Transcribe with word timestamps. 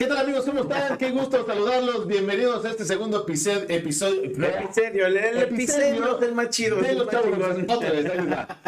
¿Qué 0.00 0.06
tal 0.06 0.16
amigos? 0.16 0.46
¿Cómo 0.46 0.62
están? 0.62 0.96
Qué 0.96 1.10
gusto 1.10 1.44
saludarlos. 1.46 2.06
Bienvenidos 2.06 2.64
a 2.64 2.70
este 2.70 2.86
segundo 2.86 3.20
episodio. 3.20 3.66
Episodio. 3.68 4.22
Episodio, 4.24 5.06
el, 5.06 5.16
el 5.18 5.38
episodio 5.42 6.14
del 6.16 6.34
más 6.34 6.48
chido. 6.48 6.76
De 6.80 6.94
los 6.94 7.06
chavos. 7.10 7.28
Otra 7.68 7.90
vez, 7.92 8.06
ahí 8.10 8.18
está. 8.18 8.58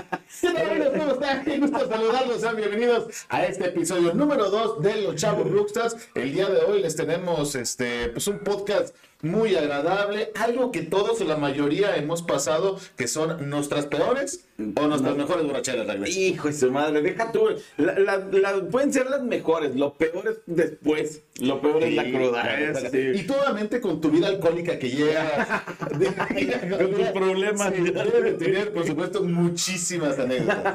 ¿Qué 0.42 0.48
tal 0.50 0.70
amigos? 0.70 0.88
¿Cómo 0.98 1.12
están? 1.12 1.42
Qué 1.42 1.58
gusto 1.58 1.88
saludarlos. 1.88 2.38
Sean 2.42 2.56
bienvenidos 2.56 3.06
a 3.30 3.46
este 3.46 3.64
episodio 3.68 4.12
número 4.12 4.50
2 4.50 4.82
de 4.82 5.00
los 5.00 5.16
chavos 5.16 5.50
Rookstars. 5.50 5.96
El 6.14 6.34
día 6.34 6.50
de 6.50 6.60
hoy 6.66 6.82
les 6.82 6.96
tenemos 6.96 7.54
este, 7.54 8.10
pues 8.10 8.26
un 8.28 8.40
podcast 8.40 8.94
muy 9.22 9.54
agradable. 9.54 10.32
Algo 10.34 10.70
que 10.72 10.82
todos 10.82 11.18
o 11.22 11.24
la 11.24 11.36
mayoría 11.36 11.96
hemos 11.96 12.22
pasado, 12.22 12.78
que 12.96 13.06
son 13.08 13.48
nuestras 13.48 13.86
peores 13.86 14.44
o 14.58 14.86
nuestras 14.86 15.16
mejores 15.16 15.46
borracheras. 15.46 15.86
Ragnar. 15.86 16.08
Hijo 16.08 16.48
de 16.48 16.54
su 16.54 16.70
madre, 16.72 17.00
deja 17.00 17.30
tú. 17.32 17.48
la- 17.78 17.98
la- 17.98 18.18
la- 18.18 18.60
pueden 18.68 18.92
ser 18.92 19.08
las 19.08 19.22
mejores, 19.22 19.76
lo 19.76 19.94
peor 19.94 20.26
es 20.28 20.38
después. 20.46 21.20
Lo 21.42 21.60
peor 21.60 21.82
es 21.82 21.94
la 21.94 22.04
cruda. 22.04 22.60
es, 22.60 22.78
sí. 22.92 23.10
Y 23.14 23.22
tú 23.24 23.34
obviamente 23.34 23.80
con 23.80 24.00
tu 24.00 24.10
vida 24.10 24.28
alcohólica 24.28 24.78
que 24.78 24.90
llega 24.90 25.64
Con 26.78 26.92
tus 26.92 27.08
problemas. 27.08 27.72
Sí, 27.74 27.82
debe 27.82 28.22
de 28.22 28.32
tener, 28.34 28.72
por 28.72 28.86
supuesto, 28.86 29.22
muchísimas 29.24 30.16
anécdotas. 30.18 30.62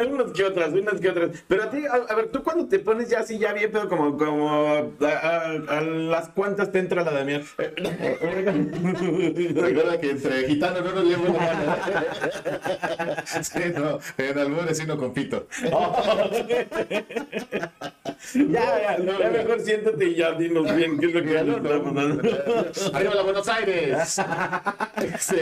Eh, 0.00 0.04
unas 0.10 0.32
que 0.32 0.44
otras, 0.44 0.72
unas 0.72 1.00
que 1.00 1.08
otras. 1.08 1.30
Pero 1.48 1.62
a 1.64 1.70
ti, 1.70 1.84
a, 1.86 1.94
a 2.12 2.14
ver, 2.14 2.28
tú 2.28 2.42
cuando 2.42 2.66
te 2.68 2.78
pones 2.80 3.08
ya 3.08 3.20
así, 3.20 3.38
ya 3.38 3.52
bien, 3.52 3.70
pero 3.72 3.88
como, 3.88 4.16
como 4.16 4.50
a, 4.50 4.78
a- 5.06 5.78
a 5.78 5.80
las 5.80 6.28
cuantas 6.30 6.70
te 6.72 6.78
entra 6.80 7.02
la 7.04 7.10
Damián. 7.12 7.42
Recuerda 7.58 8.52
que 10.00 10.10
entre 10.10 10.46
gitanos 10.48 10.84
no 10.84 10.92
nos 10.92 11.04
la 11.04 11.18
mano. 11.18 11.34
Sí, 13.42 13.60
no, 13.74 13.98
en 14.18 14.38
albures 14.38 14.78
sí 14.78 14.86
no 14.86 14.96
compito. 14.98 15.46
ya, 18.34 18.96
ya, 18.98 19.18
ya 19.18 19.30
mejor 19.30 19.59
siéntate 19.60 20.04
y 20.06 20.14
ya 20.14 20.32
dinos 20.32 20.74
bien 20.74 20.98
qué 20.98 21.06
es 21.06 21.14
lo 21.14 21.22
que 21.22 21.36
estamos 21.36 21.94
dando. 21.94 22.22
Arriba 22.92 23.14
la 23.14 23.22
Buenos 23.22 23.48
Aires. 23.48 24.20
Sí. 25.18 25.36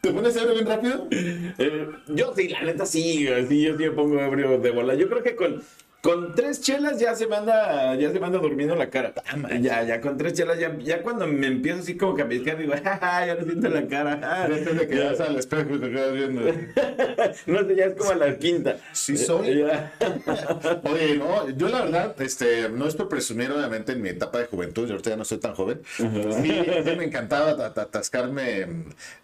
¿Te 0.00 0.12
pones 0.12 0.36
ebrio 0.36 0.54
bien 0.54 0.66
rápido? 0.66 1.08
Eh, 1.10 1.88
yo 2.08 2.32
sí, 2.34 2.48
la 2.48 2.62
neta 2.62 2.86
sí, 2.86 3.26
sí, 3.48 3.62
yo 3.62 3.76
sí 3.76 3.84
me 3.84 3.90
pongo 3.90 4.20
ebrio 4.20 4.58
de 4.58 4.70
bola. 4.70 4.94
Yo 4.94 5.08
creo 5.08 5.22
que 5.22 5.34
con, 5.34 5.62
con 6.00 6.34
tres 6.34 6.60
chelas 6.60 6.98
ya 7.00 7.14
se 7.14 7.26
me 7.26 7.36
anda, 7.36 7.94
ya 7.96 8.10
se 8.12 8.20
me 8.20 8.26
anda 8.26 8.38
durmiendo 8.38 8.74
la 8.76 8.88
cara. 8.88 9.12
Ya, 9.60 9.82
ya 9.82 10.00
con 10.00 10.16
tres 10.16 10.32
chelas, 10.34 10.58
ya, 10.58 10.76
ya 10.78 11.02
cuando 11.02 11.26
me 11.26 11.46
empiezo 11.48 11.80
así 11.80 11.96
como 11.96 12.14
que 12.14 12.22
a 12.22 12.28
piscar, 12.28 12.56
digo, 12.56 12.72
"Ja, 12.84 12.98
ja, 12.98 13.26
ya 13.26 13.34
no 13.34 13.44
siento 13.44 13.68
la 13.68 13.86
cara. 13.86 14.46
Desde 14.48 14.74
de 14.74 14.86
que 14.88 15.00
vas 15.04 15.20
al 15.20 15.36
espejo 15.36 15.74
y 15.74 15.78
te 15.80 15.90
quedas 15.90 16.12
viendo. 16.12 16.40
No 17.46 17.66
sé, 17.66 17.76
ya 17.76 17.86
es 17.86 17.94
como 17.94 18.10
a 18.10 18.14
la 18.14 18.36
quinta. 18.38 18.76
Sí 18.92 19.16
soy. 19.16 19.62
Oye, 20.84 21.16
no, 21.16 21.48
yo 21.50 21.68
la 21.68 21.82
verdad, 21.82 22.14
este, 22.22 22.68
no 22.68 22.86
es 22.86 22.94
por 22.94 23.08
presumir, 23.08 23.50
obviamente, 23.50 23.92
en 23.92 24.02
mi 24.02 24.08
etapa 24.10 24.38
de 24.38 24.46
juventud, 24.46 24.86
yo 24.86 24.92
ahorita 24.92 25.10
ya 25.10 25.16
no 25.16 25.24
soy 25.24 25.38
tan 25.38 25.54
joven. 25.54 25.80
Sí, 25.96 26.02
sí 26.04 26.96
me 26.96 27.04
encantaba 27.04 27.56
ta- 27.56 27.74
ta- 27.74 27.82
atascarme 27.82 28.66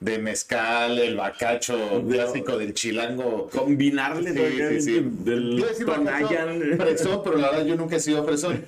de 0.01 0.19
mezcal, 0.19 0.99
el 0.99 1.17
bacacho 1.17 2.03
clásico 2.09 2.59
del 2.59 2.75
chilango. 2.75 3.49
Combinarle 3.51 4.33
Sí, 4.33 4.59
sí, 4.69 4.81
sí. 4.81 5.09
del 5.25 5.65
Tonayan. 5.85 6.64
Fresón, 6.79 7.21
pero 7.25 7.37
la 7.37 7.51
verdad 7.51 7.67
yo 7.67 7.77
nunca 7.77 7.97
he 7.97 8.01
sido 8.01 8.25
fresón. 8.25 8.65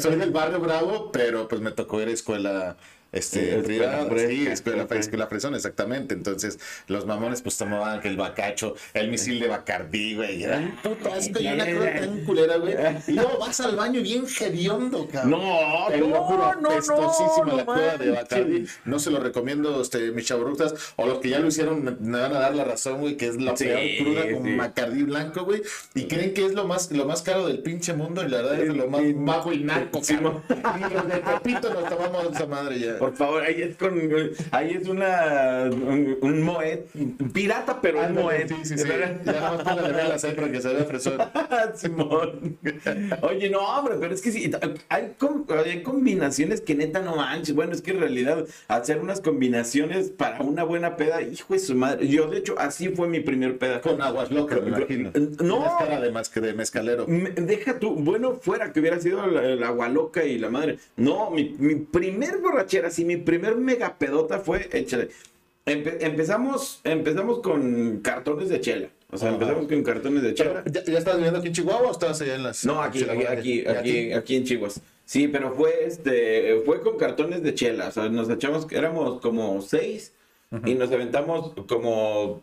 Soy 0.00 0.16
del 0.18 0.30
barrio 0.30 0.60
Bravo, 0.60 1.10
pero 1.12 1.48
pues 1.48 1.60
me 1.60 1.72
tocó 1.72 2.00
ir 2.00 2.08
a 2.08 2.12
escuela 2.12 2.76
este, 3.12 3.58
Escuela 3.58 4.06
fresca, 4.06 4.52
escuela, 4.52 4.82
ok. 4.84 4.92
escuela 4.92 5.26
fresón, 5.26 5.54
exactamente. 5.54 6.14
Entonces, 6.14 6.58
los 6.88 7.06
mamones 7.06 7.42
pues 7.42 7.56
tomaban 7.56 8.00
que 8.00 8.08
el 8.08 8.16
bacacho, 8.16 8.74
el 8.94 9.10
misil 9.10 9.40
de 9.40 9.48
Bacardí, 9.48 10.14
güey. 10.14 10.44
Puto 10.82 11.12
asco, 11.12 11.40
y 11.40 11.46
una 11.46 11.64
cruda 11.64 12.00
tan 12.00 12.24
culera, 12.24 12.56
güey. 12.56 12.74
Y 13.06 13.12
luego 13.12 13.38
vas 13.38 13.60
al 13.60 13.76
baño 13.76 14.02
bien 14.02 14.24
hediondo, 14.26 15.08
cabrón. 15.08 15.30
No, 15.30 15.86
Te 15.88 15.98
lo 15.98 16.08
no, 16.08 16.22
juro, 16.24 16.54
no, 16.54 16.60
no, 16.60 16.70
apestosísima 16.70 17.46
no 17.46 17.76
la 17.76 17.96
de. 17.96 18.10
Bacardi. 18.10 18.66
No 18.84 18.98
se 18.98 19.10
lo 19.10 19.20
recomiendo, 19.20 19.80
este, 19.80 20.10
mis 20.12 20.26
chaburructas, 20.26 20.74
o 20.96 21.06
los 21.06 21.18
que 21.18 21.30
ya 21.30 21.38
lo 21.38 21.48
hicieron 21.48 21.82
me, 21.84 22.18
van 22.18 22.34
a 22.34 22.40
dar 22.40 22.54
la 22.54 22.64
razón, 22.64 23.00
güey, 23.00 23.16
que 23.16 23.28
es 23.28 23.40
la 23.40 23.56
Sí, 23.56 23.64
peor 23.64 23.80
cruda 23.98 24.32
con 24.34 24.44
sí. 24.44 24.56
Bacardí 24.56 25.02
blanco, 25.02 25.44
güey, 25.44 25.62
y 25.94 26.06
creen 26.06 26.34
que 26.34 26.44
es 26.46 26.52
lo 26.52 26.66
más, 26.66 26.90
lo 26.92 27.06
más 27.06 27.22
caro 27.22 27.46
del 27.46 27.60
pinche 27.62 27.94
mundo, 27.94 28.22
y 28.22 28.28
la 28.28 28.42
verdad 28.42 28.60
es 28.60 28.74
lo 28.74 28.86
más 28.88 29.02
bajo 29.14 29.52
y 29.52 29.64
narco, 29.64 30.00
cabrón. 30.06 30.42
Y 30.48 30.94
los 30.94 31.08
de 31.08 31.16
Pepito 31.18 31.72
nos 31.72 31.88
tomamos 31.88 32.34
esa 32.34 32.46
madre 32.46 32.78
ya. 32.78 32.97
Por 32.98 33.14
favor, 33.16 33.42
ahí 33.42 33.62
es 33.62 33.76
con. 33.76 33.98
Ahí 34.50 34.72
es 34.80 34.88
una. 34.88 35.64
Un, 35.70 36.16
un 36.20 36.42
Moet. 36.42 37.32
Pirata, 37.32 37.80
pero 37.80 38.00
un 38.06 38.14
Moet. 38.14 38.48
Sí, 38.48 38.54
sí, 38.64 38.78
sí. 38.78 38.88
Ya 39.24 39.40
más 39.52 39.62
póngale 39.62 39.92
velas 39.92 40.24
ahí 40.24 40.32
para 40.34 40.50
que 40.50 40.60
se 40.60 40.72
vea 40.72 40.84
fresón. 40.84 41.18
Simón. 41.74 42.58
Oye, 43.22 43.50
no, 43.50 43.58
hombre, 43.60 43.94
pero 44.00 44.14
es 44.14 44.22
que 44.22 44.32
sí, 44.32 44.50
hay, 44.88 45.14
hay 45.68 45.82
combinaciones 45.82 46.60
que 46.60 46.74
neta 46.74 47.00
no 47.00 47.16
manches. 47.16 47.54
Bueno, 47.54 47.72
es 47.72 47.82
que 47.82 47.92
en 47.92 48.00
realidad 48.00 48.44
hacer 48.68 48.98
unas 49.00 49.20
combinaciones 49.20 50.10
para 50.10 50.40
una 50.42 50.64
buena 50.64 50.96
peda, 50.96 51.22
hijo 51.22 51.54
de 51.54 51.60
su 51.60 51.74
madre. 51.74 52.08
Yo, 52.08 52.28
de 52.28 52.38
hecho, 52.38 52.54
así 52.58 52.88
fue 52.90 53.08
mi 53.08 53.20
primer 53.20 53.58
peda. 53.58 53.80
Con 53.80 54.00
aguas 54.02 54.30
locas, 54.30 54.60
me 54.62 54.68
imagino. 54.68 55.10
No. 55.42 55.64
Cara 55.78 56.00
de, 56.00 56.10
mas- 56.10 56.32
de 56.32 56.52
mezcalero. 56.54 57.06
Me- 57.06 57.30
Deja 57.30 57.78
tú, 57.78 57.94
bueno, 57.94 58.34
fuera 58.40 58.72
que 58.72 58.80
hubiera 58.80 59.00
sido 59.00 59.26
la, 59.26 59.42
la 59.42 59.68
agua 59.68 59.88
loca 59.88 60.24
y 60.24 60.38
la 60.38 60.50
madre. 60.50 60.78
No, 60.96 61.30
mi, 61.30 61.54
mi 61.58 61.76
primer 61.76 62.38
borrachera, 62.38 62.87
sí, 62.90 63.04
mi 63.04 63.16
primer 63.16 63.56
mega 63.56 63.96
pedota 63.98 64.38
fue, 64.40 64.68
échale. 64.72 65.08
Empe- 65.66 65.98
empezamos, 66.00 66.80
empezamos 66.84 67.40
con 67.40 67.98
cartones 68.00 68.48
de 68.48 68.60
chela. 68.60 68.88
O 69.10 69.16
sea, 69.18 69.28
Ajá. 69.28 69.36
empezamos 69.36 69.66
con 69.68 69.82
cartones 69.82 70.22
de 70.22 70.34
chela. 70.34 70.62
¿Ya, 70.66 70.84
¿Ya 70.84 70.98
estás 70.98 71.16
viviendo 71.16 71.38
aquí 71.38 71.48
en 71.48 71.54
Chihuahua 71.54 71.88
o 71.88 71.92
estás 71.92 72.20
allá 72.20 72.34
en 72.36 72.42
las.? 72.42 72.64
No, 72.64 72.82
aquí, 72.82 73.04
aquí, 73.04 73.24
aquí, 73.26 73.62
¿Ya 73.64 73.78
aquí, 73.78 74.12
aquí 74.12 74.36
en 74.36 74.44
Chihuahua. 74.44 74.74
Sí, 75.04 75.28
pero 75.28 75.54
fue 75.54 75.84
este, 75.86 76.60
fue 76.66 76.80
con 76.82 76.96
cartones 76.98 77.42
de 77.42 77.54
chela. 77.54 77.88
O 77.88 77.92
sea, 77.92 78.08
nos 78.08 78.28
echamos, 78.28 78.66
éramos 78.70 79.20
como 79.20 79.60
seis 79.62 80.12
y 80.66 80.74
nos 80.74 80.90
aventamos 80.92 81.52
como 81.66 82.42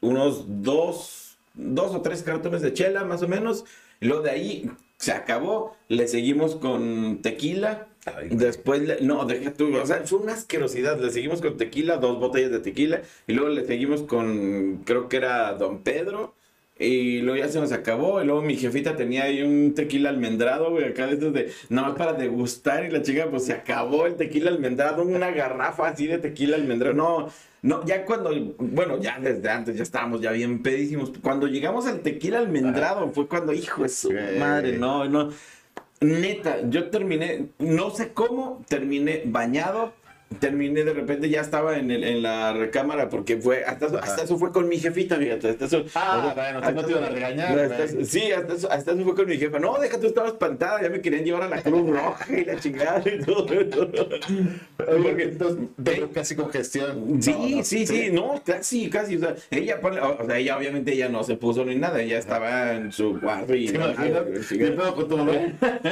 unos 0.00 0.44
dos, 0.62 1.36
dos 1.54 1.94
o 1.94 2.00
tres 2.02 2.22
cartones 2.22 2.62
de 2.62 2.72
chela, 2.72 3.04
más 3.04 3.22
o 3.22 3.28
menos. 3.28 3.64
Y 4.00 4.06
luego 4.06 4.22
de 4.22 4.30
ahí 4.30 4.70
se 5.00 5.12
acabó. 5.12 5.76
Le 5.88 6.06
seguimos 6.08 6.54
con 6.56 7.22
tequila. 7.22 7.88
Ay. 8.06 8.28
Después, 8.30 8.80
le- 8.82 9.00
no, 9.02 9.24
deja 9.26 9.52
tú, 9.52 9.76
o 9.76 9.86
sea, 9.86 10.02
fue 10.06 10.20
una 10.20 10.34
asquerosidad. 10.34 11.00
Le 11.00 11.10
seguimos 11.10 11.40
con 11.40 11.56
tequila, 11.56 11.96
dos 11.98 12.18
botellas 12.20 12.50
de 12.52 12.60
tequila. 12.60 13.02
Y 13.26 13.32
luego 13.34 13.50
le 13.50 13.64
seguimos 13.66 14.02
con, 14.02 14.82
creo 14.84 15.08
que 15.08 15.16
era 15.18 15.54
Don 15.54 15.82
Pedro. 15.82 16.34
Y 16.78 17.20
luego 17.20 17.38
ya 17.44 17.48
se 17.50 17.60
nos 17.60 17.72
acabó. 17.72 18.22
Y 18.22 18.24
luego 18.26 18.40
mi 18.42 18.56
jefita 18.56 18.96
tenía 18.96 19.24
ahí 19.24 19.42
un 19.42 19.74
tequila 19.74 20.08
almendrado, 20.10 20.70
güey, 20.70 20.84
acá 20.84 21.06
de 21.06 21.14
estos 21.14 21.32
de, 21.34 21.52
nada 21.68 21.88
más 21.88 21.98
para 21.98 22.14
degustar. 22.14 22.84
Y 22.86 22.90
la 22.90 23.02
chica, 23.02 23.28
pues 23.30 23.44
se 23.46 23.52
acabó 23.52 24.06
el 24.06 24.16
tequila 24.16 24.50
almendrado, 24.50 25.02
una 25.02 25.30
garrafa 25.30 25.88
así 25.88 26.06
de 26.06 26.18
tequila 26.18 26.56
almendrado. 26.56 26.94
No, 26.94 27.28
no, 27.62 27.84
ya 27.84 28.06
cuando, 28.06 28.30
bueno, 28.58 28.98
ya 28.98 29.18
desde 29.20 29.50
antes 29.50 29.76
ya 29.76 29.82
estábamos 29.82 30.20
ya 30.20 30.32
bien 30.32 30.62
pedísimos. 30.62 31.12
Cuando 31.22 31.46
llegamos 31.46 31.86
al 31.86 32.00
tequila 32.00 32.38
almendrado 32.38 33.10
fue 33.10 33.28
cuando, 33.28 33.52
hijo 33.52 33.82
de 33.82 33.88
su 33.88 34.10
madre, 34.38 34.78
no, 34.78 35.06
no. 35.08 35.30
Neta, 36.00 36.66
yo 36.70 36.88
terminé, 36.88 37.48
no 37.58 37.90
sé 37.90 38.14
cómo, 38.14 38.64
terminé 38.68 39.22
bañado, 39.26 39.92
terminé 40.38 40.84
de 40.84 40.94
repente, 40.94 41.28
ya 41.28 41.40
estaba 41.40 41.76
en, 41.78 41.90
el- 41.90 42.04
en 42.04 42.22
la 42.22 42.52
recámara 42.52 43.08
porque 43.08 43.36
fue, 43.36 43.64
hasta, 43.64 43.86
eso- 43.86 43.98
hasta 43.98 44.22
eso 44.22 44.38
fue 44.38 44.52
con 44.52 44.68
mi 44.68 44.78
jefita, 44.78 45.16
fíjate, 45.16 45.50
hasta 45.50 45.64
eso. 45.64 45.84
Ah, 45.94 46.32
bueno, 46.34 46.60
no 46.72 46.84
te 46.84 46.92
iban 46.92 47.04
a 47.04 47.08
regañar, 47.08 47.58
hasta 47.58 47.84
eso- 47.84 48.04
sí, 48.04 48.30
hasta 48.32 48.54
eso, 48.54 48.70
hasta 48.70 48.92
eso 48.92 49.02
fue 49.04 49.14
con 49.16 49.26
mi 49.28 49.36
jefa. 49.38 49.58
No, 49.58 49.78
deja, 49.78 49.98
tú 49.98 50.06
estabas 50.06 50.32
espantada, 50.32 50.80
ya 50.82 50.88
me 50.88 51.00
querían 51.00 51.24
llevar 51.24 51.42
a 51.42 51.48
la 51.48 51.60
Cruz 51.62 51.90
Roja 51.90 52.24
y 52.38 52.44
la 52.44 52.58
chingada 52.60 53.02
y 53.04 53.18
todo. 53.24 53.44
Porque 53.46 55.22
entonces, 55.24 55.58
te 55.82 56.08
casi 56.10 56.36
congestión. 56.36 57.20
Sí, 57.20 57.32
No, 57.32 57.56
no, 57.58 57.64
sí, 57.64 57.86
sí, 57.86 58.10
no, 58.12 58.40
casi, 58.44 58.88
casi, 58.88 59.16
o 59.16 59.20
sea, 59.20 59.34
ella, 59.50 59.80
o 59.82 60.26
sea, 60.26 60.38
ella 60.38 60.56
obviamente 60.56 60.92
ella 60.92 61.08
no 61.08 61.24
se 61.24 61.34
puso 61.36 61.64
ni 61.64 61.74
nada, 61.74 62.00
ella 62.00 62.18
estaba 62.18 62.72
en 62.74 62.92
su 62.92 63.18
cuarto 63.20 63.54
y... 63.54 63.66
¿Te 63.66 63.74
imaginas? 63.74 64.22
¿Qué 64.48 64.56
pedo 64.68 64.94
con 64.94 65.08
tu 65.08 65.16
mamá? 65.18 65.32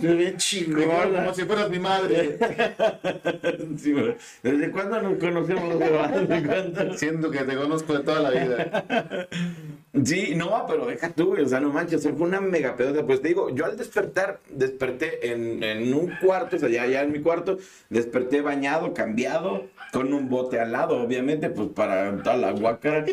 Te 0.00 0.36
chingón. 0.36 1.12
como 1.14 1.34
si 1.34 1.42
fueras 1.42 1.68
mi 1.68 1.78
madre. 1.80 1.95
Sí. 3.78 3.94
¿Desde 4.42 4.70
cuándo 4.70 5.02
nos 5.02 5.18
conocemos? 5.18 5.78
¿Desde 5.78 6.46
cuándo? 6.46 6.94
Siento 6.96 7.30
que 7.30 7.38
te 7.40 7.56
conozco 7.56 7.94
de 7.94 8.04
toda 8.04 8.20
la 8.20 8.30
vida. 8.30 9.28
Sí, 10.04 10.34
no, 10.34 10.64
pero 10.68 10.86
deja 10.86 11.10
tú, 11.10 11.34
o 11.40 11.48
sea, 11.48 11.60
no 11.60 11.70
manches, 11.70 12.02
fue 12.02 12.26
una 12.26 12.40
mega 12.40 12.76
pedota. 12.76 13.06
Pues 13.06 13.22
te 13.22 13.28
digo, 13.28 13.54
yo 13.54 13.64
al 13.64 13.76
despertar, 13.76 14.40
desperté 14.50 15.32
en, 15.32 15.62
en 15.62 15.94
un 15.94 16.12
cuarto, 16.20 16.56
o 16.56 16.58
sea, 16.58 16.68
ya, 16.68 16.86
ya 16.86 17.02
en 17.02 17.12
mi 17.12 17.20
cuarto, 17.20 17.58
desperté 17.88 18.40
bañado, 18.40 18.92
cambiado, 18.92 19.64
con 19.92 20.12
un 20.12 20.28
bote 20.28 20.60
al 20.60 20.72
lado, 20.72 21.00
obviamente, 21.00 21.48
pues 21.48 21.68
para 21.68 22.22
toda 22.22 22.36
la 22.36 22.52
guacara. 22.52 23.06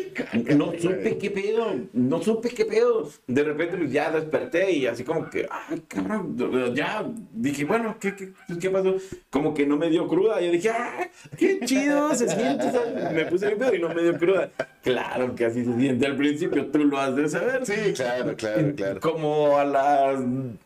No 0.56 0.72
supe 0.78 1.16
qué 1.18 1.30
pedo, 1.30 1.74
no 1.92 2.22
supe 2.22 2.50
qué 2.50 2.64
pedo. 2.64 3.08
De 3.26 3.42
repente, 3.42 3.76
pues 3.76 3.92
ya 3.92 4.10
desperté 4.10 4.72
y 4.72 4.86
así 4.86 5.04
como 5.04 5.30
que, 5.30 5.46
ay, 5.50 5.82
cabrón, 5.88 6.36
ya 6.74 7.06
dije, 7.32 7.64
bueno, 7.64 7.96
¿qué, 7.98 8.14
qué, 8.14 8.32
pues, 8.46 8.58
qué 8.58 8.70
pasó? 8.70 8.96
Como 9.30 9.54
que 9.54 9.66
no 9.66 9.76
me 9.76 9.88
dio 9.88 10.06
cruda. 10.08 10.40
Yo 10.40 10.50
dije, 10.50 10.70
¡ah! 10.70 11.08
¡Qué 11.38 11.60
chido! 11.64 12.14
Se 12.14 12.28
siente. 12.28 12.70
¿sabes? 12.70 13.12
Me 13.12 13.24
puse 13.26 13.46
bien 13.46 13.58
pedo 13.58 13.74
y 13.74 13.78
no 13.78 13.88
me 13.94 14.02
dio 14.02 14.18
cruda. 14.18 14.50
Claro 14.82 15.34
que 15.34 15.46
así 15.46 15.64
se 15.64 15.74
siente 15.78 16.06
al 16.06 16.16
principio, 16.16 16.70
tú 16.78 16.84
lo 16.84 16.98
has 16.98 17.14
de 17.14 17.28
saber. 17.28 17.64
Sí, 17.64 17.92
claro, 17.94 18.34
claro, 18.38 18.72
claro. 18.76 19.00
Como 19.00 19.56
a 19.58 19.64
las 19.64 20.18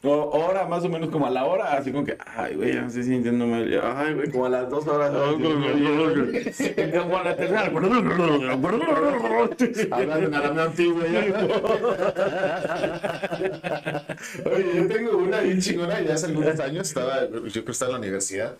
o- 0.02 0.30
hora, 0.30 0.66
más 0.66 0.84
o 0.84 0.88
menos 0.88 1.10
como 1.10 1.26
a 1.26 1.30
la 1.30 1.44
hora, 1.44 1.72
así 1.74 1.92
como 1.92 2.04
que, 2.04 2.16
ay, 2.36 2.54
güey, 2.56 2.74
ya 2.74 2.80
me 2.82 2.86
estoy 2.88 3.04
sintiendo 3.04 3.46
mal. 3.46 3.80
Ay, 3.96 4.14
güey, 4.14 4.30
como 4.30 4.46
a 4.46 4.48
las 4.48 4.68
dos 4.70 4.86
horas. 4.86 5.10
como 5.10 5.26
a 7.18 7.24
la 7.24 7.36
tercera. 7.36 7.70
Hablando 9.90 10.26
en 10.26 10.34
arameo 10.34 10.62
antiguo 10.64 11.02
ya. 11.04 11.20
Oye, 14.44 14.66
yo 14.76 14.88
tengo 14.88 15.16
una 15.18 15.40
bien 15.40 15.60
chingona, 15.60 16.00
ya 16.00 16.14
hace 16.14 16.26
algunos 16.26 16.58
años, 16.60 16.88
estaba, 16.88 17.22
yo 17.28 17.42
creo 17.50 17.64
que 17.64 17.72
estaba 17.72 17.90
en 17.90 17.94
la 17.94 17.98
universidad. 18.00 18.54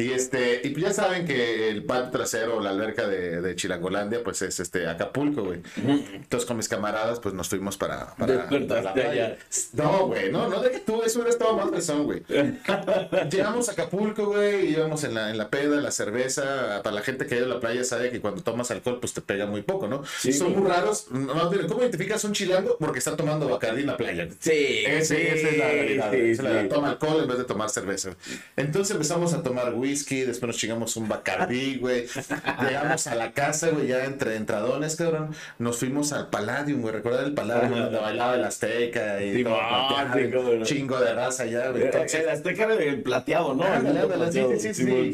Y 0.00 0.12
este, 0.12 0.60
y 0.62 0.68
pues 0.70 0.84
ya 0.84 0.92
saben 0.92 1.26
que 1.26 1.68
el 1.70 1.82
patio 1.84 2.12
trasero, 2.12 2.60
la 2.60 2.70
alberca 2.70 3.08
de, 3.08 3.40
de 3.42 3.56
Chilangolandia, 3.56 4.22
pues 4.22 4.40
es 4.42 4.60
este 4.60 4.86
Acapulco, 4.86 5.42
güey. 5.42 5.60
Entonces 5.76 6.46
con 6.46 6.56
mis 6.56 6.68
camaradas, 6.68 7.18
pues 7.18 7.34
nos 7.34 7.48
fuimos 7.48 7.76
para, 7.76 8.14
para, 8.14 8.48
la 8.48 8.94
playa. 8.94 9.36
No, 9.72 10.06
güey, 10.06 10.30
no, 10.30 10.48
no 10.48 10.60
de 10.62 10.70
que 10.70 10.78
tú, 10.78 11.02
eso 11.02 11.18
hubiera 11.18 11.30
estado 11.30 11.56
más 11.56 11.68
fresón, 11.70 12.04
güey. 12.04 12.22
Llegamos 13.30 13.68
a 13.68 13.72
Acapulco, 13.72 14.26
güey, 14.26 14.70
íbamos 14.72 15.02
en 15.02 15.14
la, 15.14 15.30
en 15.30 15.38
la 15.38 15.50
peda, 15.50 15.80
la 15.80 15.90
cerveza. 15.90 16.80
Para 16.84 16.94
la 16.94 17.02
gente 17.02 17.26
que 17.26 17.34
ha 17.34 17.38
ido 17.38 17.46
a 17.46 17.54
la 17.54 17.60
playa 17.60 17.82
sabe 17.82 18.10
que 18.10 18.20
cuando 18.20 18.42
tomas 18.42 18.70
alcohol, 18.70 18.98
pues 19.00 19.12
te 19.14 19.20
pega 19.20 19.46
muy 19.46 19.62
poco, 19.62 19.88
¿no? 19.88 20.04
Sí, 20.20 20.32
Son 20.32 20.52
güey. 20.52 20.60
muy 20.62 20.70
raros. 20.70 21.10
No, 21.10 21.50
¿Cómo 21.68 21.80
identificas 21.82 22.22
un 22.24 22.32
chilango? 22.34 22.76
Porque 22.78 22.98
está 23.00 23.16
tomando 23.16 23.48
Bacardí 23.48 23.80
en 23.80 23.88
la 23.88 23.96
playa. 23.96 24.28
Sí, 24.38 24.84
Ese- 24.86 25.16
sí, 25.16 25.22
esa 25.22 25.48
es 25.48 25.58
la 25.58 25.68
realidad. 25.68 26.10
sí, 26.12 26.36
sí. 26.36 26.42
Toma 26.68 26.90
alcohol 26.90 27.22
en 27.22 27.28
vez 27.28 27.38
de 27.38 27.44
tomar 27.44 27.68
cerveza. 27.70 28.10
Entonces 28.56 28.92
empezamos 28.92 29.32
a 29.34 29.42
tomar 29.42 29.72
whisky, 29.88 30.20
después 30.22 30.48
nos 30.48 30.56
chingamos 30.56 30.96
un 30.96 31.08
Bacardí, 31.08 31.76
güey. 31.78 32.06
Llegamos 32.62 33.06
a 33.06 33.14
la 33.14 33.32
casa, 33.32 33.68
güey, 33.70 33.88
ya 33.88 34.04
entre 34.04 34.36
entradones, 34.36 34.96
cabrón. 34.96 35.34
Nos 35.58 35.78
fuimos 35.78 36.12
al 36.12 36.28
Palladium, 36.28 36.80
güey. 36.82 36.94
¿Recuerdas 36.94 37.26
el 37.26 37.34
Palladium 37.34 37.72
Ajá. 37.72 37.82
donde 37.84 37.98
bailaba 37.98 38.34
el 38.34 38.44
Azteca 38.44 39.22
y 39.22 39.34
Sí, 39.36 39.44
todo? 39.44 39.56
ah, 39.60 39.88
plateado, 39.88 40.18
sí, 40.18 40.24
y 40.28 40.30
cómo 40.32 40.52
no. 40.54 40.64
Chingo 40.64 41.00
de 41.00 41.14
raza 41.14 41.44
güey. 41.44 41.82
Entonces, 41.84 42.14
El 42.20 42.28
Azteca 42.28 42.64
era 42.64 42.74
el 42.74 43.02
plateado, 43.02 43.54
¿no? 43.54 43.64
Ándale, 43.64 44.00
El 44.00 44.06
sí, 44.06 44.12
plateado. 44.12 44.50
sí, 44.52 44.58
sí, 44.60 44.74
sí, 44.74 44.84
Simón, 44.84 45.12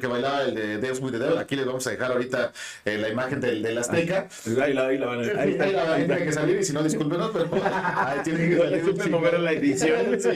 que, 0.00 0.06
bailaba 0.06 0.42
el 0.42 0.54
de 0.54 0.78
Dance 0.78 1.00
with 1.02 1.12
the 1.12 1.18
Devil. 1.18 1.38
Aquí 1.38 1.56
les 1.56 1.66
vamos 1.66 1.86
a 1.86 1.90
dejar 1.90 2.12
ahorita 2.12 2.52
eh, 2.84 2.98
la 2.98 3.08
imagen 3.08 3.40
del, 3.40 3.62
del 3.62 3.78
Azteca. 3.78 4.28
Ahí 4.62 4.72
la, 4.72 4.86
ahí 4.86 4.98
la 4.98 5.06
van 5.06 5.18
a 5.20 5.22
Ahí, 5.22 5.30
Ahí 5.38 5.50
está. 5.52 5.64
ahí 5.64 5.72
la 5.72 5.82
está. 5.82 5.96
tiene 6.06 6.24
que 6.24 6.32
salir 6.32 6.58
y 6.60 6.64
si 6.64 6.72
no, 6.72 6.82
discúlpenos, 6.82 7.30
pero 7.32 7.48
ahí 7.96 8.18
tiene 8.24 8.48
que 8.50 8.56
salir. 8.56 9.10
mover 9.10 9.40
la 9.40 9.52
edición. 9.52 10.20
Sí. 10.20 10.28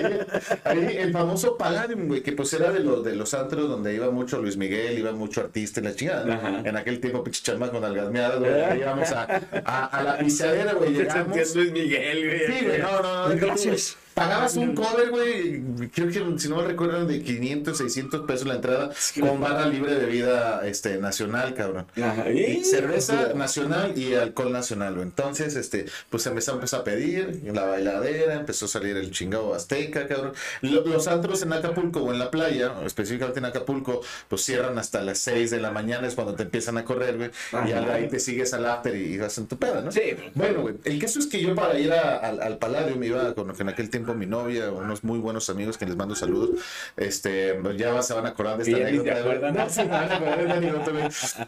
Ahí 0.64 0.96
el 0.98 1.12
famoso 1.12 1.56
Palladium, 1.56 2.08
güey, 2.08 2.22
que 2.22 2.32
pues 2.32 2.52
era 2.52 2.70
de 2.72 2.80
los, 2.80 3.04
de 3.04 3.14
los 3.16 3.34
antros 3.52 3.68
donde 3.68 3.94
iba 3.94 4.10
mucho 4.10 4.40
Luis 4.40 4.56
Miguel, 4.56 4.98
iba 4.98 5.12
mucho 5.12 5.42
artista 5.42 5.80
en 5.80 5.84
la 5.84 5.94
chingada. 5.94 6.62
En 6.64 6.76
aquel 6.76 7.00
tiempo, 7.00 7.22
pinche 7.22 7.52
con 7.54 7.84
algasmeadas, 7.84 8.38
güey. 8.38 8.50
ahí 8.52 8.78
Íbamos 8.80 9.12
a, 9.12 9.26
a, 9.64 9.86
a 9.86 10.02
la 10.02 10.18
pisadera, 10.18 10.72
güey. 10.72 10.92
Llegamos. 10.94 11.54
Luis 11.54 11.72
Miguel, 11.72 12.26
güey. 12.26 12.46
Sí, 12.58 12.64
güey, 12.64 12.78
no, 12.80 13.02
no, 13.02 13.28
no. 13.28 13.36
Gracias. 13.36 13.96
Pagabas 14.14 14.56
un 14.56 14.74
cover, 14.74 15.10
güey, 15.10 15.62
creo 15.90 16.08
que 16.08 16.38
si 16.38 16.48
no 16.48 16.56
me 16.56 16.64
recuerdo 16.64 16.96
eran 16.96 17.08
de 17.08 17.22
500, 17.22 17.76
600 17.78 18.26
pesos 18.26 18.46
la 18.46 18.54
entrada 18.56 18.90
con 19.20 19.40
barra 19.40 19.66
libre 19.66 19.94
de 19.94 20.06
vida 20.06 20.66
este, 20.66 20.98
nacional, 20.98 21.54
cabrón. 21.54 21.86
Y 22.34 22.64
cerveza 22.64 23.32
nacional 23.34 23.96
y 23.96 24.14
alcohol 24.14 24.52
nacional, 24.52 24.94
güey. 24.94 25.06
Entonces, 25.06 25.56
este, 25.56 25.86
pues 26.10 26.26
empezamos 26.26 26.72
a 26.74 26.84
pedir 26.84 27.40
la 27.52 27.64
bailadera, 27.64 28.34
empezó 28.34 28.66
a 28.66 28.68
salir 28.68 28.96
el 28.96 29.10
chingado 29.12 29.54
azteca, 29.54 30.06
cabrón. 30.06 30.32
Lo- 30.60 30.84
los 30.86 31.08
antros 31.08 31.42
en 31.42 31.52
Acapulco 31.54 32.00
o 32.00 32.12
en 32.12 32.18
la 32.18 32.30
playa, 32.30 32.72
específicamente 32.84 33.38
en 33.38 33.46
Acapulco, 33.46 34.02
pues 34.28 34.42
cierran 34.44 34.78
hasta 34.78 35.00
las 35.02 35.18
6 35.18 35.50
de 35.50 35.60
la 35.60 35.70
mañana, 35.70 36.06
es 36.06 36.14
cuando 36.14 36.34
te 36.34 36.42
empiezan 36.42 36.76
a 36.76 36.84
correr, 36.84 37.16
güey. 37.16 37.30
Y 37.66 37.72
ahí 37.72 38.08
te 38.08 38.20
sigues 38.20 38.52
al 38.52 38.66
after 38.66 38.94
y 38.94 39.16
vas 39.16 39.38
en 39.38 39.46
tu 39.46 39.56
peda, 39.56 39.80
¿no? 39.80 39.90
Sí. 39.90 40.02
Bueno, 40.34 40.62
güey, 40.62 40.74
el 40.84 40.98
caso 40.98 41.18
es 41.18 41.26
que 41.26 41.40
yo 41.40 41.54
para 41.54 41.78
ir 41.78 41.92
a- 41.92 42.16
al, 42.18 42.42
al 42.42 42.58
Palladium 42.58 42.98
me 42.98 43.06
iba 43.06 43.34
con 43.34 43.52
en 43.58 43.68
aquel 43.68 43.88
tiempo 43.90 44.01
mi 44.14 44.26
novia, 44.26 44.70
unos 44.70 45.04
muy 45.04 45.18
buenos 45.18 45.48
amigos 45.50 45.78
que 45.78 45.86
les 45.86 45.96
mando 45.96 46.14
saludos. 46.14 46.50
Este, 46.96 47.58
ya 47.76 48.02
se 48.02 48.14
van 48.14 48.26
a 48.26 48.30
acordar 48.30 48.58
de 48.58 48.64
esta 48.64 48.76
anécdota. 48.88 49.50
No, 49.52 49.68
se 49.70 49.84
van 49.84 50.10
a 50.10 50.16
acordar 50.16 50.38
de 50.38 50.44
esta 50.44 50.56
anécdota, 50.56 50.90
güey. 50.90 51.04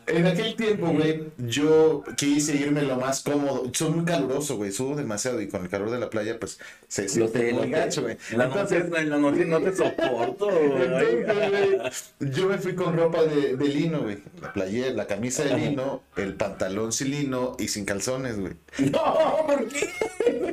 En 0.06 0.26
aquel 0.26 0.56
tiempo, 0.56 0.88
güey, 0.88 1.24
yo 1.38 2.02
quise 2.16 2.56
irme 2.56 2.82
lo 2.82 2.96
más 2.96 3.22
cómodo. 3.22 3.70
Soy 3.72 3.90
muy 3.90 4.04
caluroso, 4.04 4.56
güey, 4.56 4.72
subo 4.72 4.96
demasiado 4.96 5.40
y 5.40 5.48
con 5.48 5.62
el 5.62 5.68
calor 5.68 5.90
de 5.90 5.98
la 5.98 6.10
playa, 6.10 6.38
pues 6.38 6.58
se 6.88 7.02
Lo 7.02 7.08
siente 7.08 7.52
muy 7.52 7.70
gacho, 7.70 8.02
güey. 8.02 8.16
La 8.32 8.46
noche, 8.46 8.84
la 8.88 9.16
noche 9.16 9.44
no 9.44 9.60
te 9.60 9.74
soporto, 9.74 10.46
güey. 10.46 10.88
güey, 10.88 11.76
yo 12.20 12.48
me 12.48 12.58
fui 12.58 12.74
con 12.74 12.96
ropa 12.96 13.24
de, 13.24 13.56
de 13.56 13.68
lino, 13.68 14.02
güey. 14.02 14.18
La 14.40 14.52
playera, 14.52 14.90
la 14.94 15.06
camisa 15.06 15.44
de 15.44 15.56
lino, 15.56 16.02
el 16.16 16.34
pantalón 16.34 16.92
sin 16.92 17.10
lino 17.10 17.56
y 17.58 17.68
sin 17.68 17.84
calzones, 17.84 18.38
güey. 18.38 18.54
No, 18.94 19.46
¿por 19.46 19.66
qué? 19.68 19.90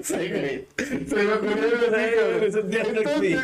Sí, 0.03 0.13
güey. 0.13 0.67
Se 0.77 1.15
me 1.15 1.33
ocurrió 1.33 1.90
así, 1.93 2.15
cabrón. 2.15 2.39
Me 2.41 2.51
sentía 2.51 2.85
sexy. 2.85 3.37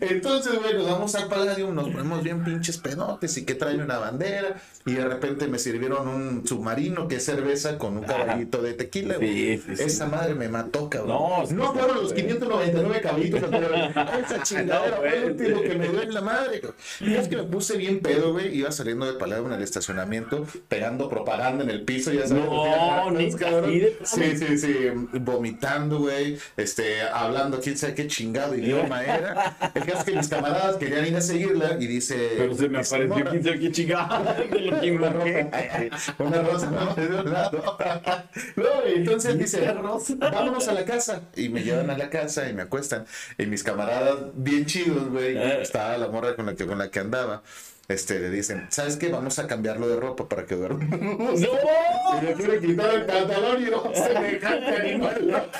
Entonces, 0.00 0.52
nos 0.74 0.86
vamos 0.90 1.14
al 1.14 1.28
Palladium, 1.28 1.74
nos 1.74 1.88
ponemos 1.88 2.22
bien 2.22 2.44
pinches 2.44 2.78
pedotes 2.78 3.36
y 3.36 3.44
que 3.44 3.54
trae 3.54 3.76
una 3.76 3.98
bandera. 3.98 4.56
Y 4.84 4.92
de 4.94 5.04
repente 5.04 5.48
me 5.48 5.58
sirvieron 5.58 6.08
un 6.08 6.46
submarino 6.46 7.08
que 7.08 7.16
es 7.16 7.24
cerveza 7.24 7.76
con 7.78 7.96
un 7.98 8.04
caballito 8.04 8.62
de 8.62 8.74
tequila, 8.74 9.16
güey. 9.16 9.58
Sí, 9.58 9.62
sí, 9.66 9.76
sí. 9.76 9.82
Esa 9.82 10.06
madre 10.06 10.34
me 10.34 10.48
mató, 10.48 10.88
cabrón. 10.88 11.08
No, 11.08 11.44
No, 11.50 11.72
fueron 11.72 11.96
los 11.96 12.12
güey. 12.12 12.22
599 12.26 13.00
caballitos. 13.00 13.42
Esa 14.26 14.42
chingadera 14.42 14.96
No, 14.96 14.96
fue 14.96 15.26
el 15.26 15.36
que 15.36 15.74
me 15.76 15.88
dio 15.88 16.02
en 16.02 16.14
la 16.14 16.20
madre, 16.20 16.60
cabrón. 16.60 16.76
Y 17.00 17.14
es 17.14 17.28
que 17.28 17.36
me 17.36 17.42
puse 17.44 17.76
bien 17.76 18.00
pedo, 18.00 18.32
güey. 18.32 18.56
Iba 18.56 18.70
saliendo 18.70 19.06
de 19.06 19.14
Palladium 19.14 19.48
en 19.48 19.54
el 19.54 19.62
estacionamiento, 19.62 20.46
pegando 20.68 21.08
propaganda 21.08 21.64
en 21.64 21.70
el 21.70 21.82
piso, 21.82 22.12
ya 22.12 22.26
sabes. 22.26 22.44
No, 22.44 22.64
cabrón. 22.64 23.16
plano. 23.36 23.66
Sí, 24.04 24.36
sí, 24.36 24.58
sí, 24.58 24.76
vomitando, 25.20 25.98
güey, 25.98 26.38
este, 26.56 27.02
hablando, 27.02 27.60
quién 27.60 27.76
sabe 27.76 27.94
qué 27.94 28.06
chingado 28.06 28.54
idioma 28.56 29.02
era. 29.04 29.65
El 29.74 29.84
caso 29.84 29.98
es 29.98 30.04
que 30.04 30.12
mis 30.16 30.28
camaradas 30.28 30.76
querían 30.76 31.06
ir 31.06 31.16
a 31.16 31.20
seguirla 31.20 31.76
y 31.78 31.86
dice... 31.86 32.32
Pero 32.36 32.54
se 32.54 32.68
me 32.68 32.78
apareció 32.78 33.24
quién 33.24 33.44
sabe 33.44 33.58
qué 33.60 33.72
chingada. 33.72 34.34
De 34.34 34.60
lo 34.60 34.80
que 34.80 34.90
Una 34.92 35.10
rosa, 35.10 36.14
una 36.18 36.42
rosa, 36.42 36.70
no, 36.70 36.94
de 36.94 37.06
un 37.06 37.32
lado. 37.32 37.78
No, 38.56 38.64
entonces 38.86 39.38
dice, 39.38 39.74
vámonos 40.18 40.68
a 40.68 40.72
la 40.72 40.84
casa. 40.84 41.22
Y 41.34 41.48
me 41.48 41.62
llevan 41.62 41.90
a 41.90 41.96
la 41.98 42.10
casa 42.10 42.48
y 42.48 42.54
me 42.54 42.62
acuestan. 42.62 43.06
Y 43.38 43.46
mis 43.46 43.62
camaradas, 43.62 44.16
bien 44.34 44.66
chidos, 44.66 45.08
güey, 45.10 45.36
Eh. 45.36 45.62
estaba 45.62 45.96
la 45.98 46.08
morra 46.08 46.36
con 46.36 46.46
la 46.46 46.54
que, 46.54 46.66
con 46.66 46.78
la 46.78 46.90
que 46.90 47.00
andaba. 47.00 47.42
Este, 47.88 48.18
le 48.18 48.30
dicen, 48.30 48.66
¿sabes 48.70 48.96
qué? 48.96 49.08
Vamos 49.10 49.38
a 49.38 49.46
cambiarlo 49.46 49.88
de 49.88 49.96
ropa 49.96 50.28
para 50.28 50.44
que 50.44 50.56
duerma. 50.56 50.84
¡No! 50.84 51.30
Y 51.36 52.24
le 52.24 52.32
quiere 52.34 52.60
quitar 52.60 52.94
el 52.94 53.06
pantalón 53.06 53.62
y 53.62 53.70
no 53.70 53.92
semejante 53.94 54.76
animal. 54.76 55.50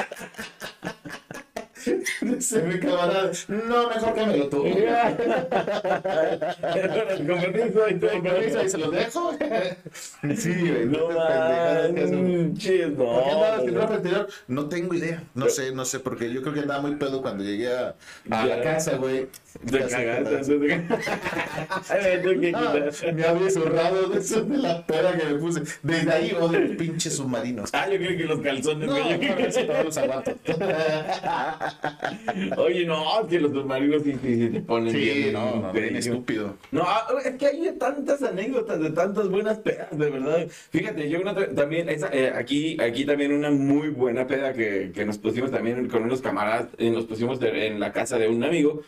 Se 2.41 2.63
me 2.63 2.81
camarada. 2.81 3.31
No, 3.49 3.89
mejor 3.89 4.15
que 4.15 4.27
me 4.27 4.37
lo 4.39 4.49
tú. 4.49 4.63
Con 7.27 7.41
permiso, 7.41 7.89
y 7.89 7.99
Con 7.99 8.23
permiso, 8.23 8.59
ahí 8.59 8.69
se 8.69 8.79
los 8.79 8.91
dejo. 8.91 9.33
Sí, 10.37 10.53
güey. 10.53 10.87
No 10.87 11.11
manches, 11.11 12.91
no. 12.91 13.05
¿Por 13.05 13.89
qué 13.89 13.95
interior? 13.95 14.29
No 14.49 14.69
tengo 14.69 14.95
idea. 14.95 15.23
No 15.35 15.49
sé, 15.49 15.71
no 15.73 15.85
sé, 15.85 16.01
porque 16.01 16.33
yo 16.33 16.43
creo 16.43 16.55
que 16.55 16.61
andaba 16.61 16.83
muy 16.83 16.97
pedo 16.97 17.23
cuando 17.23 17.45
llegué 17.45 17.69
a, 17.69 17.95
la 18.29 18.61
casa, 18.63 18.97
güey. 18.97 19.29
Que 19.71 19.79
cagaste. 19.79 20.87
Ah, 21.89 21.99
me 23.13 23.25
había 23.25 23.51
zurrado 23.51 24.09
de 24.09 24.19
eso 24.19 24.43
de 24.43 24.57
la 24.59 24.85
pera 24.87 25.17
que 25.17 25.25
me 25.25 25.39
puse. 25.39 25.63
Desde 25.83 26.13
ahí 26.13 26.33
odio 26.33 26.61
los 26.61 26.77
pinches 26.77 27.17
submarinos. 27.17 27.71
Ah, 27.73 27.89
yo 27.89 27.97
creo 27.99 28.17
que 28.17 28.25
los 28.25 28.41
calzones, 28.41 28.89
No, 28.89 28.95
güey. 28.95 29.13
Yo 29.13 29.19
creo 29.19 29.37
no, 29.37 29.47
eso 29.47 29.65
todos 29.65 29.85
los 29.85 29.99
aguanto. 29.99 30.33
Oye, 32.57 32.85
no, 32.87 33.27
que 33.29 33.41
los 33.41 33.53
submarinos 33.53 34.03
sí, 34.03 34.13
sí, 34.23 34.37
sí 34.37 34.49
te 34.51 34.61
ponen 34.61 34.93
Sí, 34.93 34.99
bien. 34.99 35.33
no, 35.33 35.57
no, 35.61 35.73
bien 35.73 35.97
estúpido. 35.97 36.57
No, 36.71 36.83
ah, 36.87 37.07
es 37.25 37.35
que 37.37 37.47
hay 37.47 37.73
tantas 37.79 38.23
anécdotas 38.23 38.81
de 38.81 38.91
tantas 38.91 39.29
buenas 39.29 39.59
pedas, 39.59 39.97
de 39.97 40.11
verdad. 40.11 40.47
Fíjate, 40.71 41.09
yo 41.09 41.21
una 41.21 41.35
también, 41.55 41.89
esa, 41.89 42.09
eh, 42.13 42.33
aquí, 42.35 42.77
aquí 42.81 43.05
también 43.05 43.33
una 43.33 43.51
muy 43.51 43.89
buena 43.89 44.27
peda 44.27 44.53
que, 44.53 44.93
que 44.95 45.05
nos 45.05 45.19
pusimos 45.19 45.51
también 45.51 45.89
con 45.89 46.03
unos 46.03 46.21
camaradas, 46.21 46.69
eh, 46.79 46.91
nos 46.91 47.05
pusimos 47.07 47.41
de- 47.41 47.67
en 47.69 47.81
la 47.81 47.93
casa 47.93 48.19
de 48.19 48.29
un 48.29 48.43
amigo. 48.45 48.83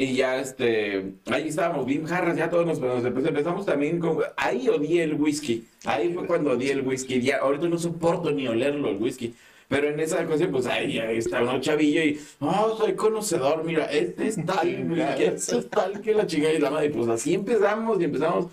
Y 0.00 0.14
ya, 0.14 0.38
este, 0.40 1.14
ahí 1.26 1.48
estábamos 1.48 1.84
bien 1.84 2.04
jarras, 2.06 2.36
ya 2.36 2.48
todos 2.48 2.64
nos, 2.64 2.78
nos 2.78 3.02
empe- 3.02 3.26
empezamos 3.26 3.66
también 3.66 3.98
con, 3.98 4.18
ahí 4.36 4.68
odié 4.68 5.02
el 5.02 5.14
whisky, 5.14 5.64
ahí 5.84 6.12
fue 6.14 6.24
cuando 6.24 6.52
odié 6.52 6.70
el 6.70 6.82
whisky, 6.82 7.20
ya, 7.20 7.38
ahorita 7.38 7.66
no 7.68 7.76
soporto 7.78 8.30
ni 8.30 8.46
olerlo 8.46 8.90
el 8.90 8.96
whisky, 8.98 9.34
pero 9.68 9.90
en 9.90 10.00
esa 10.00 10.22
ocasión, 10.22 10.50
pues, 10.50 10.66
ahí, 10.66 10.98
ahí 10.98 11.18
está 11.18 11.42
un 11.42 11.60
chavillo 11.60 12.02
y, 12.02 12.20
oh, 12.40 12.76
soy 12.78 12.94
conocedor, 12.94 13.64
mira, 13.64 13.84
este 13.86 14.26
es 14.26 14.44
tal, 14.44 14.84
mira, 14.84 15.14
este 15.16 15.58
es 15.58 15.68
tal 15.68 16.00
que 16.00 16.14
la 16.14 16.26
chingada 16.26 16.54
y 16.54 16.58
la 16.58 16.70
madre, 16.70 16.90
pues 16.90 17.06
así 17.08 17.34
empezamos 17.34 18.00
y 18.00 18.04
empezamos, 18.04 18.46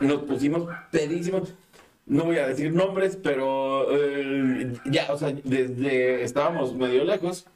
nos 0.00 0.22
pusimos 0.22 0.68
pedísimos, 0.90 1.54
no 2.06 2.24
voy 2.24 2.38
a 2.38 2.48
decir 2.48 2.72
nombres, 2.72 3.16
pero 3.16 3.86
eh, 3.96 4.72
ya, 4.86 5.12
o 5.12 5.18
sea, 5.18 5.32
desde, 5.44 6.24
estábamos 6.24 6.74
medio 6.74 7.04
lejos, 7.04 7.46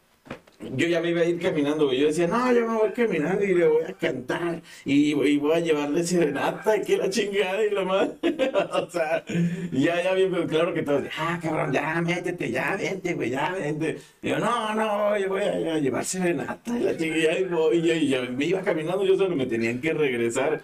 yo 0.75 0.87
ya 0.87 1.01
me 1.01 1.11
iba 1.11 1.21
a 1.21 1.25
ir 1.25 1.41
caminando. 1.41 1.93
Yo 1.93 2.07
decía, 2.07 2.27
no, 2.27 2.53
yo 2.53 2.67
me 2.67 2.79
voy 2.79 2.91
caminando 2.93 3.45
y 3.45 3.55
le 3.55 3.69
voy 3.69 3.85
a 3.85 3.93
cantar. 3.95 4.63
Y, 4.85 5.15
y 5.15 5.39
voy 5.39 5.53
a 5.53 5.61
llevarle 5.61 6.05
serenata, 6.05 6.81
que 6.81 6.97
la 6.97 7.11
chingada 7.11 7.65
y 7.65 7.71
la 7.71 7.85
madre. 7.85 8.13
o 8.73 8.91
sea, 8.91 9.25
ya, 9.73 10.03
ya 10.03 10.15
bien, 10.15 10.31
pero 10.31 10.47
claro 10.47 10.75
que 10.75 10.83
todos, 10.83 11.05
ah, 11.19 11.39
cabrón, 11.43 11.73
ya, 11.73 12.01
métete, 12.01 12.51
ya, 12.51 12.77
vente, 12.77 13.15
güey, 13.15 13.31
ya, 13.31 13.53
vente. 13.53 13.99
Yo, 14.23 14.39
no, 14.39 14.75
no, 14.75 15.19
yo 15.19 15.29
voy 15.29 15.43
a, 15.43 15.79
llevar 15.79 16.05
serenata 16.05 16.79
y 16.79 16.83
la 16.83 16.97
chingada 16.97 17.39
y 17.39 17.45
voy. 17.45 17.79
Y, 17.79 17.93
y, 17.93 18.15
y 18.15 18.29
me 18.31 18.45
iba 18.47 18.61
caminando, 18.63 19.05
yo 19.05 19.17
solo 19.17 19.37
me 19.37 19.47
tenían 19.47 19.81
que 19.81 19.93
regresar. 19.93 20.63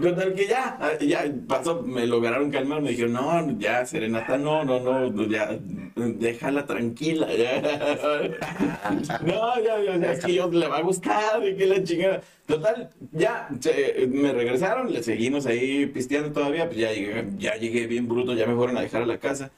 Total 0.00 0.34
que 0.34 0.46
ya, 0.46 0.76
ah, 0.78 0.98
ya 1.00 1.24
pasó, 1.48 1.82
me 1.82 2.06
lograron 2.06 2.50
calmar, 2.50 2.82
me 2.82 2.90
dijeron, 2.90 3.14
no, 3.14 3.58
ya, 3.58 3.86
Serenata, 3.86 4.36
no, 4.36 4.62
no, 4.62 4.78
no, 4.78 5.26
ya, 5.26 5.58
déjala 5.96 6.66
tranquila, 6.66 7.28
ya. 7.34 7.62
No, 9.24 9.58
ya, 9.62 9.96
ya, 9.96 10.12
es 10.12 10.24
que 10.24 10.34
yo 10.34 10.50
le 10.50 10.68
va 10.68 10.78
a 10.78 10.82
gustar 10.82 11.46
y 11.46 11.56
que 11.56 11.66
la 11.66 11.82
chingada. 11.82 12.20
Total, 12.46 12.90
ya, 13.12 13.48
me 14.08 14.32
regresaron, 14.32 14.92
le 14.92 15.02
seguimos 15.02 15.46
ahí 15.46 15.86
pisteando 15.86 16.30
todavía, 16.30 16.66
pues 16.66 16.78
ya 16.78 16.92
llegué, 16.92 17.24
ya 17.38 17.56
llegué 17.56 17.86
bien 17.86 18.06
bruto, 18.06 18.34
ya 18.34 18.46
me 18.46 18.54
fueron 18.54 18.76
a 18.76 18.82
dejar 18.82 19.02
a 19.02 19.06
la 19.06 19.18
casa. 19.18 19.50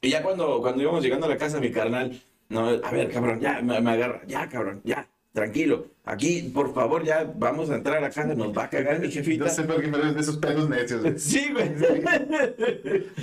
Y 0.00 0.10
ya 0.10 0.22
cuando, 0.22 0.60
cuando 0.62 0.82
íbamos 0.82 1.02
llegando 1.02 1.26
a 1.26 1.30
la 1.30 1.36
casa, 1.38 1.60
mi 1.60 1.70
carnal, 1.70 2.20
no, 2.48 2.68
a 2.68 2.90
ver, 2.90 3.10
cabrón, 3.10 3.40
ya, 3.40 3.60
me, 3.60 3.80
me 3.80 3.90
agarra, 3.90 4.22
ya, 4.26 4.48
cabrón, 4.48 4.80
ya, 4.84 5.06
tranquilo. 5.34 5.88
Aquí, 6.04 6.50
por 6.54 6.72
favor, 6.72 7.04
ya 7.04 7.30
vamos 7.36 7.68
a 7.70 7.76
entrar 7.76 7.98
a 7.98 8.00
la 8.00 8.10
casa, 8.10 8.34
nos 8.34 8.56
va 8.56 8.64
a 8.64 8.70
cagar 8.70 9.00
mi 9.00 9.10
jefita. 9.10 9.44
No 9.44 9.50
sé 9.50 9.64
por 9.64 9.80
qué 9.80 9.88
me 9.88 9.98
ves 9.98 10.14
de 10.14 10.20
esos 10.20 10.36
pedos 10.36 10.68
necios, 10.68 11.02
güey. 11.02 11.18
Sí, 11.18 11.50
güey. 11.52 11.72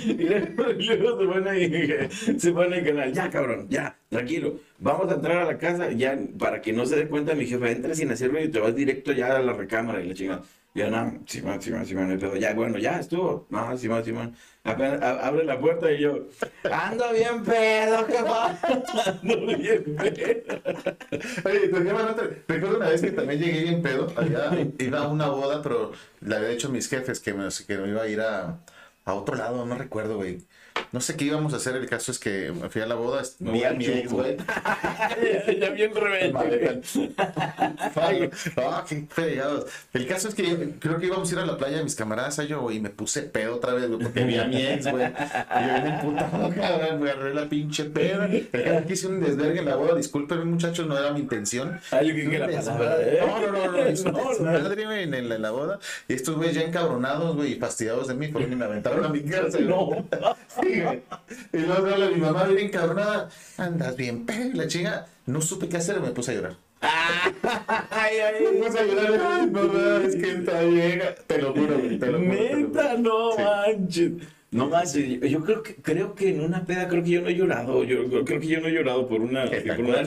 Y 0.04 0.24
luego, 0.24 0.70
y 0.78 0.84
luego 0.84 1.20
se 1.20 1.26
pone 1.26 1.50
ahí, 1.50 2.08
se 2.38 2.52
pone 2.52 2.78
el 2.78 2.84
canal, 2.84 3.12
ya, 3.12 3.30
cabrón, 3.30 3.66
ya, 3.70 3.96
tranquilo. 4.08 4.60
Vamos 4.78 5.10
a 5.10 5.14
entrar 5.14 5.38
a 5.38 5.44
la 5.46 5.58
casa, 5.58 5.90
ya, 5.92 6.18
para 6.38 6.60
que 6.60 6.72
no 6.72 6.84
se 6.84 6.96
dé 6.96 7.08
cuenta 7.08 7.34
mi 7.34 7.46
jefa, 7.46 7.70
entra 7.70 7.94
sin 7.94 8.10
hacer 8.10 8.30
ruido 8.30 8.46
y 8.46 8.50
te 8.50 8.60
vas 8.60 8.74
directo 8.74 9.12
ya 9.12 9.36
a 9.36 9.40
la 9.40 9.52
recámara 9.54 10.02
y 10.02 10.08
la 10.08 10.14
chingada. 10.14 10.42
Yo, 10.74 10.90
no, 10.90 11.22
Simón, 11.26 11.60
Simón, 11.60 11.84
Simón, 11.84 12.10
hay 12.10 12.16
pedo. 12.16 12.36
ya, 12.36 12.54
bueno, 12.54 12.78
ya 12.78 12.98
estuvo. 12.98 13.46
No, 13.50 13.76
Simón, 13.76 14.04
Simón. 14.04 14.36
Apenas 14.64 15.02
abre 15.02 15.44
la 15.44 15.58
puerta 15.60 15.90
y 15.92 16.00
yo, 16.00 16.28
ando 16.70 17.12
bien 17.12 17.42
pedo, 17.44 18.06
jefa. 18.06 18.58
Ando 19.22 19.46
bien 19.46 19.96
pedo. 19.96 20.96
Oye, 21.44 21.68
te... 21.68 22.44
Recuerdo 22.54 22.76
una 22.76 22.88
vez 22.88 23.02
que 23.02 23.10
también 23.10 23.40
llegué 23.40 23.62
bien 23.64 23.82
pedo. 23.82 24.12
Allá 24.16 24.50
iba 24.78 24.98
a 25.00 25.08
una 25.08 25.28
boda, 25.28 25.62
pero 25.62 25.92
le 26.20 26.36
había 26.36 26.48
dicho 26.50 26.68
a 26.68 26.70
mis 26.70 26.88
jefes 26.88 27.20
que 27.20 27.34
me, 27.34 27.48
que 27.66 27.76
me 27.78 27.88
iba 27.88 28.02
a 28.02 28.08
ir 28.08 28.20
a, 28.20 28.60
a 29.04 29.14
otro 29.14 29.34
lado, 29.36 29.66
no 29.66 29.76
recuerdo, 29.76 30.16
güey. 30.16 30.38
No 30.92 31.00
sé 31.00 31.16
qué 31.16 31.24
íbamos 31.24 31.54
a 31.54 31.56
hacer, 31.56 31.74
el 31.76 31.86
caso 31.88 32.12
es 32.12 32.18
que 32.18 32.52
me 32.52 32.68
fui 32.68 32.82
a 32.82 32.86
la 32.86 32.94
boda, 32.96 33.22
vi 33.38 33.64
a 33.64 33.72
mi 33.72 33.86
ex, 33.86 34.12
güey. 34.12 34.36
ya, 35.60 35.70
bien 35.70 35.94
rebelde. 35.94 36.82
Ah, 38.56 38.84
qué 38.86 39.06
fregados. 39.08 39.66
El 39.92 40.06
caso 40.06 40.28
es 40.28 40.34
que 40.34 40.42
yo 40.48 40.56
creo 40.78 40.98
que 40.98 41.06
íbamos 41.06 41.30
a 41.30 41.32
ir 41.34 41.38
a 41.40 41.46
la 41.46 41.56
playa 41.56 41.78
de 41.78 41.84
mis 41.84 41.94
camaradas 41.94 42.38
a 42.38 42.44
yo, 42.44 42.60
güey, 42.60 42.76
y 42.76 42.80
me 42.80 42.90
puse 42.90 43.22
pedo 43.22 43.56
otra 43.56 43.72
vez, 43.74 43.88
güey, 43.88 44.00
porque 44.00 44.24
vi 44.24 44.36
a 44.36 44.44
mi 44.44 44.62
ex, 44.66 44.86
güey. 44.90 45.06
Y 45.06 45.66
yo 45.66 45.74
bien 45.82 45.86
emputado, 45.94 46.50
cabrón, 46.54 47.00
me 47.02 47.10
agarré 47.10 47.34
la 47.34 47.48
pinche 47.48 47.84
peda. 47.84 48.26
El 48.26 48.48
caso 48.50 48.86
que 48.86 48.92
hice 48.92 49.06
un 49.06 49.20
desvergue 49.20 49.60
en 49.60 49.66
la 49.66 49.76
boda, 49.76 49.94
discúlpenme, 49.94 50.44
muchachos, 50.44 50.86
no 50.86 50.98
era 50.98 51.12
mi 51.12 51.20
intención. 51.20 51.80
Ah, 51.90 52.02
yo 52.02 52.14
que 52.14 52.24
palabra, 52.28 52.46
desmadre. 52.56 53.16
¿eh? 53.16 53.20
No, 53.26 53.40
no, 53.40 53.52
no, 53.52 53.72
no, 53.72 53.72
No, 54.12 54.44
no. 54.44 54.52
desmadre, 54.52 54.84
güey, 54.84 55.02
en, 55.04 55.28
la- 55.28 55.34
en 55.36 55.42
la 55.42 55.50
boda. 55.50 55.78
Y 56.08 56.14
estos 56.14 56.36
güeyes 56.36 56.54
ya 56.54 56.62
encabronados, 56.62 57.34
güey, 57.36 57.52
y 57.52 57.56
fastidiados 57.56 58.08
de 58.08 58.14
mí, 58.14 58.28
fueron 58.28 58.52
y 58.52 58.56
me 58.56 58.64
aventaron 58.66 59.04
a 59.04 59.08
mi 59.08 59.22
casa, 59.22 59.58
güey. 59.58 59.64
No. 59.64 60.06
Y 61.52 61.58
luego 61.58 61.86
habla 61.88 62.08
mi 62.08 62.20
mamá 62.20 62.44
bien 62.44 62.66
encabronada. 62.66 63.28
Andas 63.56 63.96
bien, 63.96 64.24
pedo, 64.26 64.46
y 64.48 64.52
la 64.52 64.66
chinga. 64.66 65.06
No 65.26 65.40
supe 65.40 65.68
qué 65.68 65.76
hacer, 65.76 66.00
me 66.00 66.10
puse 66.10 66.32
a 66.32 66.34
llorar. 66.34 66.56
Ay, 67.90 68.16
ay, 68.18 68.34
Me 68.42 68.66
puse 68.66 68.78
a 68.80 68.84
llorar, 68.84 69.20
ay, 69.24 69.50
mamá, 69.50 70.02
es 70.04 70.16
que 70.16 70.30
está 70.32 70.62
llega. 70.62 71.14
Te 71.26 71.38
lo 71.40 71.52
juro, 71.52 71.78
güey, 71.78 71.98
te 71.98 72.06
lo 72.06 72.18
juro. 72.18 72.32
Neta, 72.32 72.94
no 72.98 73.36
manches. 73.36 74.12
No 74.52 74.68
manches, 74.68 75.18
yo- 75.30 75.42
creo 75.42 75.62
que 75.62 75.74
creo 75.76 76.14
que 76.14 76.28
en 76.28 76.42
una 76.42 76.64
peda 76.66 76.86
creo 76.86 77.02
que 77.02 77.08
yo 77.08 77.22
no 77.22 77.28
he 77.28 77.34
llorado, 77.34 77.84
yo 77.84 78.06
creo 78.24 78.38
que 78.38 78.46
yo 78.46 78.60
no 78.60 78.68
he 78.68 78.72
llorado 78.72 79.08
por 79.08 79.22
una, 79.22 79.48
¿Que 79.50 79.62
por 79.62 79.80
una. 79.80 80.02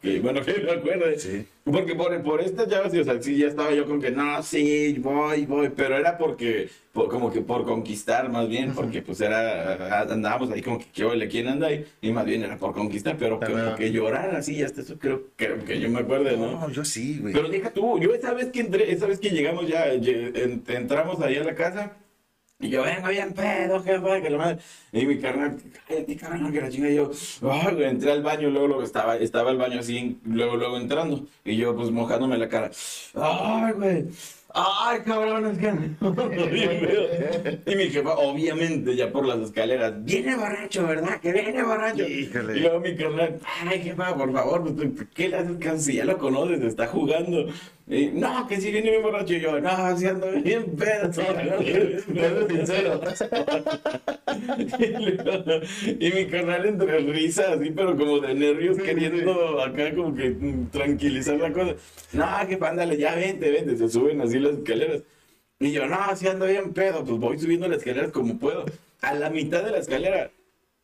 Que, 0.00 0.20
bueno, 0.20 0.40
que 0.44 0.54
me 0.62 0.72
acuerde. 0.72 1.18
Sí. 1.18 1.44
Porque 1.64 1.94
por, 1.94 2.22
por 2.22 2.40
esta 2.40 2.66
chava, 2.66 2.88
sí, 2.88 2.98
o 2.98 3.04
sea, 3.04 3.22
sí, 3.22 3.36
ya 3.36 3.46
estaba 3.48 3.72
yo 3.72 3.84
con 3.84 4.00
que 4.00 4.10
no, 4.10 4.42
sí, 4.42 4.96
voy, 5.00 5.44
voy, 5.44 5.68
pero 5.68 5.98
era 5.98 6.16
porque, 6.16 6.70
por- 6.94 7.10
como 7.10 7.30
que 7.30 7.42
por 7.42 7.66
conquistar 7.66 8.30
más 8.30 8.48
bien, 8.48 8.72
porque 8.72 9.02
pues 9.02 9.20
era, 9.20 10.00
andábamos 10.00 10.50
ahí 10.50 10.62
como 10.62 10.78
que, 10.78 10.86
¿qué 10.94 11.28
quién 11.28 11.48
anda 11.48 11.66
ahí? 11.66 11.84
Y 12.00 12.10
más 12.10 12.24
bien 12.24 12.42
era 12.42 12.56
por 12.56 12.72
conquistar, 12.72 13.16
pero 13.18 13.38
Ajá. 13.42 13.74
que 13.76 13.92
llorar 13.92 14.34
así, 14.34 14.62
hasta 14.62 14.80
eso 14.80 14.98
creo, 14.98 15.24
creo 15.36 15.62
que 15.62 15.78
yo 15.78 15.90
me 15.90 16.00
acuerdo, 16.00 16.34
¿no? 16.38 16.52
No, 16.52 16.70
yo 16.70 16.86
sí, 16.86 17.18
güey. 17.20 17.34
Pero 17.34 17.50
deja 17.50 17.70
tú, 17.70 18.00
yo 18.00 18.14
esa 18.14 18.32
vez 18.32 18.46
que 18.46 18.60
entré, 18.60 18.90
esa 18.90 19.06
vez 19.06 19.20
que 19.20 19.28
llegamos 19.28 19.68
ya, 19.68 19.92
entramos 20.68 21.20
ahí 21.20 21.36
a 21.36 21.44
la 21.44 21.54
casa, 21.54 21.92
y 22.60 22.68
yo 22.68 22.82
vengo 22.82 23.08
bien 23.08 23.32
pedo, 23.32 23.82
jefa, 23.82 24.20
que 24.20 24.30
la 24.30 24.38
madre. 24.38 24.58
Y 24.92 25.06
mi 25.06 25.18
carnal, 25.18 25.56
cállate, 25.88 26.16
carnal, 26.16 26.52
que 26.52 26.60
la 26.60 26.68
chinga. 26.68 26.90
Y 26.90 26.96
yo, 26.96 27.10
ay, 27.50 27.74
güey, 27.74 27.84
entré 27.88 28.12
al 28.12 28.22
baño, 28.22 28.50
luego, 28.50 28.66
luego 28.68 28.82
estaba, 28.82 29.16
estaba 29.16 29.50
el 29.50 29.56
baño 29.58 29.80
así, 29.80 30.18
luego, 30.24 30.56
luego 30.56 30.76
entrando. 30.76 31.26
Y 31.44 31.56
yo, 31.56 31.74
pues, 31.74 31.90
mojándome 31.90 32.36
la 32.38 32.48
cara. 32.48 32.70
Ay, 33.14 33.72
güey. 33.72 34.04
Ay, 34.52 34.98
cabrón, 35.06 35.46
es 35.46 35.58
que. 35.58 35.70
Y 37.72 37.76
mi 37.76 37.84
jefa, 37.88 38.14
obviamente, 38.14 38.96
ya 38.96 39.10
por 39.12 39.24
las 39.26 39.38
escaleras, 39.38 40.04
viene 40.04 40.34
borracho, 40.36 40.86
¿verdad? 40.86 41.20
Que 41.20 41.32
viene 41.32 41.62
borracho. 41.62 42.06
Híjole. 42.06 42.56
Y 42.56 42.60
luego 42.60 42.80
mi 42.80 42.96
carnal, 42.96 43.38
ay, 43.68 43.80
jefa, 43.82 44.14
por 44.16 44.32
favor, 44.32 44.62
pues, 44.62 44.76
¿tú- 44.96 45.06
¿qué 45.14 45.28
le 45.28 45.36
haces 45.36 45.56
caso? 45.58 45.78
Si 45.78 45.94
ya 45.94 46.04
lo 46.04 46.18
conoces, 46.18 46.60
está 46.62 46.88
jugando. 46.88 47.46
Y, 47.90 48.06
no, 48.06 48.46
que 48.46 48.60
si 48.60 48.70
viene 48.70 48.88
bien 48.88 49.02
borracho. 49.02 49.34
Y 49.34 49.40
yo, 49.40 49.60
no, 49.60 49.98
si 49.98 50.06
ando 50.06 50.30
bien 50.30 50.76
pedo. 50.76 51.10
Eres 51.60 52.04
sincero. 52.48 53.00
y, 55.98 56.12
mi 56.12 56.26
carnal 56.26 56.66
entre 56.66 56.98
risas, 57.00 57.48
así, 57.48 57.70
pero 57.70 57.96
como 57.96 58.20
de 58.20 58.32
nervios, 58.32 58.76
Sí, 58.76 58.82
queriendo 58.84 59.60
acá 59.60 59.92
como 59.92 60.14
que 60.14 60.36
tranquilizar 60.70 61.36
la 61.40 61.52
cosa. 61.52 61.74
No, 62.12 62.26
que 62.48 62.58
ándale, 62.64 62.96
ya 62.96 63.16
vente, 63.16 63.50
vente. 63.50 63.76
Se 63.76 63.88
suben 63.88 64.20
así 64.20 64.38
las 64.38 64.58
escaleras. 64.58 65.02
Y 65.58 65.72
yo, 65.72 65.86
no, 65.86 65.98
si 66.14 66.28
ando 66.28 66.46
bien 66.46 66.72
pedo, 66.72 67.04
pues 67.04 67.18
voy 67.18 67.40
subiendo 67.40 67.66
las 67.66 67.78
escaleras 67.78 68.12
como 68.12 68.38
puedo. 68.38 68.66
A 69.02 69.14
la 69.14 69.30
mitad 69.30 69.64
de 69.64 69.72
la 69.72 69.78
escalera. 69.78 70.30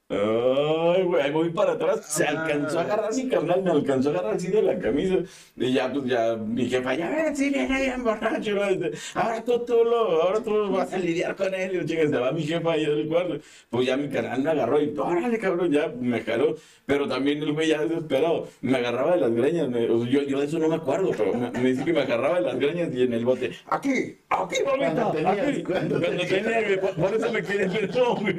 Ay, 0.09 1.03
güey, 1.03 1.21
ahí 1.21 1.33
voy 1.33 1.51
para 1.51 1.73
atrás. 1.73 2.07
Se 2.07 2.25
Ah. 2.25 2.31
alcanzó 2.45 2.79
a 2.79 2.83
agarrar 2.83 3.13
mi 3.13 3.29
carnal, 3.29 3.61
me 3.65 3.71
alcanzó 3.73 4.11
a 4.11 4.13
agarrar 4.13 4.35
así 4.37 4.47
de 4.49 4.63
la 4.63 4.79
camisa. 4.79 5.17
Y 5.57 5.73
ya, 5.73 5.93
pues 5.93 6.05
ya, 6.07 6.37
mi 6.37 6.69
jefa, 6.69 6.95
ya 6.95 7.11
ven, 7.11 7.37
sí, 7.37 7.51
viene 7.51 7.81
bien 7.81 8.05
borracho. 8.05 8.53
¿no? 8.55 8.67
Dice, 8.69 8.93
Ahora 9.15 9.43
tú, 9.45 9.59
tú, 9.67 9.83
lo, 9.83 10.23
ahora 10.23 10.41
tú 10.41 10.71
vas 10.71 10.93
a 10.95 10.99
lidiar 10.99 11.35
con 11.35 11.53
él. 11.53 11.83
Y 11.85 11.89
se 11.89 12.07
va 12.07 12.31
mi 12.31 12.45
jefa 12.45 12.73
ahí 12.73 12.87
del 12.87 13.09
cuarto. 13.09 13.39
Pues 13.69 13.87
ya 13.89 13.97
mi 13.97 14.09
carnal 14.09 14.43
me 14.43 14.51
agarró 14.51 14.81
y, 14.81 14.95
órale, 14.97 15.39
cabrón, 15.41 15.73
ya 15.73 15.89
me 16.01 16.21
jaló. 16.21 16.55
Pero 16.87 17.09
también 17.09 17.43
el 17.43 17.53
güey 17.53 17.67
ya 17.69 17.81
desesperado, 17.83 18.47
me 18.61 18.79
agarraba 18.79 19.15
de 19.17 19.21
las 19.23 19.33
greñas. 19.35 19.69
me- 19.69 19.87
yo, 19.89 20.23
yo 20.23 20.39
de 20.39 20.47
eso 20.47 20.61
no 20.61 20.69
me 20.69 20.77
acuerdo, 20.77 21.11
pero 21.17 21.35
me, 21.35 21.51
me 21.51 21.71
dice 21.71 21.85
que 21.85 21.93
me 21.93 22.03
agarraba 22.03 22.37
de 22.37 22.43
las 22.43 22.59
greñas 22.61 22.95
y 22.95 23.03
en 23.03 23.13
el 23.13 23.25
bote, 23.25 23.51
aquí, 23.67 24.19
aquí, 24.29 24.57
tenías, 24.65 24.99
aquí. 25.27 25.63
cuando 25.65 25.99
tenía, 26.01 26.81
por, 26.97 27.15
eso 27.15 27.33
me 27.33 27.43
quedé 27.43 27.69
pensando, 27.69 28.15
güey. 28.15 28.37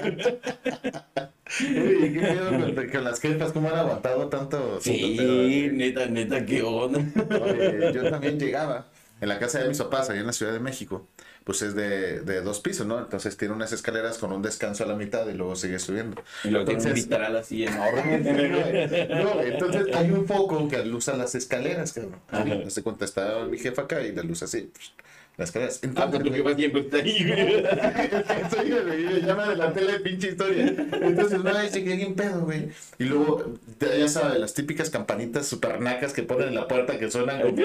Qué 1.57 2.19
pedo 2.21 2.49
con, 2.75 2.87
con 2.87 3.03
las 3.03 3.19
jefas, 3.19 3.51
cómo 3.51 3.69
han 3.69 3.75
aguantado 3.75 4.27
tanto. 4.29 4.79
Sí, 4.81 5.69
neta, 5.73 6.05
neta, 6.07 6.45
qué 6.45 6.61
onda. 6.61 6.99
Oye, 7.41 7.91
yo 7.93 8.09
también 8.09 8.39
llegaba 8.39 8.87
en 9.19 9.29
la 9.29 9.39
casa 9.39 9.59
de 9.59 9.67
mis 9.69 9.77
papás, 9.79 10.09
allá 10.09 10.19
en 10.19 10.27
la 10.27 10.33
Ciudad 10.33 10.53
de 10.53 10.59
México. 10.59 11.07
Pues 11.43 11.61
es 11.61 11.75
de, 11.75 12.19
de 12.21 12.41
dos 12.41 12.59
pisos, 12.59 12.85
¿no? 12.85 12.99
Entonces 12.99 13.37
tiene 13.37 13.53
unas 13.53 13.71
escaleras 13.71 14.17
con 14.17 14.33
un 14.33 14.41
descanso 14.41 14.83
a 14.83 14.87
la 14.87 14.95
mitad 14.95 15.25
y 15.29 15.33
luego 15.33 15.55
sigue 15.55 15.79
subiendo. 15.79 16.21
Y 16.43 16.49
lo 16.49 16.59
Entonces- 16.59 16.93
vitral 16.93 17.37
así 17.37 17.63
enorme. 17.63 18.17
No, 19.09 19.33
güey, 19.35 19.53
entonces 19.53 19.95
hay 19.95 20.11
un 20.11 20.27
foco 20.27 20.67
que 20.67 20.75
alusa 20.75 21.15
las 21.15 21.35
escaleras, 21.35 21.93
cabrón. 21.93 22.19
Ajá. 22.29 22.69
Se 22.69 22.83
está 23.05 23.45
mi 23.49 23.57
jefa 23.57 23.83
acá 23.83 24.01
y 24.01 24.11
la 24.13 24.23
luz 24.23 24.43
así, 24.43 24.69
pues, 24.73 24.91
las 25.37 25.49
escaleras. 25.49 25.79
Ah, 25.83 25.85
Entonces, 25.85 26.09
pues 26.09 26.23
tu 26.23 26.29
güey, 26.29 26.41
jefa 26.41 26.55
siempre 26.55 26.81
está 26.81 26.97
ahí, 26.97 27.23
güey. 27.27 29.05
Güey, 29.05 29.25
ya 29.25 29.35
me 29.35 29.43
adelanté 29.43 29.81
la 29.81 29.99
pinche 29.99 30.29
historia. 30.29 30.65
Entonces, 30.67 31.39
una 31.39 31.53
vez 31.53 31.73
llegué 31.73 31.95
bien 31.95 32.15
pedo, 32.15 32.41
güey. 32.41 32.69
Y 32.97 33.03
luego, 33.05 33.53
ya 33.79 34.07
sabes, 34.07 34.39
las 34.39 34.53
típicas 34.55 34.89
campanitas 34.89 35.47
super 35.47 35.79
nacas 35.79 36.13
que 36.13 36.23
ponen 36.23 36.49
en 36.49 36.55
la 36.55 36.67
puerta 36.67 36.97
que 36.97 37.11
suenan 37.11 37.41
como... 37.41 37.55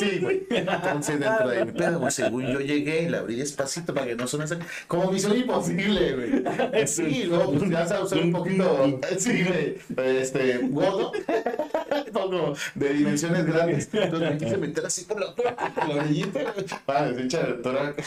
Sí, 0.00 0.18
güey. 0.20 0.46
Entonces, 0.50 1.20
dentro 1.20 1.48
de 1.48 1.64
mi 1.64 1.72
pedo, 1.72 1.98
güey, 1.98 2.10
según 2.10 2.46
yo 2.46 2.60
llegué 2.60 3.02
y 3.02 3.08
la 3.08 3.18
abrí 3.18 3.36
despacito 3.36 3.92
para 3.92 4.06
que 4.06 4.16
no 4.16 4.26
sonase 4.26 4.58
como 4.86 5.10
misión 5.12 5.36
imposible, 5.36 6.14
güey. 6.14 6.86
Sí, 6.86 7.24
luego 7.28 7.52
pues, 7.52 7.70
ya 7.70 7.86
sabes 7.86 8.04
usar 8.04 8.18
un 8.20 8.32
poquito, 8.32 9.00
sí, 9.18 9.44
güey, 9.44 9.76
este, 10.18 10.58
gordo, 10.70 11.12
como 12.12 12.54
de 12.74 12.94
dimensiones 12.94 13.44
grandes. 13.44 13.88
Entonces 13.92 14.30
me 14.30 14.38
quise 14.38 14.56
meter 14.56 14.86
así 14.86 15.04
por 15.04 15.20
la, 15.20 15.34
por 15.34 15.88
la 15.88 15.94
orillita, 16.02 16.40
güey. 16.52 16.66
Ah, 16.86 17.10
se 17.14 17.22
echa 17.22 17.40
el 17.42 17.62
toraco. 17.62 18.02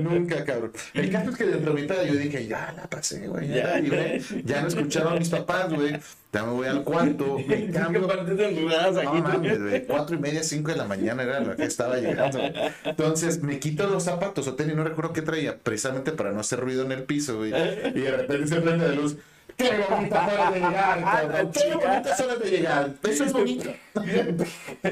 Nunca, 0.00 0.44
cabrón. 0.44 0.72
El 0.94 1.10
caso 1.10 1.30
es 1.30 1.36
que 1.36 1.44
dentro 1.44 1.74
de 1.74 1.80
mi 1.80 1.88
pedo 1.88 2.04
yo 2.04 2.14
dije, 2.14 2.46
ya 2.46 2.72
la 2.76 2.88
pasé, 2.88 3.26
güey, 3.26 3.48
ya 3.48 3.78
libré. 3.78 4.20
Ya 4.44 4.62
no 4.62 4.68
escucharon 4.68 5.14
a 5.14 5.18
mis 5.18 5.28
papás, 5.28 5.72
güey. 5.72 5.98
Ya 6.32 6.44
me 6.44 6.52
voy 6.52 6.66
al 6.66 6.82
cuarto, 6.84 7.38
me 7.48 7.70
cambio. 7.70 8.00
No 8.02 9.14
mames, 9.14 9.62
güey. 9.62 9.86
Cuatro 9.86 10.16
y 10.16 10.18
media, 10.18 10.42
cinco 10.42 10.70
de 10.70 10.76
la 10.76 10.84
mañana 10.84 11.22
era 11.22 11.40
la 11.40 11.56
que 11.56 11.64
estaba 11.64 11.96
llegando. 11.96 12.38
Entonces 12.84 13.42
me 13.42 13.58
quito 13.58 13.86
los 13.86 14.02
zapatos 14.02 14.46
o 14.48 14.54
tenis, 14.54 14.76
no 14.76 14.84
recuerdo 14.84 15.12
qué 15.12 15.22
traía, 15.22 15.56
precisamente 15.58 16.12
para 16.12 16.32
no 16.32 16.40
hacer 16.40 16.60
ruido 16.60 16.84
en 16.84 16.92
el 16.92 17.04
piso, 17.04 17.38
güey. 17.38 17.50
Y 17.50 18.00
de 18.00 18.16
repente 18.16 18.48
se 18.48 18.60
prende 18.60 18.88
de 18.90 18.96
luz. 18.96 19.16
¡Qué 19.56 19.70
bonita 19.88 20.26
hora 20.26 20.50
de 20.50 20.60
llegar, 20.60 21.02
cabrón! 21.02 21.50
¡Qué 21.52 21.74
bonitas 21.74 22.20
horas 22.20 22.38
de 22.40 22.50
llegar! 22.50 22.90
Eso 23.08 23.24
es 23.24 23.32
bonito. 23.32 23.70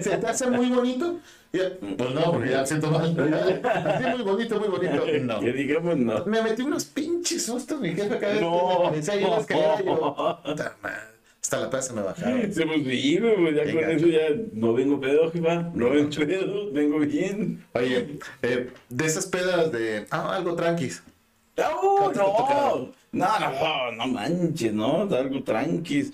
¿Se 0.01 0.17
te 0.17 0.27
hace 0.27 0.51
muy 0.51 0.71
bonito? 0.71 1.19
Pues 1.53 2.15
no, 2.15 2.33
porque 2.33 2.51
ya 2.51 2.65
siento 2.65 2.91
mal. 2.91 3.15
Así 3.65 4.05
muy 4.07 4.23
bonito, 4.23 4.59
muy 4.59 4.69
bonito. 4.69 5.05
No. 5.21 5.41
Que 5.41 5.53
digamos 5.53 5.99
no. 5.99 6.25
Me 6.25 6.41
metí 6.43 6.63
unos 6.63 6.87
pinches 6.87 7.45
sustos, 7.45 7.79
mi 7.79 7.91
jefe, 7.95 8.19
cada 8.19 8.33
vez 8.33 8.41
No. 8.41 8.85
que 8.85 8.91
me 8.93 8.97
decía 8.97 9.17
yo 9.17 9.27
en 9.27 9.31
la 9.33 9.39
escalera, 9.41 9.83
yo. 9.85 10.39
Hasta 11.55 11.65
la 11.67 11.71
plaza 11.71 11.93
me 11.93 12.03
bajaron. 12.03 12.53
Se 12.53 12.67
pues 12.67 12.83
sí, 12.85 13.21
pues 13.21 13.55
ya 13.55 13.65
Qué 13.65 13.75
con 13.75 13.91
eso 13.91 14.07
ya 14.09 14.23
no 14.55 14.75
vengo 14.75 15.01
pedo, 15.01 15.31
jefa. 15.31 15.71
No 15.73 15.91
vengo 15.91 16.11
pedo, 16.11 16.73
vengo 16.73 16.99
bien. 16.99 17.65
Oye, 17.75 18.19
eh, 18.43 18.71
de 18.89 19.07
esas 19.07 19.27
pedas 19.27 19.71
de. 19.71 20.05
Ah, 20.11 20.35
algo 20.35 20.57
tranquis. 20.57 21.03
¡No! 21.57 21.65
¿Cómo 21.81 22.11
te 22.11 22.19
¡No! 22.19 22.25
tocaron? 22.37 22.93
No, 23.13 23.39
no, 23.39 23.93
no 23.93 24.07
manches, 24.09 24.73
¿no? 24.73 25.03
Algo 25.03 25.45
tranquis. 25.45 26.13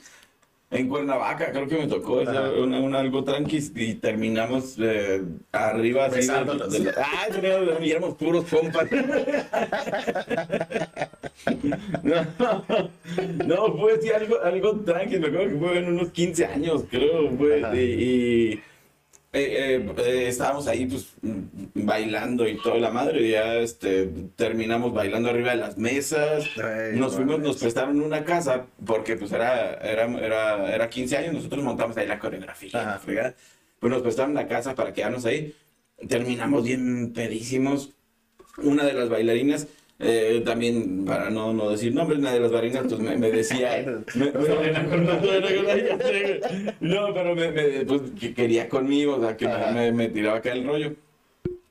En 0.72 0.88
Cuernavaca 0.88 1.50
creo 1.50 1.66
que 1.66 1.78
me 1.78 1.88
tocó 1.88 2.20
esa, 2.20 2.48
una, 2.52 2.78
una 2.78 3.00
algo 3.00 3.24
tranquis 3.24 3.72
y 3.74 3.94
terminamos 3.94 4.76
eh, 4.78 5.20
arriba 5.50 6.04
así. 6.06 6.20
de- 6.28 6.68
de 6.78 6.84
la- 6.84 6.92
¡Ay, 6.96 7.32
no, 7.42 7.84
y 7.84 7.90
éramos 7.90 8.14
puros 8.14 8.44
compas! 8.44 8.86
no, 12.04 12.24
no, 13.46 13.76
fue 13.78 14.00
sí, 14.00 14.10
algo, 14.10 14.40
algo 14.42 14.76
tranqui, 14.80 15.18
me 15.18 15.26
acuerdo 15.26 15.48
que 15.48 15.56
fue 15.58 15.78
en 15.78 15.88
unos 15.88 16.10
15 16.10 16.46
años, 16.46 16.84
creo, 16.88 17.30
fue, 17.36 17.60
y, 17.74 18.60
eh, 19.32 19.76
eh, 19.76 19.94
eh, 19.98 20.28
estábamos 20.28 20.66
ahí 20.66 20.86
pues 20.86 21.12
mm, 21.22 21.84
bailando 21.84 22.48
y 22.48 22.56
toda 22.60 22.78
la 22.78 22.90
madre, 22.90 23.26
y 23.26 23.30
ya 23.30 23.54
este, 23.56 24.10
terminamos 24.34 24.92
bailando 24.92 25.30
arriba 25.30 25.50
de 25.52 25.56
las 25.58 25.78
mesas, 25.78 26.50
Ay, 26.56 26.98
nos 26.98 27.14
fuimos, 27.14 27.34
mames. 27.36 27.46
nos 27.46 27.56
prestaron 27.58 28.00
una 28.00 28.24
casa, 28.24 28.66
porque 28.84 29.16
pues 29.16 29.30
era, 29.32 29.74
era, 29.74 30.06
era, 30.18 30.74
era 30.74 30.90
15 30.90 31.16
años, 31.16 31.34
nosotros 31.34 31.62
montamos 31.62 31.96
ahí 31.96 32.06
la 32.08 32.18
coreografía, 32.18 32.70
Ajá. 32.74 33.00
pues 33.04 33.90
nos 33.90 34.02
prestaron 34.02 34.34
la 34.34 34.48
casa 34.48 34.74
para 34.74 34.92
quedarnos 34.92 35.24
ahí, 35.24 35.54
terminamos 36.08 36.64
bien 36.64 37.12
pedísimos, 37.12 37.92
una 38.58 38.84
de 38.84 38.94
las 38.94 39.08
bailarinas, 39.08 39.68
eh, 40.00 40.42
también, 40.44 41.04
para 41.04 41.28
no, 41.30 41.52
no 41.52 41.70
decir 41.70 41.94
nombres, 41.94 42.18
una 42.20 42.32
de 42.32 42.40
las 42.40 42.50
bailarinas 42.50 42.86
pues 42.88 43.00
me, 43.00 43.16
me 43.18 43.30
decía, 43.30 43.84
me- 44.14 44.32
me- 44.32 44.32
no, 46.80 47.12
pero 47.14 47.36
pues, 47.86 48.02
que 48.18 48.32
quería 48.34 48.68
conmigo, 48.68 49.16
o 49.16 49.20
sea, 49.20 49.36
que 49.36 49.46
me, 49.92 50.08
tiraba 50.08 50.38
acá 50.38 50.52
el 50.52 50.66
rollo. 50.66 50.94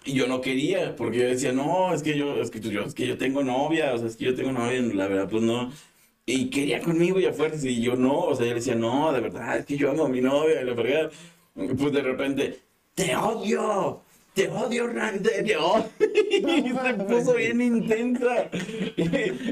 Y 0.05 0.13
yo 0.13 0.27
no 0.27 0.41
quería, 0.41 0.95
porque 0.95 1.17
yo 1.19 1.25
decía, 1.27 1.51
no, 1.51 1.93
es 1.93 2.03
que 2.03 2.17
yo, 2.17 2.35
es 2.41 2.49
que 2.51 2.59
yo, 2.61 2.83
es 2.83 2.93
que 2.93 3.05
yo 3.07 3.17
tengo 3.17 3.43
novia, 3.43 3.93
o 3.93 3.97
sea, 3.97 4.07
es 4.07 4.15
que 4.15 4.25
yo 4.25 4.35
tengo 4.35 4.51
novia, 4.51 4.79
la 4.81 5.07
verdad, 5.07 5.27
pues 5.29 5.43
no. 5.43 5.71
Y 6.25 6.49
quería 6.51 6.79
conmigo 6.81 7.19
y 7.19 7.25
a 7.25 7.33
fuerzas, 7.33 7.65
y 7.65 7.81
yo 7.81 7.95
no, 7.95 8.19
o 8.21 8.35
sea, 8.35 8.45
yo 8.45 8.51
le 8.53 8.59
decía, 8.59 8.75
no, 8.75 9.11
de 9.11 9.19
verdad, 9.21 9.57
es 9.57 9.65
que 9.65 9.75
yo 9.77 9.89
amo 9.91 10.05
a 10.05 10.09
mi 10.09 10.21
novia, 10.21 10.61
y 10.61 10.65
la 10.65 10.75
fregada. 10.75 11.09
Pues 11.55 11.91
de 11.91 12.01
repente, 12.01 12.59
te 12.95 13.15
odio, 13.15 14.01
te 14.43 14.47
odio, 14.49 14.87
Ragde, 14.87 15.43
te 15.43 15.57
odio. 15.57 15.85
Y 16.29 16.69
se 16.71 16.93
puso 17.05 17.33
bien 17.35 17.59
intensa. 17.61 18.49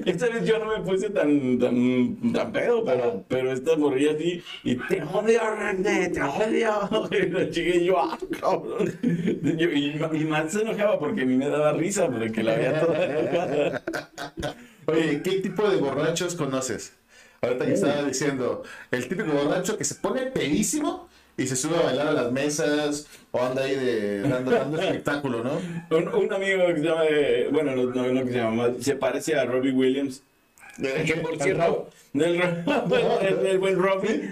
Esta 0.05 0.27
vez 0.29 0.45
yo 0.45 0.59
no 0.59 0.77
me 0.77 0.83
puse 0.83 1.09
tan, 1.09 1.59
tan, 1.59 2.33
tan 2.33 2.51
pedo, 2.51 2.83
pero, 2.85 3.23
pero 3.27 3.51
esta 3.51 3.75
morría 3.75 4.11
así, 4.13 4.41
y 4.63 4.75
te 4.75 5.03
odio, 5.03 5.41
Ragde, 5.41 6.09
te 6.09 6.21
odio. 6.21 7.09
Y 7.11 7.29
la 7.29 7.49
chica 7.49 7.75
y 7.75 7.85
yo, 7.85 7.99
ah, 7.99 8.17
cabrón. 8.39 8.91
Yo- 9.57 9.69
y, 9.71 9.99
y 10.13 10.25
más 10.25 10.51
se 10.53 10.61
enojaba 10.61 10.97
porque 10.99 11.21
a 11.21 11.25
mí 11.25 11.35
me 11.35 11.49
daba 11.49 11.73
risa, 11.73 12.07
porque 12.09 12.43
la 12.43 12.55
veía 12.55 12.79
toda 12.79 13.05
enojada. 13.05 13.83
Oye, 14.85 15.21
¿qué 15.21 15.31
tipo 15.41 15.69
de 15.69 15.77
borrachos 15.77 16.35
conoces? 16.35 16.93
Ahorita 17.41 17.65
que 17.65 17.73
estaba 17.73 18.03
diciendo, 18.03 18.63
el 18.89 19.07
típico 19.07 19.31
borracho 19.31 19.77
que 19.77 19.83
se 19.83 19.95
pone 19.95 20.27
pedísimo 20.27 21.06
y 21.37 21.45
se 21.47 21.55
sube 21.55 21.77
a 21.77 21.81
bailar 21.81 22.07
a 22.07 22.11
las 22.13 22.31
mesas 22.31 23.07
o 23.31 23.41
anda 23.41 23.63
ahí 23.63 23.75
de, 23.75 24.21
dando, 24.21 24.51
dando 24.51 24.81
espectáculo, 24.81 25.43
¿no? 25.43 25.61
Un, 25.95 26.07
un 26.07 26.33
amigo 26.33 26.65
que 26.67 26.77
se 26.79 26.83
llama, 26.85 27.03
bueno, 27.51 27.75
no, 27.75 27.83
no, 27.85 28.07
no 28.11 28.25
que 28.25 28.31
se 28.31 28.37
llama, 28.37 28.69
se 28.79 28.95
parece 28.95 29.35
a 29.35 29.45
Robbie 29.45 29.71
Williams. 29.71 30.23
Que 30.79 31.15
por 31.15 31.41
cierto, 31.41 31.89
el, 32.13 32.39
Ro- 32.39 33.19
el- 33.21 33.45
el 33.47 33.57
buen 33.57 33.77
Robbie. 33.79 34.29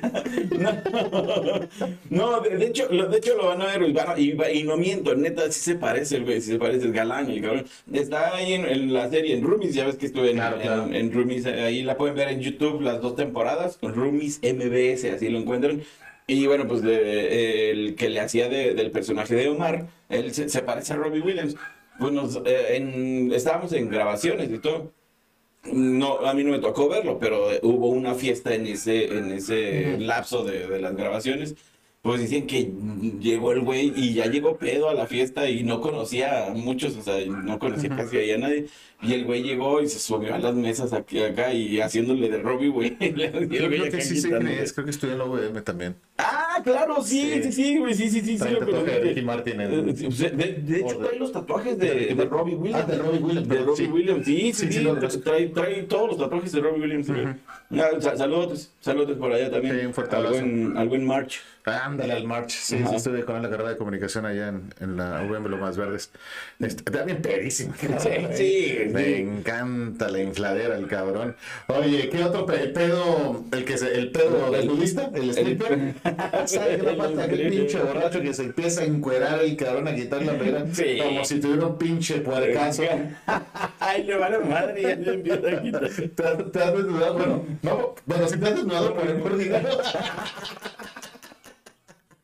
No, 2.09 2.39
de, 2.41 2.57
de 2.57 2.65
hecho, 2.67 2.87
lo, 2.91 3.07
de 3.07 3.17
hecho 3.17 3.35
lo 3.35 3.47
van 3.47 3.61
a 3.61 3.77
ver 3.77 3.93
y, 4.19 4.63
no 4.63 4.77
miento, 4.77 5.15
neta, 5.15 5.51
sí 5.51 5.59
se 5.61 5.75
parece 5.75 6.17
el 6.17 6.23
güey, 6.25 6.41
sí 6.41 6.51
se 6.51 6.59
parece, 6.59 6.85
es 6.87 6.93
galán 6.93 7.29
el 7.31 7.41
cabrón. 7.41 7.65
Está 7.91 8.35
ahí 8.35 8.53
en, 8.53 8.65
en 8.65 8.93
la 8.93 9.09
serie, 9.09 9.35
en 9.35 9.43
Roomies, 9.43 9.73
ya 9.73 9.85
ves 9.85 9.95
que 9.95 10.05
estuve 10.05 10.29
en, 10.31 10.37
Claro, 10.37 10.55
en- 10.57 10.61
claro. 10.61 10.87
en 10.93 11.11
Roomies, 11.13 11.45
ahí 11.47 11.81
la 11.83 11.97
pueden 11.97 12.15
ver 12.15 12.29
en 12.29 12.41
YouTube 12.41 12.81
las 12.81 13.01
dos 13.01 13.15
temporadas, 13.15 13.77
Roomies 13.81 14.39
MBS, 14.43 15.05
así 15.15 15.29
lo 15.29 15.39
encuentran. 15.39 15.81
Y 16.27 16.47
bueno, 16.47 16.67
pues 16.67 16.81
de- 16.81 17.71
el 17.71 17.95
que 17.95 18.09
le 18.09 18.19
hacía 18.19 18.49
de- 18.49 18.73
del 18.73 18.91
personaje 18.91 19.35
de 19.35 19.49
Omar, 19.49 19.87
él 20.09 20.33
se, 20.33 20.49
se 20.49 20.61
parece 20.61 20.93
a 20.93 20.95
Robbie 20.95 21.21
Williams. 21.21 21.55
Pues 21.99 22.11
nos, 22.11 22.37
eh, 22.45 22.75
en- 22.77 23.31
estábamos 23.33 23.71
en 23.73 23.89
grabaciones 23.89 24.49
y 24.51 24.57
todo. 24.57 24.91
No, 25.71 26.19
a 26.25 26.33
mí 26.33 26.43
no 26.43 26.51
me 26.51 26.59
tocó 26.59 26.87
verlo, 26.89 27.17
pero 27.19 27.51
eh, 27.51 27.59
hubo 27.63 27.89
una 27.89 28.13
fiesta 28.13 28.53
en 28.53 28.67
ese, 28.67 29.05
en 29.17 29.31
ese 29.31 29.97
lapso 29.99 30.43
de, 30.43 30.67
de 30.67 30.79
las 30.79 30.95
grabaciones. 30.95 31.55
Pues 32.03 32.21
dicen 32.21 32.45
que 32.45 32.71
llegó 33.19 33.51
el 33.51 33.61
güey 33.61 33.91
y 33.95 34.13
ya 34.13 34.27
llegó 34.27 34.57
pedo 34.57 34.89
a 34.89 34.93
la 34.93 35.07
fiesta 35.07 35.49
y 35.49 35.63
no 35.63 35.81
conocía 35.81 36.47
a 36.47 36.49
muchos, 36.51 36.95
o 36.97 37.01
sea, 37.01 37.15
no 37.25 37.57
conocía 37.57 37.89
casi 37.95 38.29
a 38.31 38.37
nadie. 38.37 38.65
Y 39.05 39.13
el 39.13 39.25
güey 39.25 39.43
llegó 39.43 39.81
y 39.81 39.87
se 39.87 39.99
subió 39.99 40.33
a 40.35 40.39
las 40.39 40.55
mesas 40.55 40.93
aquí 40.93 41.21
acá 41.21 41.53
y 41.53 41.79
haciéndole 41.81 42.29
de 42.29 42.37
Robbie, 42.41 42.69
güey. 42.69 42.97
Y 42.99 43.05
el 43.21 43.31
güey 43.31 43.47
Creo 43.49 43.91
que 43.91 44.01
sí 44.01 44.21
quién 44.21 44.47
es, 44.47 44.73
creo 44.73 44.85
que 44.85 44.91
estudió 44.91 45.13
en 45.13 45.19
la 45.19 45.25
UVM 45.25 45.61
también. 45.63 45.95
Ah, 46.17 46.61
claro, 46.63 47.01
sí, 47.03 47.29
Sí. 47.35 47.43
sí, 47.43 47.51
sí, 47.51 47.77
güey, 47.77 47.93
sí, 47.93 48.09
sí, 48.09 48.21
sí, 48.21 48.37
sí, 48.37 48.45
lo 48.49 48.83
de. 48.83 48.99
Ricky 48.99 49.21
Martin 49.21 49.59
Eh, 49.61 49.93
sí, 49.95 50.11
sea, 50.11 50.29
De, 50.29 50.79
hecho, 50.79 50.97
trae 50.97 51.19
los 51.19 51.31
tatuajes 51.31 51.77
de 51.77 52.13
de. 52.15 52.25
Robbie 52.25 52.55
Williams. 52.55 52.85
Ah, 52.87 52.91
de 52.91 52.97
Robbie 52.97 53.19
Williams, 53.19 53.47
De 53.49 53.55
perdón, 53.55 53.67
Robbie 53.75 53.85
sí. 53.85 53.91
Williams, 53.91 54.25
sí, 54.25 54.37
sí, 54.37 54.53
Sí, 54.53 54.67
sí. 54.67 54.73
sí, 54.79 54.79
lo- 54.83 54.97
trae, 54.97 55.47
trae 55.47 55.83
todos 55.83 56.09
los 56.09 56.17
tatuajes 56.17 56.51
de 56.53 56.61
Robbie 56.61 56.81
Williams. 56.81 57.07
Ah, 57.71 57.89
sa- 57.99 58.15
saludos, 58.15 58.71
saludos 58.79 59.17
por 59.17 59.33
allá 59.33 59.51
también. 59.51 59.79
Sí, 59.79 59.85
un 59.85 59.93
fuerte 59.93 60.15
abrazo. 60.15 60.37
algo 60.37 60.95
en 60.95 61.05
March. 61.05 61.41
Ándale 61.65 62.13
al 62.13 62.25
March. 62.25 62.51
Sí, 62.51 62.77
sí, 62.87 62.95
estuve 62.95 63.25
con 63.25 63.41
la 63.41 63.49
carrera 63.49 63.69
de 63.71 63.77
comunicación 63.77 64.25
allá 64.27 64.49
en, 64.49 64.71
en 64.79 64.97
la 64.97 65.23
UVM 65.27 65.49
Lomas 65.49 65.75
Verdes. 65.75 66.11
Este, 66.59 66.83
también 66.91 67.21
pedísimo. 67.23 67.73
sí, 68.35 68.75
Me 68.91 68.94
sí. 69.03 69.13
encanta 69.15 70.09
la 70.09 70.19
infladera, 70.21 70.75
el 70.77 70.87
cabrón. 70.87 71.35
Oye, 71.67 72.09
¿qué 72.09 72.23
otro 72.23 72.45
pe- 72.45 72.61
el 72.63 72.71
pedo? 72.73 73.43
El 73.51 73.65
que 73.65 73.77
se, 73.77 73.93
el 73.97 74.11
pedo 74.11 74.51
del 74.51 74.67
nudista, 74.67 75.09
el 75.13 75.29
stripper. 75.31 75.93
¿Sabes 76.45 76.81
qué 76.83 76.95
falta? 76.95 77.23
Aquel 77.23 77.49
pinche 77.49 77.79
borracho 77.79 78.21
que 78.21 78.33
se 78.33 78.43
empieza 78.43 78.81
a 78.81 78.85
encuerar 78.85 79.39
el 79.41 79.55
cabrón 79.57 79.87
a 79.87 79.95
quitar 79.95 80.21
la 80.23 80.33
pera. 80.37 80.65
Sí. 80.73 80.97
Como 81.01 81.23
si 81.25 81.39
tuviera 81.39 81.67
un 81.67 81.77
pinche 81.77 82.15
puercazo. 82.19 82.83
Ay, 83.79 84.03
le 84.03 84.17
vale 84.17 84.39
madre, 84.39 84.81
ya 84.81 84.95
le 84.95 85.13
empieza 85.13 85.47
a 85.57 85.61
quitar. 85.61 85.89
¿Te 85.89 86.23
has, 86.27 86.51
te 86.51 86.59
has 86.63 86.73
desnudado? 86.73 87.13
Bueno, 87.15 87.45
no, 87.61 87.95
bueno, 88.05 88.27
si 88.27 88.37
te 88.37 88.45
has 88.47 88.55
desnudado 88.55 88.93
por 88.95 89.07
el 89.07 89.15
por 89.17 89.37
dinero. 89.37 89.69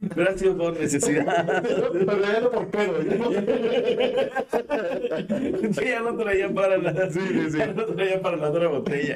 Gracias 0.02 0.56
por 0.56 0.80
necesidad. 0.80 1.62
Pero 1.64 2.22
ya 2.22 2.40
no 2.42 2.50
por 2.52 2.68
pedo. 2.70 2.94
no- 3.04 3.32
Sí, 5.74 5.86
ya 5.86 6.00
lo 6.00 6.18
traía 6.18 6.50
para 6.54 6.78
la, 6.78 7.12
Sí, 7.12 7.20
sí, 7.20 7.52
sí. 7.52 7.58
ya 7.58 7.68
lo 7.68 7.86
traía 7.86 8.22
para 8.22 8.38
la 8.38 8.50
otra 8.50 8.68
botella. 8.68 9.16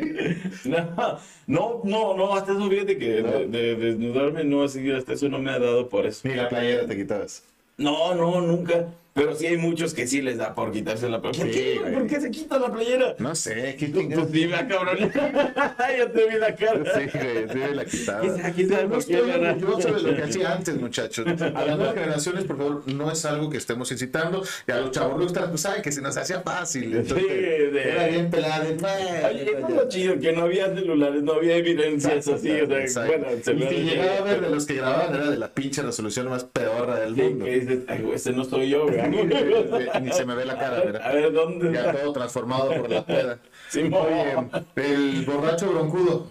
No, 0.65 1.19
no, 1.47 1.81
no, 1.83 2.13
no, 2.17 2.33
hasta 2.35 2.51
eso 2.53 2.69
fíjate 2.69 2.97
que 2.97 3.21
de, 3.23 3.47
de 3.47 3.75
desnudarme 3.75 4.43
no 4.43 4.63
así, 4.63 4.89
hasta 4.91 5.13
eso 5.13 5.27
no 5.29 5.39
me 5.39 5.51
ha 5.51 5.59
dado 5.59 5.89
por 5.89 6.05
eso. 6.05 6.27
Ni 6.27 6.35
la 6.35 6.49
playera 6.49 6.85
te 6.85 6.95
quitabas. 6.95 7.43
No, 7.77 8.13
no, 8.15 8.41
nunca. 8.41 8.85
Pero 9.15 9.33
sí 9.33 9.47
hay 9.47 9.55
muchos 9.55 9.93
que 9.93 10.07
sí 10.07 10.21
les 10.21 10.37
da 10.39 10.53
por 10.53 10.73
quitarse 10.73 11.07
la 11.07 11.21
playera. 11.21 11.45
¿Por, 11.45 11.53
Sí, 11.53 11.57
qué, 11.61 11.79
güey. 11.79 11.93
¿Por 11.93 12.07
qué 12.07 12.19
se 12.19 12.31
quita 12.31 12.59
la 12.59 12.69
playera? 12.69 13.15
No 13.17 13.33
sé, 13.33 13.77
¿qué 13.79 13.87
Pues 13.87 14.29
dime, 14.29 14.57
cabrón. 14.67 14.97
ya 15.13 16.11
te 16.11 16.27
vi 16.27 16.37
la 16.37 16.53
cara. 16.53 16.83
Sí, 16.83 17.17
güey, 17.17 17.47
sí 17.49 17.57
me 17.57 17.75
la 17.75 17.85
quitaba. 17.85 18.19
¿Quién 18.19 18.35
sabe- 18.37 18.53
quién 18.53 18.69
sabe 18.69 18.87
No 18.89 18.97
estoy 18.97 19.15
orgulloso 19.15 19.93
de 19.93 20.01
lo 20.01 20.15
que 20.17 20.21
hacía 20.23 20.51
antes, 20.55 20.75
muchachos. 20.81 21.25
A 21.41 21.65
las 21.65 21.77
nuevas 21.77 21.93
generaciones, 21.93 22.43
por 22.43 22.57
favor, 22.57 22.83
no 22.87 23.09
es 23.09 23.23
algo 23.23 23.49
que 23.49 23.55
estemos 23.57 23.89
incitando. 23.89 24.43
Y 24.67 24.71
a 24.73 24.81
los 24.81 24.91
chavos 24.91 25.31
pues 25.31 25.61
saben 25.61 25.81
que 25.81 25.93
se 25.93 26.01
nos 26.01 26.17
hacía 26.17 26.41
fácil. 26.41 26.93
Entonces, 26.93 27.25
de- 27.25 27.89
Era 27.91 28.07
bien 28.07 28.29
pelado. 28.29 28.65
Oye, 28.65 29.43
es 29.65 29.69
lo 29.73 29.87
chido, 29.87 30.19
que 30.19 30.33
no 30.33 30.41
había 30.41 30.75
celulares, 30.75 31.23
no 31.23 31.35
había 31.35 31.55
evidencias 31.55 32.27
así, 32.27 32.51
o 32.51 32.67
sea, 32.67 32.81
Exacto. 32.81 33.13
bueno, 33.17 33.63
y 33.63 33.75
si 33.75 33.81
llegaba 33.81 34.17
a 34.17 34.21
ver 34.23 34.41
de 34.41 34.49
los 34.49 34.65
que 34.65 34.73
grababan 34.73 35.15
era 35.15 35.29
de 35.29 35.37
la 35.37 35.53
pinche 35.53 35.81
resolución 35.83 36.27
más 36.27 36.43
pedorra 36.43 36.99
del 36.99 37.15
Sí, 37.15 37.21
mundo. 37.21 37.45
que 37.45 37.59
dices, 37.61 37.79
ay, 37.87 38.01
güey, 38.01 38.15
este 38.15 38.33
no 38.33 38.43
soy 38.43 38.69
yo, 38.71 38.83
güey. 38.87 39.04
Ni 40.01 40.11
se 40.11 40.25
me 40.25 40.35
ve 40.35 40.45
la 40.45 40.57
cara, 40.57 40.77
A 40.77 40.83
¿verdad? 40.83 41.13
ver, 41.13 41.33
¿dónde? 41.33 41.73
Ya 41.73 41.91
todo 41.91 42.13
transformado 42.13 42.69
por 42.69 42.89
la 42.89 43.05
peda. 43.05 43.39
Sí, 43.69 43.81
Oye, 43.91 44.35
el 44.75 45.25
borracho 45.25 45.71
broncudo. 45.71 46.27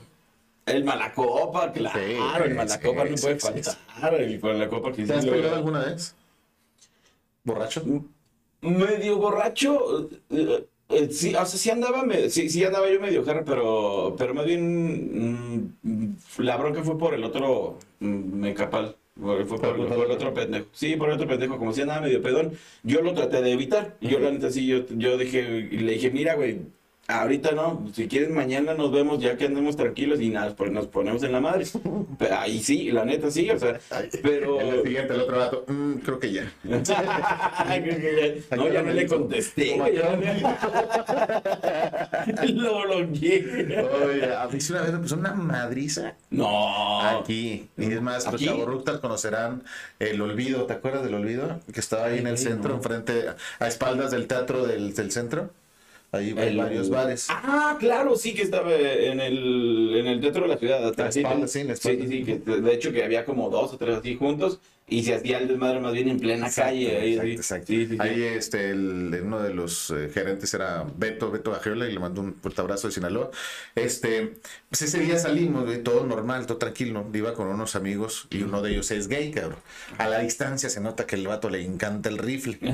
El 0.66 0.84
Malacopa, 0.84 1.72
claro, 1.72 1.98
Sí, 1.98 2.16
el 2.44 2.54
Malacopa 2.54 3.04
sí, 3.04 3.10
no 3.10 3.16
puede 3.16 3.38
faltar, 3.38 4.14
el 4.14 4.40
Malacopa 4.40 4.92
que 4.92 5.04
¿Te 5.04 5.12
has 5.14 5.26
peleado 5.26 5.56
alguna 5.56 5.84
vez? 5.84 6.14
¿Borracho? 7.44 7.82
medio 8.62 9.18
borracho, 9.18 10.08
eh, 10.30 10.66
eh, 10.88 11.08
sí, 11.10 11.34
o 11.34 11.44
sea, 11.44 11.58
sí 11.58 11.70
andaba, 11.70 12.02
sí, 12.30 12.48
sí 12.48 12.64
andaba 12.64 12.88
yo 12.90 12.98
medio 13.00 13.24
jarra, 13.24 13.44
pero, 13.44 14.14
pero 14.16 14.32
más 14.34 14.46
bien 14.46 15.68
mm, 15.82 16.16
la 16.38 16.56
bronca 16.56 16.82
fue 16.82 16.96
por 16.96 17.14
el 17.14 17.24
otro 17.24 17.78
mm, 18.00 18.06
mecapal. 18.40 18.96
Fue 19.20 19.46
por, 19.46 19.60
por 19.60 20.06
el 20.06 20.10
otro 20.10 20.34
pendejo. 20.34 20.66
Sí, 20.72 20.96
por 20.96 21.08
el 21.08 21.14
otro 21.14 21.28
pendejo. 21.28 21.58
Como 21.58 21.72
si 21.72 21.82
andaba 21.82 22.00
medio 22.00 22.20
pedón, 22.20 22.52
yo 22.82 23.00
lo 23.00 23.14
traté 23.14 23.42
de 23.42 23.52
evitar. 23.52 23.96
Y 24.00 24.08
yo, 24.08 24.18
la 24.18 24.30
neta, 24.30 24.50
sí, 24.50 24.66
yo, 24.66 24.84
yo 24.88 25.16
dije, 25.16 25.68
y 25.70 25.78
le 25.78 25.92
dije, 25.92 26.10
mira, 26.10 26.34
güey, 26.34 26.62
ahorita 27.08 27.52
no. 27.52 27.86
Si 27.94 28.08
quieres, 28.08 28.30
mañana 28.30 28.74
nos 28.74 28.90
vemos 28.92 29.20
ya 29.20 29.36
que 29.36 29.46
andemos 29.46 29.76
tranquilos 29.76 30.20
y 30.20 30.30
nada, 30.30 30.54
pues 30.56 30.70
nos 30.72 30.86
ponemos 30.86 31.22
en 31.22 31.32
la 31.32 31.40
madre. 31.40 31.64
Pero 32.18 32.36
ahí 32.38 32.60
sí, 32.60 32.90
la 32.90 33.04
neta, 33.04 33.30
sí, 33.30 33.50
o 33.50 33.58
sea, 33.58 33.78
pero. 34.22 34.60
El 34.60 34.82
siguiente, 34.82 35.14
el 35.14 35.20
otro 35.22 35.36
vato. 35.38 35.64
"Mm, 35.68 35.94
creo 35.96 36.18
que 36.20 36.32
ya. 36.32 36.52
Creo 36.64 36.82
que 36.82 38.44
ya- 38.50 38.56
no, 38.56 38.68
ya 38.72 38.82
no 38.82 38.92
le 38.92 39.06
contesté. 39.06 39.76
Lo 42.48 42.82
bloqueé. 42.82 43.84
Oye, 44.04 44.34
a 44.34 44.46
mí 44.48 44.60
sí 44.60 44.72
una 44.72 44.82
vez 44.82 44.92
me 44.92 44.98
puso 44.98 45.16
una 45.16 45.32
madriza 45.34 46.14
No. 46.30 47.00
aquí. 47.02 47.68
Y 47.76 47.92
es 47.92 48.00
más, 48.00 48.30
los 48.30 48.40
chavorructas 48.40 48.98
conocerán 48.98 49.62
el 49.98 50.20
olvido. 50.20 50.64
¿Te 50.66 50.74
acuerdas 50.74 51.04
del 51.04 51.14
olvido? 51.14 51.60
Que 51.72 51.80
estaba 51.80 52.06
ahí 52.06 52.18
en 52.18 52.26
el 52.26 52.38
centro, 52.38 52.74
enfrente, 52.74 53.26
a 53.58 53.66
espaldas 53.66 54.10
del 54.10 54.26
teatro 54.26 54.66
del, 54.66 54.94
del 54.94 55.10
centro. 55.12 55.50
Ahí 56.14 56.34
hay 56.36 56.48
El- 56.48 56.56
varios 56.56 56.90
bares. 56.90 57.26
Ah, 57.30 57.76
claro, 57.78 58.16
sí 58.16 58.34
que 58.34 58.42
estaba 58.42 58.72
en 58.74 59.20
el, 59.20 59.94
en 59.96 60.06
el 60.06 60.20
teatro 60.20 60.42
de 60.42 60.48
la 60.48 60.56
ciudad. 60.58 60.94
La 60.96 61.10
Sí, 61.12 61.20
espalda, 61.20 61.46
sí, 61.48 61.64
la 61.64 61.76
sí, 61.76 61.88
espalda. 61.90 62.06
sí, 62.08 62.24
que 62.24 62.36
de 62.38 62.74
hecho 62.74 62.92
que 62.92 63.04
había 63.04 63.24
como 63.24 63.50
dos 63.50 63.72
o 63.74 63.76
tres 63.78 63.96
así 63.98 64.14
juntos 64.16 64.60
y 64.86 65.02
se 65.02 65.14
hacía 65.14 65.38
el 65.38 65.48
desmadre 65.48 65.80
más 65.80 65.92
bien 65.94 66.08
en 66.08 66.20
plena 66.20 66.46
Exacto, 66.46 66.70
calle. 66.72 66.96
ahí, 67.00 67.12
exacto, 67.14 67.26
sí. 67.26 67.34
exacto. 67.36 67.66
Sí, 67.68 67.86
sí, 67.86 67.92
sí. 67.92 67.96
Ahí 68.00 68.22
este, 68.22 68.70
el- 68.70 69.20
uno 69.24 69.40
de 69.40 69.54
los 69.54 69.90
eh, 69.90 70.10
gerentes 70.12 70.52
era 70.52 70.84
Beto, 70.96 71.30
Beto 71.30 71.52
Bajiola, 71.52 71.88
y 71.88 71.92
le 71.92 71.98
mandó 72.00 72.20
un 72.20 72.34
fuerte 72.34 72.60
abrazo 72.60 72.88
de 72.88 72.92
Sinaloa. 72.94 73.30
Este, 73.74 74.34
pues 74.68 74.82
ese 74.82 74.98
día 75.00 75.18
salimos, 75.18 75.64
güey, 75.64 75.82
todo 75.82 76.04
normal, 76.06 76.46
todo 76.46 76.58
tranquilo. 76.58 77.06
Iba 77.14 77.32
con 77.32 77.46
unos 77.48 77.76
amigos 77.76 78.26
y 78.30 78.42
uno 78.42 78.60
de 78.60 78.72
ellos 78.72 78.90
es 78.90 79.08
gay, 79.08 79.30
cabrón. 79.30 79.58
A 79.96 80.06
la 80.08 80.18
distancia 80.18 80.68
se 80.68 80.80
nota 80.80 81.06
que 81.06 81.16
el 81.16 81.26
vato 81.26 81.48
le 81.48 81.62
encanta 81.64 82.10
el 82.10 82.18
rifle. 82.18 82.58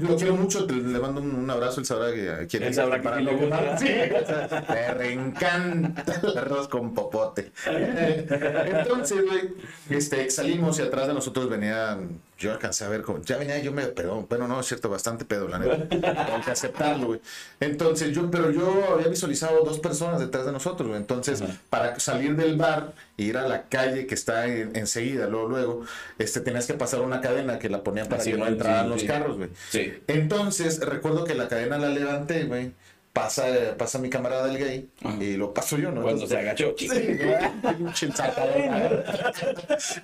Yo 0.00 0.08
lo 0.08 0.16
quiero 0.16 0.36
mucho, 0.36 0.66
te- 0.66 0.74
le 0.74 0.98
mando 0.98 1.20
un, 1.22 1.34
un 1.34 1.50
abrazo, 1.50 1.80
él 1.80 1.86
sabrá 1.86 2.12
que 2.12 2.28
a 2.30 2.46
quién 2.46 2.62
Él 2.62 2.68
es, 2.70 2.76
sabrá 2.76 2.96
que 2.98 3.02
para 3.02 3.18
sí 3.18 3.24
le 3.24 3.32
no- 3.32 3.38
gusta. 3.38 3.78
Sí, 3.78 3.86
o 3.86 4.26
sea, 4.26 4.64
le 4.74 4.94
reencanta 4.94 6.20
el 6.22 6.38
arroz 6.38 6.68
con 6.68 6.92
popote. 6.94 7.52
Entonces, 7.66 9.18
güey, 9.26 9.50
este, 9.90 10.30
salimos 10.42 10.78
y 10.78 10.82
atrás 10.82 11.06
de 11.08 11.14
nosotros 11.14 11.48
venían, 11.48 12.20
yo 12.38 12.52
alcancé 12.52 12.84
a 12.84 12.88
ver, 12.88 13.02
como, 13.02 13.22
ya 13.22 13.36
venía 13.36 13.58
yo 13.60 13.72
medio 13.72 13.94
pedo, 13.94 14.26
bueno, 14.28 14.48
no, 14.48 14.60
es 14.60 14.66
cierto, 14.66 14.88
bastante 14.90 15.24
pedo, 15.24 15.48
la 15.48 15.58
neta. 15.58 15.88
Tengo 15.88 16.40
que 16.44 16.50
aceptarlo, 16.50 17.06
güey. 17.08 17.20
Entonces, 17.60 18.12
yo, 18.14 18.30
pero 18.30 18.50
yo 18.50 18.92
había 18.94 19.08
visualizado 19.08 19.62
dos 19.64 19.78
personas 19.80 20.20
detrás 20.20 20.44
de 20.46 20.52
nosotros, 20.52 20.88
güey. 20.88 21.00
Entonces, 21.00 21.42
para 21.70 21.98
salir 22.00 22.36
del 22.36 22.56
bar 22.56 22.92
e 23.16 23.22
ir 23.24 23.36
a 23.38 23.46
la 23.46 23.62
calle 23.68 24.06
que 24.06 24.14
está 24.14 24.46
en- 24.46 24.74
enseguida, 24.76 25.26
luego, 25.28 25.48
luego, 25.48 25.84
este, 26.18 26.40
tenías 26.40 26.66
que 26.66 26.74
pasar 26.74 27.00
una 27.00 27.20
cadena 27.20 27.58
que 27.58 27.68
la 27.68 27.82
ponían 27.82 28.08
para 28.08 28.20
Así, 28.22 28.32
que 28.32 28.38
no 28.38 28.46
entraran 28.46 28.84
sí, 28.84 28.90
los 28.90 29.00
sí. 29.02 29.06
carros, 29.06 29.36
güey. 29.36 29.50
Sí. 29.70 29.92
Entonces, 30.08 30.80
recuerdo 30.80 31.24
que 31.24 31.34
la 31.34 31.48
cadena 31.48 31.78
la 31.78 31.88
levanté, 31.88 32.44
güey. 32.44 32.72
Pasa, 33.12 33.44
pasa 33.76 33.98
mi 33.98 34.08
camarada 34.08 34.50
el 34.50 34.56
gay 34.58 34.88
Ajá. 35.04 35.22
y 35.22 35.36
lo 35.36 35.52
paso 35.52 35.76
yo, 35.76 35.90
¿no? 35.92 36.00
Cuando 36.02 36.26
se 36.26 36.36
agachó. 36.38 36.74
Sí, 36.78 36.88
pinche. 36.88 38.08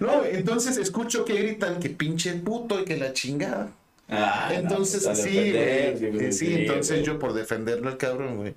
No, 0.00 0.24
entonces 0.24 0.76
escucho 0.76 1.24
que 1.24 1.34
gritan 1.34 1.80
que 1.80 1.88
pinche 1.90 2.34
puto 2.34 2.80
y 2.80 2.84
que 2.84 2.96
la 2.98 3.12
chingada. 3.14 3.70
Ah, 4.10 4.48
no, 4.52 4.58
Entonces, 4.60 5.04
pues, 5.04 5.18
a 5.18 5.22
sí, 5.22 5.30
defender, 5.50 5.98
güey. 5.98 6.12
güey, 6.12 6.32
Sí, 6.32 6.54
entonces 6.54 7.02
yo 7.04 7.18
por 7.18 7.32
defenderlo 7.34 7.88
al 7.88 7.96
cabrón, 7.96 8.36
güey. 8.38 8.54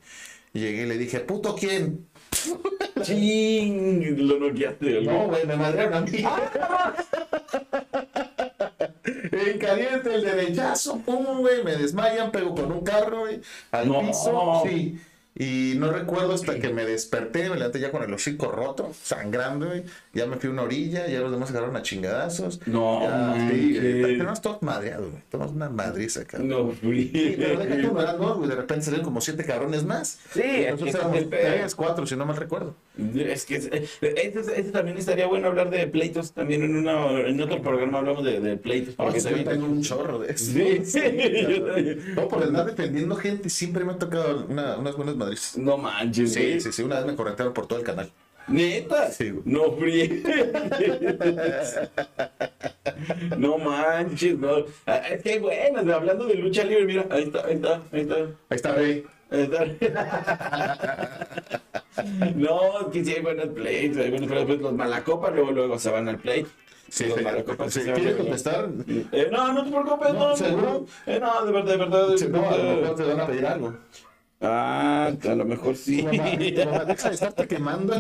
Llegué 0.54 0.84
y 0.84 0.86
le 0.86 0.98
dije, 0.98 1.22
¿puto 1.22 1.56
quién? 1.56 2.08
Ching, 3.02 4.28
lo 4.28 4.38
noqueaste. 4.40 4.86
güey. 4.96 5.06
No, 5.08 5.28
güey, 5.28 5.46
me 5.46 5.56
madrearon 5.56 5.94
a 5.94 6.02
mí. 6.02 6.26
En 9.46 9.58
caliente 9.60 10.14
el 10.14 10.24
derechazo, 10.24 10.98
pum, 11.00 11.40
güey, 11.40 11.64
me 11.64 11.76
desmayan, 11.76 12.32
pego 12.32 12.54
con 12.56 12.72
un 12.72 12.82
carro, 12.84 13.22
güey, 13.22 13.42
al 13.72 13.88
No. 13.88 14.02
piso, 14.02 14.64
sí. 14.66 15.00
Y 15.34 15.76
no 15.78 15.90
recuerdo 15.92 16.34
hasta 16.34 16.60
que 16.60 16.74
me 16.74 16.84
desperté, 16.86 17.50
me 17.50 17.56
levanté 17.56 17.80
ya 17.80 17.90
con 17.90 18.04
el 18.04 18.14
hocico 18.14 18.52
roto, 18.52 18.92
sangrando, 19.02 19.68
güey. 19.68 19.84
Ya 20.14 20.26
me 20.26 20.36
fui 20.36 20.50
a 20.50 20.52
una 20.52 20.64
orilla, 20.64 21.08
ya 21.08 21.22
los 21.22 21.32
demás 21.32 21.48
se 21.48 21.54
agarraron 21.54 21.78
a 21.78 21.82
chingadazos. 21.82 22.60
No, 22.68 23.02
ya, 23.02 23.48
sí, 23.50 23.80
güey. 23.80 24.02
Tenemos 24.18 24.42
todos 24.42 24.62
madreados, 24.62 25.10
güey. 25.10 25.24
Tenemos 25.30 25.54
una 25.54 25.70
madriza, 25.70 26.26
cabrón. 26.26 26.50
No, 26.50 26.72
Sí, 26.82 27.36
pero. 27.40 27.94
¿verdad? 27.94 28.18
No, 28.18 28.36
güey, 28.36 28.50
de 28.50 28.56
repente 28.56 28.84
salieron 28.84 29.06
como 29.06 29.22
siete 29.22 29.46
cabrones 29.46 29.86
más. 29.86 30.20
Sí, 30.34 30.42
es 30.44 30.44
que 30.66 30.72
Nosotros 30.72 30.90
ese 30.90 30.98
es 30.98 31.04
éramos 31.06 31.30
tres, 31.30 31.76
cuatro, 31.76 32.06
si 32.06 32.16
no 32.18 32.26
mal 32.26 32.36
recuerdo. 32.36 32.76
Es 32.98 33.46
que 33.46 33.56
ese, 33.56 33.86
ese- 34.02 34.60
ese 34.60 34.72
también 34.72 34.98
estaría 34.98 35.26
bueno 35.26 35.48
hablar 35.48 35.70
de 35.70 35.88
pleitos. 35.88 36.34
También 36.34 36.64
en, 36.64 36.76
una, 36.76 37.22
en 37.22 37.40
otro 37.42 37.62
programa 37.62 38.00
hablamos 38.00 38.24
de, 38.26 38.42
de 38.42 38.58
pleitos. 38.58 38.96
Porque 38.96 39.14
Porque 39.14 39.24
también- 39.24 39.48
tengo 39.48 39.66
un 39.66 39.82
chorro 39.82 40.20
de 40.20 40.34
eso. 40.34 40.52
Sí, 40.52 40.82
sí. 40.86 41.00
No, 42.16 42.28
por 42.28 42.44
andar 42.44 42.66
defendiendo 42.66 43.16
gente, 43.16 43.50
siempre 43.50 43.86
me 43.86 43.94
ha 43.94 43.98
tocado 43.98 44.46
una- 44.48 44.78
unas 44.78 44.96
buenas 44.98 45.16
madrizas. 45.16 45.58
No 45.58 45.78
manches, 45.78 46.34
Sí, 46.34 46.40
güey. 46.42 46.60
sí, 46.62 46.72
sí, 46.72 46.84
una 46.84 46.98
vez 46.98 47.06
me 47.06 47.16
corretearon 47.16 47.54
por 47.54 47.66
todo 47.66 47.80
el 47.80 47.86
canal. 47.86 48.12
¿Neta? 48.48 49.10
Sí, 49.12 49.30
güey. 49.30 49.44
No 49.46 49.72
fríe. 49.78 50.22
no 53.38 53.58
manches, 53.58 54.38
no. 54.38 54.66
Ah, 54.86 54.98
Es 55.10 55.22
que 55.24 55.40
buenas, 55.40 55.88
hablando 55.88 56.26
de 56.26 56.36
lucha 56.36 56.64
libre, 56.64 56.86
mira, 56.86 57.06
ahí 57.10 57.24
está, 57.24 57.46
ahí 57.46 57.56
está, 57.56 57.82
ahí 57.92 58.02
está. 58.02 58.16
Ahí 58.16 58.28
está, 58.50 58.72
Rey. 58.74 59.04
No, 62.36 62.82
es 62.82 62.88
que 62.94 63.06
sí 63.06 63.14
hay 63.14 63.22
buenas 63.22 63.48
plays, 63.48 63.98
hay 63.98 64.10
buenas 64.10 64.30
plays, 64.30 64.62
los 64.62 64.74
malacopas 64.74 65.34
luego, 65.34 65.52
luego 65.52 65.80
se 65.80 65.92
van 65.92 66.08
al 66.10 66.18
play. 66.18 66.46
Sí, 66.90 67.06
los 67.06 67.22
malacopas 67.22 67.72
se 67.74 67.86
van 67.86 67.96
¿Quieres 67.96 68.14
al- 68.14 68.18
contestar? 68.20 68.70
Eh, 69.12 69.30
no, 69.32 69.54
no 69.54 69.64
te 69.64 69.70
preocupes, 69.72 70.14
No, 70.14 70.30
no, 70.30 70.36
¿seguro? 70.36 70.86
Eh, 71.06 71.20
no, 71.22 71.46
de 71.46 71.52
verdad, 71.52 71.72
de 71.72 71.78
verdad. 71.78 72.08
Sí, 72.18 72.26
no, 72.30 72.50
a 72.50 72.58
lo 72.58 72.64
mejor 72.82 72.96
te 72.96 73.04
van 73.04 73.20
a 73.20 73.28
pedir 73.28 73.46
algo. 73.46 73.74
Ah, 74.42 75.12
a 75.30 75.36
lo 75.36 75.46
mejor 75.46 75.76
sí. 75.76 76.02
Mamá, 76.02 76.24
mamá, 76.66 76.86
deja 76.86 77.10
de 77.10 77.14
estarte 77.14 77.48
quemando. 77.48 77.94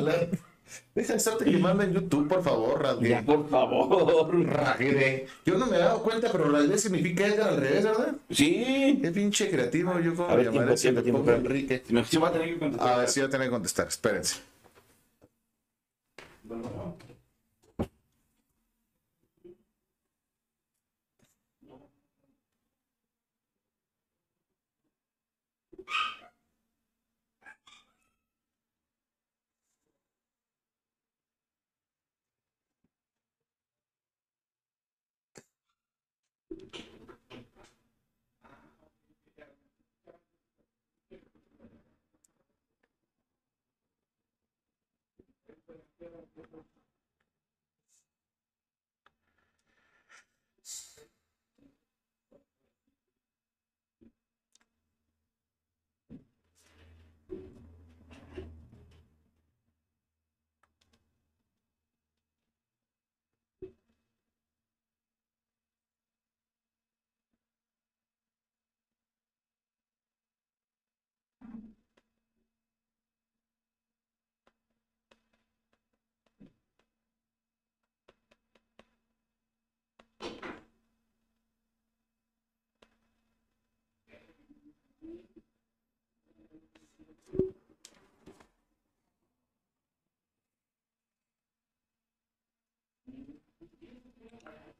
Deja 0.95 1.13
de 1.13 1.17
estarte 1.17 1.45
quemando 1.45 1.83
en 1.83 1.93
YouTube, 1.93 2.27
por 2.27 2.43
favor, 2.43 2.81
ya, 2.83 2.91
Rasgué. 2.91 3.23
por 3.23 3.49
favor. 3.49 4.45
Rasgué. 4.49 5.27
Yo 5.45 5.57
no 5.57 5.65
me 5.67 5.77
he 5.77 5.79
dado 5.79 6.01
cuenta, 6.03 6.31
pero 6.31 6.49
Rasgué 6.51 6.77
significa 6.77 7.27
Edgar 7.27 7.49
al 7.49 7.57
revés, 7.57 7.83
¿verdad? 7.83 8.15
Sí. 8.29 8.99
Qué 9.01 9.11
pinche 9.11 9.49
creativo, 9.49 9.99
yo 9.99 10.15
como 10.15 10.29
A 10.29 10.35
ver, 10.35 10.45
llamaré 10.45 10.75
tiempo, 10.75 11.01
si 11.01 11.07
le 11.07 11.13
pongo. 11.13 11.31
Enrique. 11.31 11.83
Me 11.89 12.05
sí 12.05 12.17
voy 12.17 12.29
a 12.29 12.31
tener 12.31 12.53
que 12.53 12.59
contestar. 12.59 12.89
A 12.93 12.97
ver 12.97 13.09
si 13.09 13.19
voy 13.19 13.27
a 13.27 13.31
tener 13.31 13.47
que 13.47 13.51
contestar, 13.51 13.87
espérense. 13.87 14.35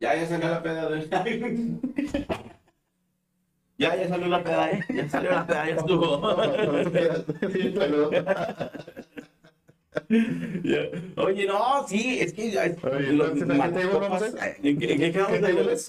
Ya, 0.00 0.14
ya 0.14 0.26
salió 0.26 0.48
la 0.48 0.62
peda. 0.62 0.88
Ya, 3.78 3.96
ya 3.96 4.08
salió 4.08 4.28
la 4.28 4.42
peda, 4.42 4.70
¿eh? 4.70 4.84
Ya 4.94 5.08
salió 5.08 5.30
la 5.30 5.46
peda, 5.46 5.68
ya 5.68 5.76
estuvo. 5.76 6.20
Oye, 11.16 11.46
no, 11.46 11.86
sí, 11.88 12.18
es 12.20 12.32
que... 12.32 12.42
Oye, 12.48 13.12
los 13.12 13.30
entonces, 13.30 13.60
¿a 13.60 13.68
qué 13.68 13.74
table 13.74 13.98
vamos 13.98 14.22
a 14.22 14.26
malacopas- 14.26 14.56
¿En 14.62 14.78
qué, 14.78 14.92
en 14.92 14.98
qué. 15.00 15.12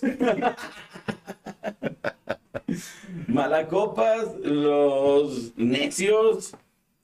Malacopas, 3.28 4.36
los 4.44 5.52
necios, 5.58 6.54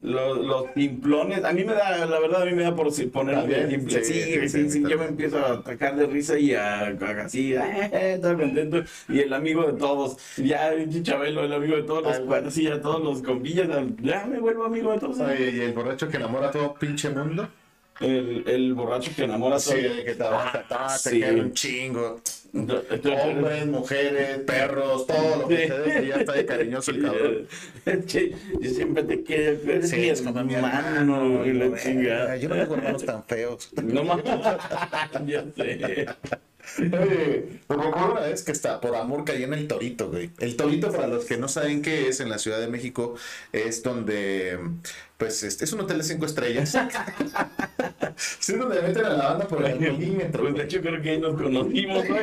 los, 0.01 0.37
los. 0.45 0.65
A 0.65 1.53
mí 1.53 1.63
me 1.63 1.73
da, 1.73 2.05
la 2.05 2.19
verdad, 2.19 2.43
a 2.43 2.45
mí 2.45 2.51
me 2.53 2.63
da 2.63 2.75
por 2.75 2.91
si- 2.91 3.07
ponerme 3.07 3.41
También, 3.41 3.69
simple. 3.69 4.03
sí, 4.03 4.13
Sí, 4.13 4.13
sí, 4.13 4.23
sí, 4.23 4.49
sí, 4.49 4.49
sí, 4.49 4.69
sí, 4.69 4.83
yo 4.89 4.97
me 4.97 5.05
empiezo 5.05 5.39
a 5.39 5.53
atacar 5.53 5.95
de 5.95 6.05
risa 6.05 6.37
y 6.37 6.53
a, 6.53 6.81
a- 6.87 7.21
así, 7.25 7.53
eh, 7.55 8.19
todo 8.21 8.37
contento. 8.37 8.83
Y 9.09 9.19
el 9.19 9.33
amigo 9.33 9.63
de 9.65 9.73
todos, 9.73 10.17
ya, 10.37 10.71
Chabelo, 11.01 11.43
el 11.43 11.53
amigo 11.53 11.75
de 11.75 11.83
todos 11.83 12.03
los 12.03 12.19
cuates, 12.19 12.53
sí, 12.53 12.63
ya 12.63 12.79
todos 12.81 13.03
los 13.03 13.21
compillas, 13.23 13.67
ya 14.01 14.25
me 14.25 14.39
vuelvo 14.39 14.65
amigo 14.65 14.91
de 14.91 14.99
todos. 14.99 15.19
Oye, 15.19 15.51
y 15.51 15.59
el 15.61 15.73
borracho 15.73 16.07
que 16.07 16.17
enamora 16.17 16.47
a 16.49 16.51
todo 16.51 16.73
pinche 16.75 17.09
mundo. 17.09 17.47
El, 17.99 18.43
el 18.47 18.73
borracho 18.75 19.11
que 19.15 19.23
enamora 19.23 19.55
a 19.55 19.59
Sí, 19.59 19.71
todos. 19.81 19.97
de 19.97 20.03
que 20.05 20.13
te 20.13 20.23
Ah, 20.23 20.97
te 21.03 21.09
sí. 21.09 21.19
quiere 21.19 21.41
un 21.41 21.53
chingo. 21.53 22.21
Hombres, 22.53 23.65
mujeres, 23.67 24.39
perros, 24.39 25.07
todo 25.07 25.37
lo 25.41 25.47
que 25.47 25.57
Sí. 25.57 25.67
se 25.67 25.79
dé, 25.79 26.01
que 26.01 26.07
ya 26.07 26.15
está 26.15 26.33
de 26.33 26.45
cariñoso 26.45 26.91
el 26.91 27.01
cabrón. 27.03 27.47
Que 28.07 28.35
yo 28.61 28.69
siempre 28.69 29.03
te 29.03 29.23
quiero, 29.23 29.59
eres 29.71 29.89
Sí, 29.89 30.09
es 30.09 30.21
como 30.21 30.43
mi 30.43 30.55
hermano 30.55 31.45
y 31.45 31.53
la 31.53 31.77
chingada. 31.77 32.37
Yo 32.37 32.49
no 32.49 32.55
tengo 32.55 32.75
hermanos 32.75 33.05
tan 33.05 33.23
feos. 33.25 33.69
No 33.81 34.03
más. 34.03 34.21
ya 35.25 35.45
sé. 35.55 36.07
Oye, 36.79 37.61
una 37.69 38.19
vez 38.19 38.43
que 38.43 38.51
está 38.51 38.81
por 38.81 38.93
amor 38.95 39.23
caí 39.23 39.43
en 39.43 39.53
el 39.53 39.67
Torito, 39.67 40.09
güey. 40.09 40.31
El 40.39 40.57
Torito, 40.57 40.91
para 40.91 41.07
los 41.07 41.23
que 41.25 41.37
no 41.37 41.47
saben 41.47 41.81
qué 41.81 42.09
es, 42.09 42.19
en 42.19 42.29
la 42.29 42.39
Ciudad 42.39 42.59
de 42.59 42.67
México, 42.67 43.15
es 43.53 43.83
donde, 43.83 44.59
pues, 45.17 45.41
este, 45.43 45.65
es 45.65 45.73
un 45.73 45.81
hotel 45.81 45.97
de 45.97 46.03
cinco 46.03 46.25
estrellas. 46.25 46.71
sí, 48.15 48.53
es 48.53 48.59
donde 48.59 48.81
meten 48.81 49.05
a 49.05 49.09
la 49.09 49.29
banda 49.29 49.47
por 49.47 49.65
el 49.65 49.79
milímetro. 49.79 50.43
Pues 50.43 50.55
de 50.55 50.63
hecho 50.63 50.81
creo 50.81 51.01
que 51.01 51.09
ahí 51.11 51.19
nos 51.19 51.35
conocimos, 51.35 52.07
¿no? 52.07 52.15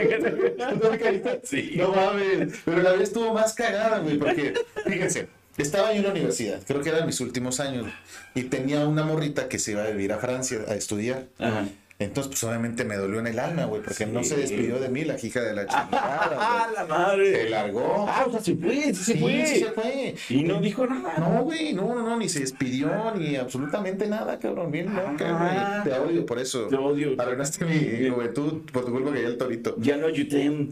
Sí. 1.43 1.75
No 1.77 1.89
mames. 1.93 2.55
Pero 2.65 2.83
la 2.83 2.93
vez 2.93 3.03
estuvo 3.03 3.35
más 3.35 3.55
cagada, 3.55 3.99
güey, 3.99 4.17
porque, 4.17 4.55
fíjense, 4.87 5.29
estaba 5.57 5.93
yo 5.93 5.99
en 5.99 6.05
la 6.05 6.11
universidad, 6.11 6.61
creo 6.67 6.81
que 6.81 6.89
eran 6.89 7.07
mis 7.07 7.21
últimos 7.21 7.61
años, 7.61 7.87
y 8.35 8.45
tenía 8.45 8.87
una 8.87 9.05
morrita 9.05 9.49
que 9.49 9.59
se 9.59 9.73
iba 9.73 9.83
a 9.83 9.91
vivir 9.91 10.13
a 10.13 10.19
Francia 10.19 10.61
a 10.69 10.75
estudiar. 10.75 11.27
Ajá. 11.39 11.67
Entonces, 12.01 12.29
pues 12.31 12.43
obviamente 12.45 12.85
me 12.85 12.97
dolió 12.97 13.21
en 13.21 13.29
el 13.29 13.39
alma, 13.39 13.67
güey, 13.67 13.81
porque 13.81 14.05
no 14.05 14.25
se 14.25 14.37
despidió 14.37 14.81
de 14.81 14.89
mí 14.89 15.05
la 15.05 15.15
hija 15.23 15.41
de 15.41 15.55
la 15.55 15.63
¡Ah, 15.71 15.87
chingada, 15.89 16.71
la 16.75 16.85
güey. 16.85 16.99
madre! 16.99 17.37
Se 17.45 17.51
largó. 17.51 18.07
Ah, 18.09 18.25
o 18.27 18.31
sea, 18.33 18.41
se 18.41 18.57
fue, 18.57 18.75
sí 18.75 18.95
se 18.95 19.13
Sí, 19.13 19.19
fue. 19.21 19.47
sí 19.47 19.59
se 19.61 19.67
fue. 19.71 20.15
Y 20.29 20.43
no 20.43 20.61
dijo 20.61 20.87
nada. 20.89 21.15
No, 21.19 21.45
güey, 21.45 21.73
no, 21.73 21.95
no, 21.95 22.03
no, 22.03 22.17
ni 22.17 22.29
se 22.29 22.41
despidió, 22.41 22.91
ni 23.17 23.37
absolutamente 23.37 24.09
nada, 24.09 24.41
cabrón. 24.41 24.73
Bien 24.73 24.93
loca, 24.93 25.25
Ah. 25.25 25.83
güey. 25.85 25.95
Te 25.95 26.01
odio 26.01 26.27
por 26.27 26.41
eso. 26.41 26.67
Te 26.67 26.75
odio. 26.77 27.15
Arruinaste 27.17 27.65
mi 27.65 28.09
juventud 28.11 28.63
por 28.73 28.85
tu 28.85 28.91
culpa 28.91 29.13
que 29.13 29.23
ya 29.23 29.29
el 29.29 29.39
torito. 29.39 29.77
Ya 29.79 29.97
no 29.97 30.09
ayudé. 30.09 30.45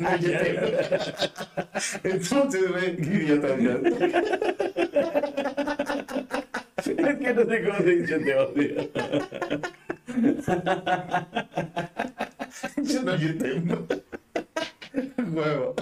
No, 0.00 0.08
te- 0.18 2.08
Entonces, 2.08 2.70
güey, 2.70 2.96
idiota. 3.00 3.56
Es 6.98 7.18
que 7.18 7.34
no 7.34 7.44
sé 7.46 7.64
cómo 7.64 7.78
se 7.78 7.90
dice 7.90 8.18
te 8.18 8.34
odio. 8.34 8.90
Yo 12.76 13.02
no 13.02 13.14
entiendo. 13.14 13.86
Huevo. 15.32 15.74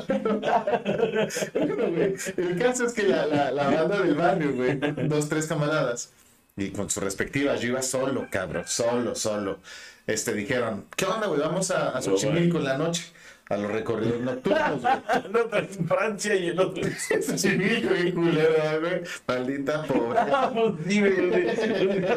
Bueno, 1.52 1.90
güey, 1.90 2.14
el 2.36 2.58
caso 2.58 2.86
es 2.86 2.92
que 2.92 3.02
la, 3.02 3.26
la, 3.26 3.50
la 3.50 3.64
banda 3.68 4.00
del 4.00 4.14
barrio, 4.14 4.54
güey, 4.54 4.78
dos, 5.08 5.28
tres 5.28 5.46
camaradas, 5.46 6.12
y 6.56 6.70
con 6.70 6.88
sus 6.88 7.02
respectivas, 7.02 7.60
yo 7.60 7.68
iba 7.68 7.82
solo, 7.82 8.28
cabrón, 8.30 8.64
solo, 8.66 9.14
solo. 9.14 9.58
Este, 10.06 10.32
dijeron, 10.32 10.86
¿qué 10.96 11.04
onda, 11.04 11.26
güey? 11.26 11.40
Vamos 11.40 11.70
a, 11.70 11.90
a 11.90 12.00
Xochimilco 12.02 12.58
en 12.58 12.64
la 12.64 12.78
noche, 12.78 13.04
a 13.48 13.56
los 13.56 13.70
recorridos 13.70 14.20
nocturnos. 14.20 14.80
El 15.24 15.36
otro 15.36 15.58
es 15.58 15.78
Francia 15.86 16.34
y 16.34 16.48
el 16.48 16.60
otro 16.60 16.82
es. 16.86 17.26
Xochimilco, 17.26 17.94
qué 18.02 18.14
culera, 18.14 18.78
güey. 18.78 19.02
Maldita 19.28 19.82
pobre. 19.84 20.20
Vamos. 20.30 20.74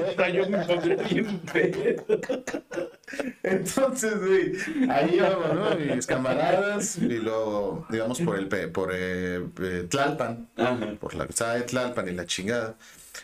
Hasta 0.10 0.30
yo 0.30 0.50
me 0.50 0.58
pondré 0.66 0.96
bien 0.96 1.40
pedo. 1.52 2.20
Entonces, 3.44 4.18
güey, 4.20 4.54
ahí 4.90 5.16
íbamos, 5.16 5.54
¿no? 5.54 5.96
Mis 5.96 6.08
camaradas, 6.08 6.98
y 6.98 7.18
luego 7.20 7.86
íbamos 7.92 8.20
por 8.22 8.38
el, 8.40 8.48
pe- 8.48 8.68
por 8.68 8.92
eh, 8.94 9.42
eh, 9.62 9.88
Tlalpan. 9.90 10.48
Ajá. 10.58 10.78
por 11.00 11.14
la 11.16 11.26
calzada 11.26 11.56
de 11.56 11.62
Tlalpan 11.64 12.08
y 12.08 12.12
la 12.12 12.26
chingada. 12.26 12.76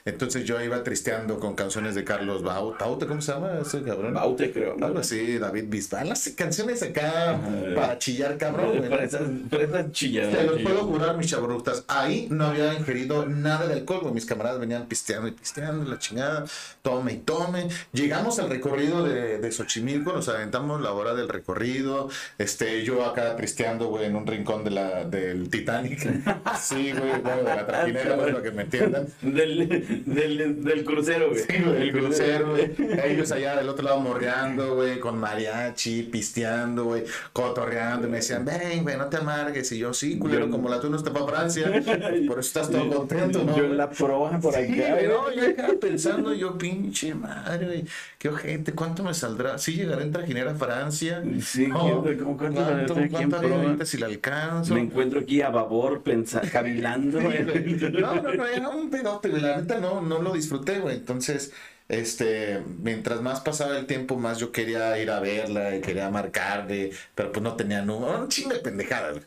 Entonces 0.05 0.45
yo 0.45 0.61
iba 0.61 0.83
tristeando 0.83 1.39
con 1.39 1.55
canciones 1.55 1.95
de 1.95 2.03
Carlos 2.03 2.43
Baute, 2.43 3.05
¿cómo 3.05 3.21
se 3.21 3.31
llama 3.31 3.59
ese 3.61 3.81
cabrón? 3.83 4.13
Baute, 4.13 4.51
creo. 4.51 4.75
Algo 4.81 4.99
así, 4.99 5.37
David 5.37 5.65
Bisbal, 5.67 6.09
las 6.09 6.27
canciones 6.29 6.81
acá 6.83 7.39
para 7.75 7.97
chillar, 7.99 8.37
cabrón. 8.37 8.77
güey. 8.77 8.89
Para 8.89 9.03
esas, 9.03 9.21
para 9.49 9.63
esas 9.63 9.91
chilladas. 9.91 10.35
Te 10.37 10.43
lo 10.43 10.57
sí. 10.57 10.63
puedo 10.63 10.79
jurar, 10.85 11.17
mis 11.17 11.27
chaburructas. 11.27 11.83
Ahí 11.87 12.27
no 12.29 12.47
había 12.47 12.73
ingerido 12.73 13.25
nada 13.25 13.67
de 13.67 13.73
alcohol, 13.73 14.01
güey. 14.01 14.13
Mis 14.13 14.25
camaradas 14.25 14.59
venían 14.59 14.87
pisteando 14.87 15.27
y 15.27 15.31
pisteando, 15.31 15.89
la 15.89 15.99
chingada, 15.99 16.45
tome 16.81 17.13
y 17.13 17.17
tome. 17.17 17.67
Llegamos 17.93 18.39
al 18.39 18.49
recorrido 18.49 19.03
de, 19.03 19.37
de 19.39 19.51
Xochimilco, 19.51 20.13
nos 20.13 20.27
aventamos 20.29 20.81
la 20.81 20.91
hora 20.93 21.13
del 21.13 21.29
recorrido. 21.29 22.09
Este, 22.37 22.83
yo 22.83 23.05
acá 23.05 23.35
tristeando, 23.35 23.87
güey, 23.87 24.05
en 24.05 24.15
un 24.15 24.25
rincón 24.25 24.63
de 24.63 24.71
la, 24.71 25.03
del 25.05 25.49
Titanic. 25.49 26.01
Sí, 26.59 26.91
güey, 26.91 27.21
bueno, 27.21 27.37
de 27.43 27.55
la 27.55 27.65
trajinera, 27.67 28.17
para 28.17 28.41
que 28.41 28.51
me 28.51 28.63
entiendan. 28.63 29.07
Del, 29.21 29.90
del, 30.06 30.63
del 30.63 30.84
crucero, 30.84 31.30
güey. 31.30 31.41
Sí, 31.41 31.63
güey, 31.63 31.82
el 31.84 31.91
crucero, 31.91 32.51
güey. 32.51 32.71
Ellos 33.06 33.32
allá 33.32 33.56
del 33.56 33.69
otro 33.69 33.84
lado 33.84 33.99
morreando, 33.99 34.75
güey, 34.75 34.99
con 34.99 35.19
mariachi, 35.19 36.04
pisteando, 36.04 36.86
güey, 36.86 37.04
cotorreando. 37.34 38.08
Y 38.08 38.12
me 38.12 38.17
decían, 38.17 38.45
ven, 38.45 38.84
güey, 38.84 38.97
no 38.97 39.08
te 39.08 39.17
amargues. 39.17 39.71
Y 39.71 39.80
yo, 39.80 39.93
sí, 39.93 40.17
culero, 40.17 40.45
Yo- 40.45 40.51
como 40.51 40.69
la 40.69 40.80
tú 40.80 40.89
no 40.89 40.97
está 40.97 41.12
para 41.12 41.25
Francia. 41.25 41.67
Por 42.27 42.39
eso 42.39 42.60
estás 42.60 42.69
todo 42.69 42.89
contento, 42.89 43.43
¿no? 43.43 43.56
Yo 43.58 43.67
la 43.67 43.89
proba 43.89 44.39
por. 44.39 44.54
Sí, 44.54 44.65
güey, 44.67 44.89
güey. 44.91 45.08
no, 45.08 45.32
yo 45.32 45.47
acá 45.49 45.69
pensando, 45.80 46.34
yo, 46.34 46.58
pinche 46.58 47.13
madre, 47.13 47.65
güey, 47.65 47.86
qué 48.17 48.30
ojete, 48.30 48.73
¿cuánto 48.73 49.04
me 49.04 49.13
saldrá? 49.13 49.58
Sí, 49.58 49.73
llegaré 49.75 50.04
en 50.04 50.12
trajinera 50.12 50.51
a 50.51 50.56
Francia. 50.56 51.23
Sí, 51.41 51.67
No, 51.67 52.04
¿quién- 52.04 52.17
cómo 52.19 52.38
cuánto 52.38 52.62
me 52.62 52.86
¿Cuánto, 53.10 53.39
cuánto 53.49 53.86
si 53.86 53.97
la 53.97 54.06
alcanzo? 54.08 54.73
Me 54.73 54.82
encuentro 54.82 55.19
aquí 55.19 55.41
a 55.41 55.49
babor, 55.49 56.01
pensando, 56.04 56.47
cavilando, 56.51 57.19
güey. 57.21 57.43
No, 57.91 58.15
no, 58.15 58.34
no, 58.34 58.45
era 58.45 58.69
un 58.69 58.89
pedote, 58.89 59.30
güey. 59.30 59.41
La 59.41 59.58
neta 59.58 59.80
no, 59.82 60.02
no 60.02 60.22
lo 60.22 60.34
disfruté, 60.34 60.80
güey. 60.80 60.96
Entonces, 60.96 61.52
este, 61.91 62.63
mientras 62.82 63.22
más 63.22 63.41
pasaba 63.41 63.78
el 63.78 63.86
tiempo, 63.86 64.15
más 64.15 64.38
yo 64.38 64.54
quería 64.54 64.98
ir 64.98 65.12
a 65.12 65.20
verla 65.20 65.76
y 65.76 65.82
quería 65.82 66.10
marcarle, 66.10 66.91
pero 67.15 67.34
pues 67.34 67.44
no 67.44 67.58
tenía 67.58 67.82
número. 67.82 68.17
Un 68.17 68.30
chingo 68.30 68.52
de 68.52 68.60
pendejadas. 68.60 69.17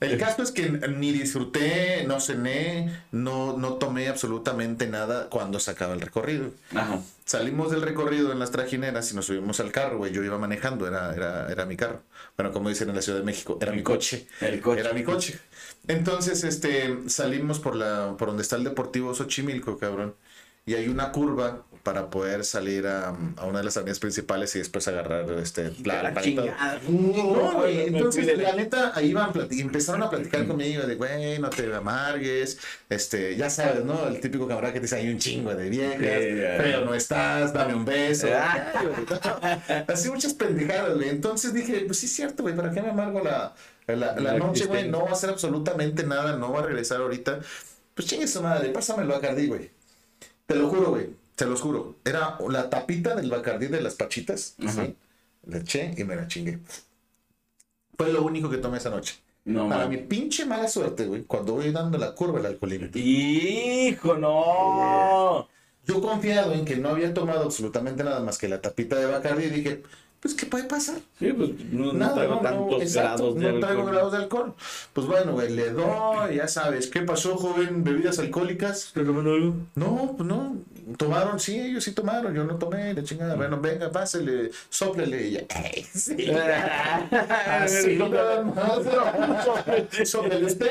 El 0.00 0.18
caso 0.18 0.42
es 0.42 0.50
que 0.50 0.70
ni 0.70 1.12
disfruté, 1.12 2.02
no 2.08 2.18
cené, 2.18 3.04
no, 3.12 3.56
no 3.56 3.74
tomé 3.74 4.08
absolutamente 4.08 4.88
nada 4.88 5.28
cuando 5.30 5.60
se 5.60 5.70
acaba 5.70 5.94
el 5.94 6.00
recorrido. 6.00 6.50
Ajá. 6.74 6.98
Salimos 7.24 7.70
del 7.70 7.82
recorrido 7.82 8.32
en 8.32 8.40
las 8.40 8.50
trajineras 8.50 9.12
y 9.12 9.14
nos 9.14 9.26
subimos 9.26 9.60
al 9.60 9.70
carro, 9.70 9.98
güey. 9.98 10.12
Yo 10.12 10.24
iba 10.24 10.36
manejando, 10.36 10.88
era, 10.88 11.14
era, 11.14 11.48
era 11.48 11.64
mi 11.64 11.76
carro. 11.76 12.02
Bueno, 12.36 12.50
como 12.52 12.70
dicen 12.70 12.88
en 12.88 12.96
la 12.96 13.02
Ciudad 13.02 13.20
de 13.20 13.24
México, 13.24 13.56
era 13.62 13.70
mi 13.70 13.84
coche. 13.84 14.26
El 14.40 14.60
coche. 14.60 14.80
Era 14.80 14.92
mi 14.92 15.04
coche. 15.04 15.38
Entonces, 15.88 16.44
este, 16.44 16.98
salimos 17.08 17.58
por 17.58 17.74
la, 17.76 18.14
por 18.18 18.28
donde 18.28 18.42
está 18.42 18.56
el 18.56 18.64
Deportivo 18.64 19.14
Xochimilco, 19.14 19.78
cabrón. 19.78 20.14
Y 20.66 20.74
hay 20.74 20.88
una 20.88 21.10
curva 21.10 21.64
para 21.82 22.10
poder 22.10 22.44
salir 22.44 22.86
a, 22.86 23.16
a 23.38 23.46
una 23.46 23.58
de 23.60 23.64
las 23.64 23.78
avenidas 23.78 23.98
principales 23.98 24.54
y 24.54 24.58
después 24.58 24.86
agarrar 24.86 25.28
este, 25.42 25.72
la, 25.84 26.02
La 26.02 26.10
la- 26.12 26.20
chingada. 26.20 26.78
no, 26.86 27.52
güey, 27.54 27.86
entonces 27.88 28.36
la 28.38 28.52
neta, 28.52 28.92
ahí 28.94 29.08
iban, 29.08 29.32
plati- 29.32 29.60
empezaron 29.62 30.02
a 30.02 30.10
platicar 30.10 30.46
conmigo 30.46 30.82
de, 30.82 30.96
güey, 30.96 31.38
no 31.38 31.48
te 31.48 31.74
amargues, 31.74 32.58
este, 32.90 33.34
ya 33.36 33.48
sabes, 33.48 33.82
¿no? 33.86 34.06
El 34.06 34.20
típico 34.20 34.46
camarada 34.46 34.74
que 34.74 34.80
te 34.80 34.84
dice, 34.84 34.96
hay 34.96 35.08
un 35.08 35.18
chingo 35.18 35.54
de 35.54 35.70
viejas, 35.70 35.98
pero 36.58 36.84
no 36.84 36.94
estás, 36.94 37.54
dame 37.54 37.74
un 37.74 37.86
beso. 37.86 38.28
Ah. 38.30 39.84
Así 39.88 40.10
muchas 40.10 40.34
pendejadas, 40.34 40.94
güey. 40.96 41.08
Entonces 41.08 41.54
dije, 41.54 41.84
pues 41.86 41.98
sí 41.98 42.06
es 42.06 42.12
cierto, 42.12 42.42
güey, 42.42 42.54
¿para 42.54 42.70
qué 42.70 42.82
me 42.82 42.90
amargo 42.90 43.20
la, 43.24 43.54
la, 43.96 44.14
la 44.16 44.32
La 44.32 44.38
noche, 44.38 44.66
güey? 44.66 44.88
No 44.88 45.02
va 45.02 45.10
a 45.10 45.12
hacer 45.12 45.30
absolutamente 45.30 46.04
nada, 46.04 46.36
no 46.36 46.52
va 46.52 46.60
a 46.60 46.66
regresar 46.66 47.00
ahorita. 47.00 47.40
Pues 47.94 48.08
chingue 48.08 48.26
su 48.26 48.42
madre, 48.42 48.70
pásamelo 48.70 49.14
a 49.14 49.16
Bacardí, 49.16 49.46
güey. 49.48 49.70
Te 50.46 50.54
lo 50.54 50.68
juro, 50.68 50.90
güey, 50.90 51.10
te 51.36 51.46
los 51.46 51.60
juro. 51.60 51.96
Era 52.04 52.38
la 52.48 52.68
tapita 52.70 53.14
del 53.14 53.30
Bacardí 53.30 53.66
de 53.66 53.80
las 53.80 53.94
pachitas. 53.94 54.54
¿sí? 54.58 54.96
Le 55.46 55.58
eché 55.58 55.94
y 55.96 56.04
me 56.04 56.16
la 56.16 56.26
chingué. 56.26 56.58
Fue 57.96 58.12
lo 58.12 58.22
único 58.22 58.48
que 58.48 58.56
tomé 58.58 58.78
esa 58.78 58.90
noche. 58.90 59.16
No, 59.44 59.68
Para 59.68 59.84
mames. 59.84 60.00
mi 60.00 60.06
pinche 60.06 60.44
mala 60.44 60.68
suerte, 60.68 61.06
güey, 61.06 61.22
cuando 61.24 61.54
voy 61.54 61.70
dando 61.72 61.96
la 61.98 62.14
curva 62.14 62.40
el 62.40 62.46
alcoholímetro. 62.46 63.00
Hijo, 63.00 64.14
no. 64.16 65.48
Yo 65.86 66.00
confiado 66.00 66.52
en 66.52 66.64
que 66.64 66.76
no 66.76 66.90
había 66.90 67.12
tomado 67.14 67.42
absolutamente 67.44 68.04
nada 68.04 68.20
más 68.20 68.38
que 68.38 68.48
la 68.48 68.60
tapita 68.60 68.96
de 68.96 69.06
Bacardi, 69.06 69.48
dije, 69.48 69.82
pues, 70.20 70.34
¿qué 70.34 70.46
puede 70.46 70.64
pasar? 70.64 70.98
Sí, 71.18 71.32
pues 71.32 71.50
no, 71.72 71.86
no 71.86 71.92
Nada, 71.94 72.14
traigo 72.14 72.34
no, 72.36 72.42
no, 72.42 72.48
tantos 72.48 72.82
exacto, 72.82 73.34
grados 73.34 73.34
de 73.36 73.52
no 73.52 73.60
traigo 73.60 73.80
alcohol. 73.80 73.94
grados 73.94 74.12
de 74.12 74.18
alcohol. 74.18 74.54
Pues 74.92 75.06
bueno, 75.06 75.32
güey, 75.32 75.50
le 75.50 75.70
doy, 75.70 76.36
ya 76.36 76.46
sabes, 76.46 76.88
¿qué 76.88 77.02
pasó, 77.02 77.36
joven? 77.36 77.82
¿Bebidas 77.84 78.18
alcohólicas? 78.18 78.92
No, 79.74 80.14
pues 80.16 80.28
no, 80.28 80.56
tomaron, 80.96 81.38
sí, 81.40 81.58
ellos 81.60 81.84
sí 81.84 81.92
tomaron, 81.92 82.34
yo 82.34 82.44
no 82.44 82.56
tomé, 82.56 82.94
la 82.94 83.02
chingada, 83.02 83.34
bueno, 83.34 83.60
venga, 83.60 83.90
pásele, 83.90 84.50
soplele, 84.68 85.26
y 85.28 85.30
ya, 85.32 85.40
"Ey, 85.48 85.84
sí, 85.94 86.30
así 86.30 87.96
nada 87.96 88.42
más, 88.42 88.80
pero, 89.90 90.06
soplele 90.06 90.46
usted. 90.46 90.70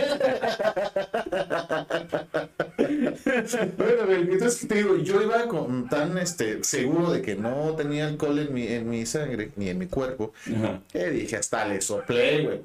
Bueno, 3.77 4.11
entonces 4.13 4.67
te 4.67 4.75
digo, 4.75 4.97
yo 4.97 5.21
iba 5.21 5.47
con 5.47 5.87
tan 5.89 6.17
este 6.17 6.63
seguro 6.63 7.11
de 7.11 7.21
que 7.21 7.35
no 7.35 7.75
tenía 7.75 8.07
alcohol 8.07 8.39
en 8.39 8.53
mi, 8.53 8.67
en 8.67 8.89
mi 8.89 9.05
sangre 9.05 9.51
ni 9.55 9.69
en 9.69 9.77
mi 9.77 9.87
cuerpo, 9.87 10.33
Ajá. 10.55 10.81
que 10.91 11.09
dije, 11.09 11.37
hasta 11.37 11.65
le 11.67 11.81
soplé, 11.81 12.43
güey. 12.43 12.61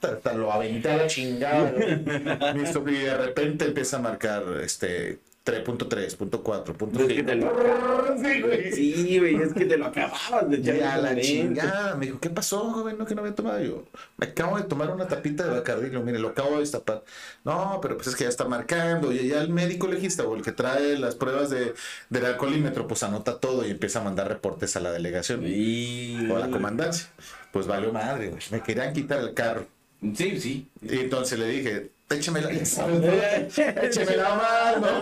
Hasta 0.00 0.32
lo 0.32 0.52
aventé 0.52 0.90
a 0.90 0.96
la 0.96 1.06
chingada, 1.08 1.72
güey. 1.72 2.94
Y 2.94 2.98
de 3.00 3.16
repente 3.16 3.64
empieza 3.64 3.96
a 3.96 4.00
marcar 4.00 4.44
este 4.62 5.18
3.3, 5.48 6.16
punto 6.16 6.42
4, 6.42 6.74
punto 6.74 7.00
Es 7.00 7.06
que 7.08 7.22
te 7.22 7.34
lo- 7.34 7.52
Sí, 8.74 9.18
güey. 9.18 9.36
Es 9.36 9.52
que 9.54 9.64
te 9.64 9.76
lo 9.78 9.86
acababas 9.86 10.50
de 10.50 10.56
echar. 10.58 10.74
Y 10.74 10.78
en 10.78 10.84
a 10.84 10.88
ese 10.92 10.96
la 11.02 11.08
momento. 11.08 11.22
chingada, 11.28 11.94
me 11.96 12.06
dijo, 12.06 12.20
¿qué 12.20 12.30
pasó, 12.30 12.58
joven? 12.72 12.98
No, 12.98 13.06
que 13.06 13.14
no 13.14 13.22
había 13.22 13.34
tomado. 13.34 13.62
Yo, 13.62 13.84
me 14.16 14.26
acabo 14.26 14.56
de 14.56 14.64
tomar 14.64 14.90
una 14.90 15.08
tapita 15.08 15.44
de 15.44 15.50
Bacardi, 15.50 15.90
mire, 15.98 16.18
lo 16.18 16.28
acabo 16.28 16.52
de 16.54 16.60
destapar. 16.60 17.02
No, 17.44 17.78
pero 17.80 17.96
pues 17.96 18.08
es 18.08 18.16
que 18.16 18.24
ya 18.24 18.30
está 18.30 18.44
marcando. 18.46 19.12
Y 19.12 19.28
ya 19.28 19.40
el 19.40 19.48
médico 19.50 19.86
legista 19.88 20.24
o 20.24 20.36
el 20.36 20.42
que 20.42 20.52
trae 20.52 20.98
las 20.98 21.14
pruebas 21.14 21.50
de, 21.50 21.74
del 22.10 22.24
alcoholímetro, 22.26 22.86
pues 22.86 23.02
anota 23.02 23.38
todo 23.38 23.66
y 23.66 23.70
empieza 23.70 24.00
a 24.00 24.04
mandar 24.04 24.28
reportes 24.28 24.76
a 24.76 24.80
la 24.80 24.92
delegación 24.92 25.44
o 26.30 26.36
a 26.36 26.40
la 26.40 26.50
comandancia. 26.50 27.08
Pues 27.52 27.66
valió 27.66 27.92
madre, 27.92 28.28
güey. 28.28 28.42
Me 28.50 28.60
querían 28.62 28.92
quitar 28.92 29.20
el 29.20 29.32
carro. 29.34 29.66
Sí, 30.14 30.38
sí. 30.40 30.68
Y 30.82 30.98
entonces 31.00 31.38
le 31.38 31.46
dije, 31.48 31.90
sabes, 32.64 33.00
¿no? 33.00 33.82
écheme 33.82 34.16
la 34.16 34.34
mano. 34.34 35.00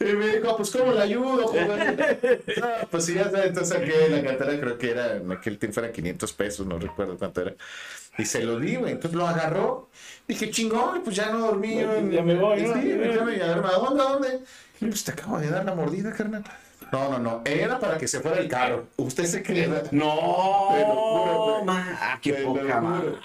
Y 0.00 0.04
me 0.04 0.36
dijo, 0.36 0.56
pues 0.56 0.70
¿cómo 0.70 0.92
le 0.92 1.00
ayudo? 1.00 1.52
No, 1.52 2.88
pues 2.90 3.04
sí, 3.04 3.14
ya 3.14 3.24
sabes, 3.24 3.46
entonces 3.46 3.76
saqué 3.76 4.08
la 4.08 4.22
cartera, 4.22 4.60
creo 4.60 4.78
que 4.78 4.90
era, 4.90 5.16
en 5.16 5.30
aquel 5.32 5.58
tiempo 5.58 5.80
eran 5.80 5.92
500 5.92 6.32
pesos, 6.32 6.66
no 6.66 6.78
recuerdo 6.78 7.16
cuánto 7.16 7.40
era. 7.42 7.54
Y 8.18 8.24
se 8.24 8.42
lo 8.42 8.58
di, 8.58 8.76
güey. 8.76 8.92
Entonces 8.92 9.16
lo 9.16 9.26
agarró. 9.26 9.88
Dije, 10.28 10.50
chingón, 10.50 11.02
pues 11.02 11.16
ya 11.16 11.30
no 11.30 11.38
dormí. 11.38 11.82
Güey. 11.82 12.10
ya 12.10 12.22
me 12.22 12.34
voy, 12.34 12.62
¿no? 12.62 12.74
Sí, 12.74 12.88
ya 12.88 13.24
me 13.24 13.34
agarró. 13.36 13.66
¿A 13.66 13.72
dónde, 13.72 14.02
a 14.02 14.04
dónde? 14.04 14.40
Y 14.80 14.86
pues 14.86 15.04
te 15.04 15.12
acabo 15.12 15.38
de 15.38 15.48
dar 15.48 15.64
la 15.64 15.74
mordida, 15.74 16.12
carnal. 16.12 16.44
No, 16.92 17.08
no, 17.08 17.18
no. 17.18 17.42
Era 17.46 17.78
para 17.78 17.96
que 17.96 18.06
se 18.06 18.20
fuera 18.20 18.38
el 18.38 18.48
carro. 18.48 18.88
Usted 18.96 19.24
se 19.24 19.42
juro, 19.42 19.82
No, 19.92 21.64
ma. 21.64 21.98
Ah, 21.98 22.18
qué 22.20 22.34
poca 22.34 22.80
juro. 22.80 23.18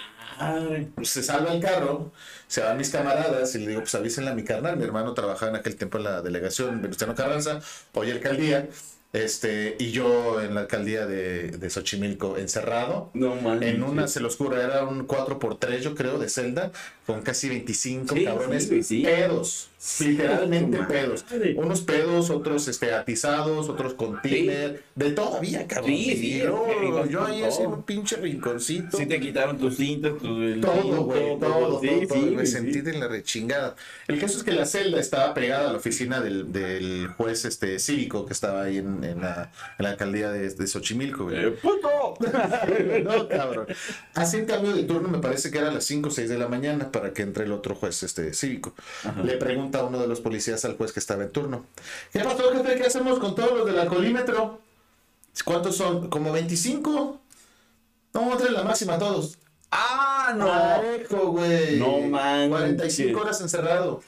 Pues, 0.95 1.09
se 1.09 1.23
salva 1.23 1.53
el 1.53 1.61
carro, 1.61 2.11
se 2.47 2.61
van 2.61 2.77
mis 2.77 2.89
camaradas 2.89 3.53
y 3.55 3.59
le 3.59 3.67
digo, 3.69 3.81
pues 3.81 3.95
avísenle 3.95 4.31
a 4.31 4.35
mi 4.35 4.43
carnal. 4.43 4.77
Mi 4.77 4.83
hermano 4.83 5.13
trabajaba 5.13 5.51
en 5.51 5.57
aquel 5.57 5.75
tiempo 5.75 5.97
en 5.97 6.05
la 6.05 6.21
delegación 6.21 6.81
Venustiano 6.81 7.15
Carranza, 7.15 7.59
hoy 7.93 8.11
alcaldía, 8.11 8.67
este, 9.13 9.75
y 9.79 9.91
yo 9.91 10.41
en 10.41 10.53
la 10.53 10.61
alcaldía 10.61 11.05
de, 11.05 11.49
de 11.51 11.69
Xochimilco 11.69 12.37
encerrado. 12.37 13.09
No 13.13 13.35
manches. 13.35 13.73
En 13.73 13.83
una, 13.83 14.07
se 14.07 14.19
los 14.19 14.35
juro, 14.35 14.61
era 14.61 14.83
un 14.83 15.07
4x3, 15.07 15.79
yo 15.79 15.95
creo, 15.95 16.19
de 16.19 16.29
celda, 16.29 16.71
con 17.05 17.21
casi 17.21 17.49
25 17.49 18.15
Sí, 18.15 18.25
cabrones 18.25 18.63
sí, 18.63 18.69
güey, 18.69 18.83
sí. 19.77 20.13
pedos, 20.13 20.49
literalmente 20.49 20.79
Madre. 20.79 21.01
pedos. 21.01 21.25
Unos 21.57 21.81
pedos, 21.81 22.29
otros 22.29 22.67
este, 22.67 22.93
atizados, 22.93 23.69
otros 23.69 23.93
con 23.93 24.21
tiner, 24.21 24.83
de 24.95 25.11
todavía, 25.11 25.67
cabrón. 25.67 25.91
Sí, 25.91 26.15
sí, 26.17 26.39
yo, 26.39 26.67
es 26.67 27.15
ahí 27.27 27.39
todo. 27.39 27.45
así 27.47 27.61
en 27.63 27.67
un 27.71 27.83
pinche 27.83 28.17
rinconcito. 28.17 28.97
Sí 28.97 29.05
te 29.05 29.19
quitaron 29.19 29.57
tus 29.57 29.77
cintas, 29.77 30.13
tu... 30.17 30.59
Todo, 30.61 31.03
güey, 31.05 31.39
todo, 31.39 31.79
Sí, 31.81 31.87
todo, 31.87 31.99
sí, 31.99 32.07
todo, 32.07 32.31
me 32.31 32.45
sentí 32.45 32.73
sí. 32.73 32.81
de 32.81 32.93
la 32.93 33.07
rechingada. 33.07 33.75
El 34.07 34.19
caso 34.19 34.37
es 34.37 34.43
que 34.43 34.51
la 34.51 34.65
celda 34.65 34.99
estaba 34.99 35.33
pegada 35.33 35.69
a 35.69 35.71
la 35.73 35.77
oficina 35.77 36.19
del, 36.21 36.51
del 36.51 37.07
juez 37.17 37.45
este, 37.45 37.79
cívico 37.79 38.25
que 38.25 38.33
estaba 38.33 38.63
ahí 38.63 38.77
en, 38.77 39.03
en 39.03 39.21
la, 39.21 39.51
en 39.77 39.83
la 39.83 39.89
alcaldía 39.91 40.31
de, 40.31 40.49
de 40.49 40.67
Xochimilco, 40.67 41.25
güey. 41.25 41.37
Eh, 41.37 41.51
¡Puto! 41.51 42.15
no, 43.03 43.27
cabrón. 43.27 43.67
Hacen 44.13 44.45
cambio 44.45 44.73
de 44.75 44.83
turno, 44.83 45.07
me 45.07 45.19
parece 45.19 45.51
que 45.51 45.57
era 45.57 45.69
a 45.69 45.71
las 45.71 45.83
5 45.85 46.07
o 46.07 46.11
6 46.11 46.29
de 46.29 46.37
la 46.37 46.47
mañana 46.47 46.91
para 46.91 47.13
que 47.13 47.21
entre 47.21 47.45
el 47.45 47.51
otro 47.51 47.75
juez 47.75 48.03
este, 48.03 48.33
cívico. 48.33 48.73
Le 49.23 49.37
pregunta 49.67 49.83
uno 49.83 49.99
de 49.99 50.07
los 50.07 50.21
policías 50.21 50.63
al 50.65 50.77
juez 50.77 50.91
que 50.91 50.99
estaba 50.99 51.23
en 51.23 51.31
turno. 51.31 51.65
¿Qué 52.11 52.19
pasó, 52.19 52.51
jefe? 52.53 52.75
¿Qué 52.75 52.87
hacemos 52.87 53.19
con 53.19 53.35
todos 53.35 53.57
los 53.57 53.65
del 53.65 53.79
alcoholímetro? 53.79 54.59
¿Cuántos 55.45 55.75
son? 55.75 56.09
¿Como 56.09 56.31
25? 56.31 57.19
No, 58.13 58.37
trae 58.37 58.51
la 58.51 58.63
máxima 58.63 58.95
a 58.95 58.99
todos. 58.99 59.37
¡Ah, 59.71 60.33
no! 60.35 60.47
Parejo, 60.47 61.31
güey. 61.31 61.77
No 61.77 61.99
manches. 61.99 62.49
45 62.49 63.19
horas 63.19 63.41
encerrado. 63.41 64.01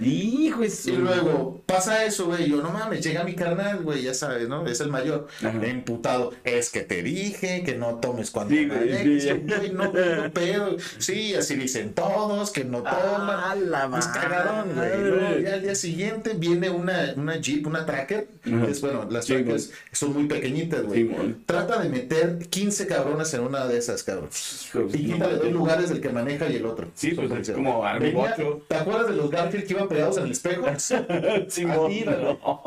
Hijo 0.00 0.62
Y 0.64 0.92
luego 0.92 1.62
pasa 1.66 2.04
eso, 2.04 2.26
güey. 2.26 2.48
Yo, 2.48 2.62
no 2.62 2.70
mames, 2.70 3.04
llega 3.04 3.24
mi 3.24 3.34
carnal, 3.34 3.82
güey, 3.82 4.02
ya 4.02 4.14
sabes, 4.14 4.48
¿no? 4.48 4.66
Es 4.66 4.80
el 4.80 4.88
mayor. 4.88 5.26
Ajá. 5.38 5.58
Emputado. 5.66 6.32
Es 6.44 6.70
que 6.70 6.80
te 6.82 7.02
dije 7.02 7.62
que 7.64 7.76
no 7.76 7.96
tomes 7.96 8.30
cuando 8.30 8.54
Sí, 8.54 8.66
güey, 8.66 9.20
sí. 9.20 9.30
no, 9.72 9.92
no 9.92 10.32
pedo. 10.32 10.76
Sí, 10.98 11.34
así 11.34 11.54
dicen 11.56 11.92
todos, 11.94 12.50
que 12.50 12.64
no 12.64 12.78
toman. 12.78 12.94
Ah, 12.94 13.54
la 13.56 13.88
Pues 13.90 14.06
madre. 14.06 14.20
cagadón, 14.20 14.74
güey. 14.74 14.90
Y 14.90 15.04
luego 15.04 15.38
ya 15.40 15.54
al 15.54 15.62
día 15.62 15.74
siguiente 15.74 16.32
viene 16.36 16.70
una, 16.70 17.12
una 17.16 17.36
Jeep, 17.36 17.66
una 17.66 17.84
Tracker. 17.86 18.28
Ajá. 18.46 18.66
es, 18.68 18.80
bueno, 18.80 19.06
las 19.10 19.26
Sí, 19.26 19.34
Trackers 19.34 19.70
son 19.92 20.14
muy 20.14 20.26
pequeñitas, 20.26 20.82
güey. 20.84 21.10
Trata 21.46 21.80
de 21.82 21.88
meter 21.88 22.38
15 22.48 22.86
cabrones 22.86 23.32
en 23.34 23.40
una 23.42 23.66
de 23.66 23.78
esas, 23.78 24.02
cabrón. 24.02 24.28
Y 24.74 24.78
no. 24.78 25.14
quítale 25.14 25.36
dos 25.36 25.52
lugares 25.52 25.88
del 25.90 26.00
que 26.00 26.08
maneja 26.08 26.48
y 26.48 26.56
el 26.56 26.66
otro. 26.66 26.88
Sí, 26.94 27.10
pues, 27.12 27.30
es 27.48 27.50
como 27.54 27.82
bocho. 28.12 28.62
¿Te 28.68 28.76
acuerdas 28.76 29.08
de 29.08 29.16
los 29.16 29.30
Garfield 29.30 29.66
que 29.66 29.72
iban 29.74 29.88
pegados 29.90 30.16
en 30.16 30.24
el 30.24 30.30
espejo? 30.30 30.66
Así, 30.66 31.64
güey. 31.64 32.04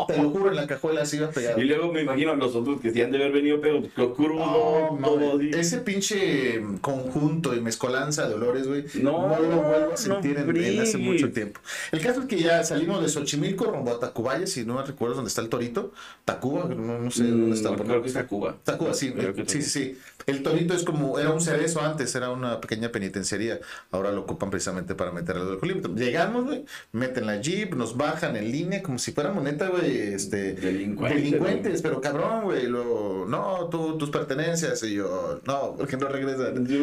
Te 0.07 0.17
lo 0.21 0.29
juro, 0.29 0.49
en 0.49 0.55
la 0.55 0.67
cajuela 0.67 1.01
así 1.01 1.17
iba 1.17 1.29
pegado. 1.31 1.59
Y 1.59 1.65
luego 1.65 1.91
me 1.91 2.01
imagino 2.01 2.35
los 2.35 2.55
otros 2.55 2.79
que 2.81 2.91
sí 2.91 3.01
han 3.01 3.11
de 3.11 3.17
haber 3.17 3.31
venido, 3.31 3.59
pero 3.61 3.81
lo 3.95 4.13
crudo, 4.13 4.35
No, 4.35 4.97
no, 4.99 5.07
todo 5.07 5.39
ese 5.41 5.79
pinche 5.79 6.61
conjunto 6.81 7.55
y 7.55 7.61
mezcolanza 7.61 8.27
de 8.27 8.35
olores, 8.35 8.67
güey, 8.67 8.85
No, 9.01 9.27
no, 9.27 9.39
lo 9.39 9.61
vuelvo 9.61 9.93
a 9.93 9.97
sentir 9.97 10.37
en, 10.37 10.55
en 10.55 10.79
hace 10.81 10.97
mucho 10.97 11.31
tiempo. 11.31 11.59
El 11.91 12.01
caso 12.01 12.21
es 12.21 12.27
que 12.27 12.37
ya 12.37 12.63
salimos 12.63 13.01
de 13.01 13.09
Xochimilco 13.09 13.65
rumbo 13.65 13.91
a 13.91 13.99
Tacubaya, 13.99 14.45
si 14.45 14.65
no 14.65 14.75
me 14.75 14.83
recuerdo 14.83 15.15
dónde 15.15 15.29
está 15.29 15.41
el 15.41 15.49
torito. 15.49 15.93
Tacuba, 16.25 16.65
no, 16.65 16.99
no 16.99 17.11
sé 17.11 17.23
dónde 17.23 17.55
está. 17.55 17.71
Mm, 17.71 17.75
Creo 17.77 18.01
que 18.01 18.07
está 18.07 18.27
Cuba. 18.27 18.55
Tacuba, 18.63 18.93
sí, 18.93 19.13
sí, 19.47 19.61
sí, 19.61 19.61
sí. 19.61 19.97
El 20.25 20.41
torito 20.43 20.73
es 20.73 20.83
como, 20.83 21.19
era 21.19 21.31
un 21.31 21.41
cerezo 21.41 21.81
antes, 21.81 22.13
era 22.15 22.29
una 22.29 22.61
pequeña 22.61 22.91
penitenciaría. 22.91 23.59
Ahora 23.91 24.11
lo 24.11 24.21
ocupan 24.21 24.49
precisamente 24.49 24.95
para 24.95 25.11
meter 25.11 25.37
al 25.37 25.49
alcoholímetro. 25.51 25.93
Llegamos, 25.95 26.45
güey, 26.45 26.65
meten 27.13 27.27
la 27.27 27.39
jeep, 27.39 27.75
nos 27.75 27.95
bajan 27.95 28.35
en 28.35 28.51
línea 28.51 28.81
como 28.81 28.97
si 28.97 29.11
fuéramos 29.11 29.43
neta, 29.43 29.67
güey, 29.67 30.13
este... 30.13 30.53
Delincuentes, 30.53 31.23
Delincuentes, 31.23 31.81
pero 31.81 32.01
cabrón, 32.01 32.45
güey. 32.45 32.65
Luego, 32.65 33.25
no, 33.29 33.69
tú, 33.69 33.97
tus 33.99 34.09
pertenencias. 34.09 34.81
Y 34.83 34.95
yo, 34.95 35.39
no, 35.45 35.75
porque 35.77 35.97
no 35.97 36.07
regresan. 36.07 36.63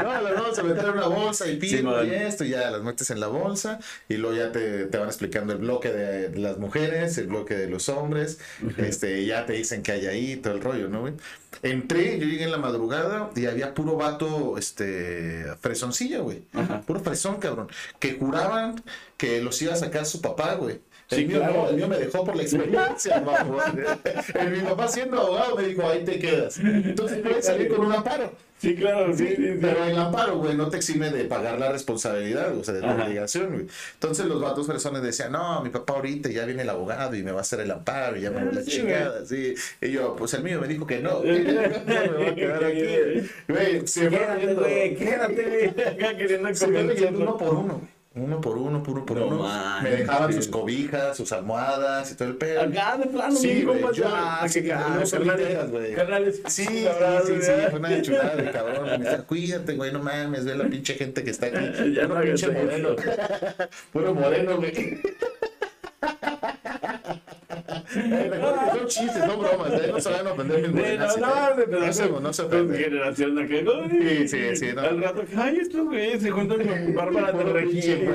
No, 0.00 0.22
las 0.22 0.34
vamos 0.34 0.58
a 0.58 0.62
meter 0.62 0.84
en 0.84 0.90
una 0.90 1.06
bolsa 1.06 1.46
y 1.46 1.60
Sí, 1.60 1.76
pino 1.76 1.92
man. 1.92 2.06
y 2.06 2.10
esto, 2.10 2.44
y 2.44 2.50
ya 2.50 2.70
las 2.70 2.82
metes 2.82 3.10
en 3.10 3.20
la 3.20 3.28
bolsa. 3.28 3.78
Y 4.08 4.16
luego 4.16 4.36
ya 4.36 4.50
te, 4.50 4.86
te 4.86 4.98
van 4.98 5.08
explicando 5.08 5.52
el 5.52 5.60
bloque 5.60 5.92
de, 5.92 6.36
las 6.38 6.58
mujeres, 6.58 7.16
el 7.18 7.28
bloque 7.28 7.54
de 7.54 7.68
los 7.68 7.88
hombres. 7.88 8.40
Este, 8.78 9.24
ya 9.24 9.46
te 9.46 9.52
dicen 9.52 9.82
que 9.82 9.92
hay 9.92 10.06
ahí, 10.06 10.36
todo 10.36 10.54
el 10.54 10.60
rollo, 10.60 10.88
¿no, 10.88 11.02
güey? 11.02 11.14
Entré, 11.62 12.18
yo 12.18 12.26
llegué 12.26 12.44
en 12.44 12.52
la 12.52 12.58
madrugada 12.58 13.30
y 13.36 13.46
había 13.46 13.74
puro 13.74 13.96
vato, 13.96 14.56
este, 14.56 15.44
fresoncilla, 15.60 16.20
güey. 16.20 16.42
Puro 16.86 17.00
fresón, 17.00 17.36
cabrón. 17.36 17.68
Que 17.98 18.14
juraban 18.14 18.82
que 19.16 19.42
los 19.42 19.60
iba 19.60 19.74
a 19.74 19.76
sacar 19.76 20.06
su 20.06 20.20
papá, 20.20 20.54
güey. 20.54 20.80
El, 21.10 21.18
Sí, 21.18 21.26
mío, 21.26 21.38
claro. 21.38 21.54
no, 21.54 21.68
el 21.70 21.76
mío 21.76 21.88
me 21.88 21.98
dejó 21.98 22.24
por 22.24 22.36
la 22.36 22.42
experiencia, 22.42 23.22
mi 24.50 24.60
papá 24.60 24.88
siendo 24.88 25.20
abogado 25.20 25.56
me 25.56 25.64
dijo, 25.64 25.88
ahí 25.88 26.04
te 26.04 26.18
quedas. 26.18 26.58
Entonces 26.58 27.18
puedes 27.18 27.44
salir 27.44 27.68
con 27.68 27.86
un 27.86 27.92
amparo. 27.92 28.32
Sí, 28.60 28.76
claro, 28.76 29.16
sí, 29.16 29.26
sí, 29.26 29.36
sí. 29.36 29.58
Pero 29.58 29.84
el 29.86 29.98
amparo, 29.98 30.36
güey, 30.36 30.54
no 30.54 30.68
te 30.68 30.76
exime 30.76 31.08
de 31.08 31.24
pagar 31.24 31.58
la 31.58 31.72
responsabilidad, 31.72 32.54
o 32.56 32.62
sea, 32.62 32.74
de 32.74 32.82
la 32.82 32.92
Ajá. 32.92 33.04
obligación, 33.06 33.52
güey. 33.52 33.66
Entonces 33.94 34.26
los 34.26 34.38
vatos 34.40 34.66
personas 34.66 35.02
decían, 35.02 35.32
no, 35.32 35.62
mi 35.62 35.70
papá 35.70 35.94
ahorita 35.94 36.28
ya 36.28 36.44
viene 36.44 36.62
el 36.62 36.68
abogado 36.68 37.16
y 37.16 37.22
me 37.22 37.32
va 37.32 37.38
a 37.38 37.40
hacer 37.40 37.60
el 37.60 37.70
amparo 37.70 38.18
y 38.18 38.20
ya 38.20 38.30
me 38.30 38.40
voy 38.44 38.50
a 38.50 38.60
la 38.60 38.64
chingada, 38.64 39.24
sí. 39.24 39.54
Y 39.80 39.90
yo, 39.92 40.14
pues 40.14 40.34
el 40.34 40.42
mío 40.42 40.60
me 40.60 40.68
dijo 40.68 40.86
que 40.86 40.98
no. 40.98 41.20
me 41.22 42.08
voy 42.08 42.26
a 42.26 42.34
quedar 42.34 42.64
aquí. 42.64 43.30
Güey, 43.48 43.86
se 43.86 44.08
Quédate, 44.10 44.54
güey, 44.54 44.94
quédate, 44.96 45.42
güey. 45.42 45.86
Acá 45.88 46.16
queriendo 46.18 46.54
fueron 46.54 46.90
yendo 46.90 47.18
uno 47.38 47.80
convencerlo. 48.12 48.14
por 48.14 48.22
uno. 48.22 48.26
Uno 48.26 48.40
por 48.40 48.58
uno, 48.58 48.82
puro 48.82 49.06
por 49.06 49.18
No 49.18 49.26
uno. 49.28 49.48
Me 49.82 49.90
dejaban 49.90 50.32
sus 50.32 50.48
cobijas, 50.48 51.16
sus 51.16 51.30
almohadas 51.32 52.10
y 52.12 52.16
todo 52.16 52.28
el 52.28 52.36
pedo. 52.36 52.62
Acá 52.62 52.96
de 52.98 53.06
plano, 53.06 53.36
Sí, 53.36 53.48
mi 53.48 53.62
güey, 53.62 53.80
compa, 53.80 53.96
yo- 53.96 54.04
ah, 54.08 54.46
sí, 54.48 54.62
carnales, 54.66 55.10
Sí, 56.46 56.64
sí, 56.66 57.32
sí, 57.40 57.50
fue 57.70 57.78
una 57.78 58.02
chulada 58.02 58.36
de 58.36 58.50
cabrón. 58.50 59.00
Me 59.00 59.16
cuídate, 59.24 59.74
güey, 59.74 59.92
no 59.92 60.00
mames, 60.00 60.44
ve 60.44 60.56
la 60.56 60.64
pinche 60.64 60.94
gente 60.94 61.22
que 61.22 61.30
está 61.30 61.46
aquí. 61.46 61.94
Ya 61.94 62.06
no 62.06 62.20
pinche 62.20 62.48
moreno. 62.50 62.96
Puro 63.92 64.14
moreno, 64.14 64.56
güey. 64.56 65.00
Recuerda 67.94 68.70
que 68.72 68.78
son 68.78 68.86
chistes, 68.86 69.26
no 69.26 69.36
bromas, 69.38 69.72
no 69.88 70.00
se 70.00 70.10
van 70.10 70.26
a 70.26 70.32
ofender 70.32 70.68
mis 70.68 70.82
Sí, 70.82 70.96
no, 70.98 71.26
no, 71.26 71.36
pero 71.56 71.80
No 71.80 71.92
se, 71.92 72.08
no 72.08 72.32
se 72.32 72.42
ofenden. 72.42 72.78
generación 72.78 73.34
de 73.36 73.46
que, 73.48 73.58
Sí, 73.60 73.64
güey, 73.64 74.28
sí, 74.28 74.56
sí, 74.56 74.66
no. 74.74 74.82
Al 74.82 75.02
rato, 75.02 75.24
ay, 75.36 75.58
estos 75.60 75.84
güeyes 75.86 76.22
se 76.22 76.30
juntan 76.30 76.66
con 76.66 76.94
Bárbara 76.94 77.32
de 77.32 77.44
Regil, 77.44 78.04
¿no? 78.04 78.12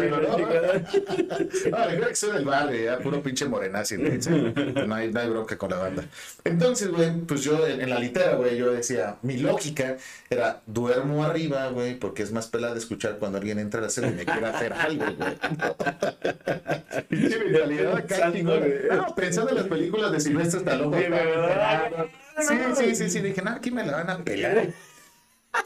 Ah, 1.73 1.87
creo 1.89 2.07
que 2.07 2.15
soy 2.15 2.31
del 2.33 2.45
barrio, 2.45 2.83
ya, 2.83 2.99
puro 2.99 3.21
pinche 3.21 3.45
morenazi. 3.45 3.97
¿no? 3.97 4.85
No 4.87 4.95
hay, 4.95 5.11
no 5.11 5.19
hay 5.19 5.29
bronca 5.29 5.57
con 5.57 5.69
la 5.71 5.77
banda. 5.77 6.05
Entonces, 6.43 6.89
güey, 6.89 7.11
pues 7.21 7.43
yo 7.43 7.65
en, 7.67 7.89
la 7.89 7.99
litera, 7.99 8.35
güey, 8.35 8.57
yo 8.57 8.71
decía, 8.71 9.17
mi 9.21 9.37
lógica 9.37 9.97
era, 10.29 10.61
duermo 10.65 11.23
arriba, 11.23 11.67
güey, 11.69 11.95
porque 11.99 12.23
es 12.23 12.31
más 12.31 12.47
pelada 12.47 12.77
escuchar 12.77 13.17
cuando 13.17 13.37
alguien 13.37 13.59
entra 13.59 13.79
a 13.79 13.83
la 13.83 13.89
celda 13.89 14.09
y 14.09 14.13
me 14.13 14.25
quiere 14.25 14.45
hacer 14.45 14.73
algo, 14.73 15.05
güey. 15.17 15.35
Pinche 17.09 17.39
mentalidad 17.39 17.97
acá, 17.97 18.29
güey. 18.29 18.43
No, 18.91 19.15
pensando 19.15 19.51
en 19.51 19.57
las 19.57 19.64
películas 19.65 20.11
de 20.11 20.19
Silvestre 20.19 20.59
Stallone. 20.59 21.03
Sí, 21.03 21.09
¿verdad? 21.09 21.91
Sí, 22.39 22.55
sí, 22.75 22.95
sí, 22.95 23.09
sí, 23.09 23.19
dije, 23.21 23.41
no, 23.41 23.51
aquí 23.51 23.71
me 23.71 23.85
la 23.85 23.93
van 23.93 24.09
a 24.09 24.23
pelar. 24.23 24.73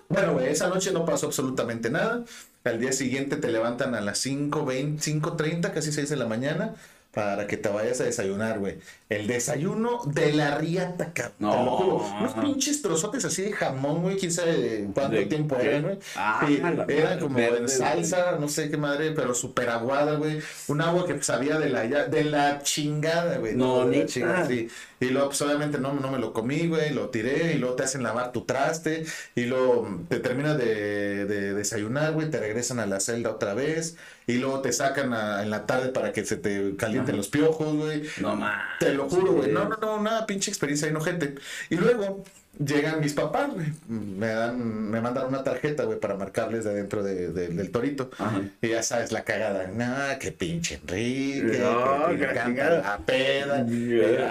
Bueno, 0.07 0.33
güey, 0.33 0.49
esa 0.49 0.67
noche 0.69 0.91
no 0.91 1.05
pasó 1.05 1.27
absolutamente 1.27 1.89
nada. 1.89 2.23
Al 2.63 2.79
día 2.79 2.91
siguiente 2.91 3.37
te 3.37 3.51
levantan 3.51 3.95
a 3.95 4.01
las 4.01 4.25
5.20, 4.25 4.99
5.30, 4.99 5.71
casi 5.73 5.91
6 5.91 6.09
de 6.09 6.15
la 6.15 6.25
mañana, 6.25 6.75
para 7.11 7.47
que 7.47 7.57
te 7.57 7.69
vayas 7.69 7.99
a 8.01 8.03
desayunar, 8.03 8.59
güey. 8.59 8.77
El 9.09 9.25
desayuno 9.25 10.01
de 10.05 10.31
la 10.31 10.57
riata, 10.59 11.11
cabrón. 11.11 11.35
No. 11.39 11.77
Unos 12.19 12.33
pinches 12.35 12.83
trozotes 12.83 13.25
así 13.25 13.41
de 13.41 13.51
jamón, 13.51 14.03
güey, 14.03 14.17
quién 14.17 14.31
sabe 14.31 14.55
de 14.55 14.87
cuánto 14.93 15.15
¿De 15.15 15.25
tiempo 15.25 15.55
eran, 15.55 15.81
güey. 15.81 15.99
Ah, 16.15 16.45
Sí, 16.45 16.61
era 16.89 17.17
como 17.17 17.35
verde, 17.35 17.59
en 17.59 17.69
salsa, 17.69 18.37
no 18.39 18.47
sé 18.47 18.69
qué 18.69 18.77
madre, 18.77 19.11
pero 19.11 19.33
súper 19.33 19.69
aguada, 19.69 20.15
güey. 20.15 20.39
Un 20.67 20.81
agua 20.81 21.07
que 21.07 21.21
sabía 21.23 21.57
de 21.57 21.69
la, 21.69 21.83
de 21.83 22.23
la 22.25 22.61
chingada, 22.61 23.37
güey. 23.37 23.55
No, 23.55 23.87
de 23.87 23.97
la 23.97 24.05
chingada, 24.05 24.47
sí. 24.47 24.69
Y 24.99 25.05
luego, 25.05 25.29
pues 25.29 25.41
obviamente 25.41 25.79
no, 25.79 25.93
no 25.93 26.11
me 26.11 26.19
lo 26.19 26.33
comí, 26.33 26.67
güey, 26.67 26.93
lo 26.93 27.09
tiré 27.09 27.53
y 27.53 27.57
luego 27.57 27.75
te 27.75 27.83
hacen 27.83 28.03
lavar 28.03 28.31
tu 28.31 28.41
traste 28.41 29.05
y 29.33 29.45
luego 29.45 29.87
te 30.09 30.19
terminas 30.19 30.57
de, 30.57 31.25
de 31.25 31.53
desayunar, 31.53 32.11
güey, 32.11 32.29
te 32.29 32.39
regresan 32.39 32.79
a 32.79 32.85
la 32.85 32.99
celda 32.99 33.31
otra 33.31 33.53
vez 33.53 33.95
y 34.31 34.37
luego 34.37 34.61
te 34.61 34.71
sacan 34.71 35.13
a- 35.13 35.41
en 35.43 35.49
la 35.49 35.65
tarde 35.65 35.89
para 35.89 36.11
que 36.13 36.23
se 36.25 36.35
te 36.37 36.75
calienten 36.75 37.15
Ajá. 37.15 37.17
los 37.17 37.27
piojos, 37.29 37.75
güey. 37.75 38.03
No 38.21 38.35
más. 38.35 38.61
Te 38.79 38.93
lo 38.93 39.09
juro, 39.09 39.33
güey. 39.33 39.51
No, 39.51 39.67
no, 39.67 39.77
no, 39.77 39.95
una 39.95 40.25
pinche 40.25 40.51
experiencia 40.51 40.87
inojente. 40.87 41.35
Y 41.69 41.75
luego 41.75 42.23
llegan 42.63 42.99
mis 42.99 43.13
papás, 43.13 43.49
güey. 43.53 43.67
Me 43.87 44.27
dan, 44.27 44.89
me 44.91 44.99
mandan 45.01 45.27
una 45.27 45.43
tarjeta, 45.43 45.83
güey, 45.85 45.99
para 45.99 46.15
marcarles 46.15 46.63
de 46.65 46.73
dentro 46.75 47.01
de- 47.03 47.29
de- 47.31 47.47
del 47.47 47.71
torito. 47.71 48.11
Ajá. 48.17 48.41
Y 48.61 48.67
ya 48.69 48.83
sabes, 48.83 49.11
la 49.11 49.23
cagada. 49.23 49.67
No, 49.67 50.19
qué 50.19 50.31
pinche 50.31 50.75
Enrique. 50.75 51.59
No, 51.63 52.09
que 52.09 52.17
que 52.27 52.39
chingada. 52.45 52.81
la 52.81 52.97
peda. 52.99 53.65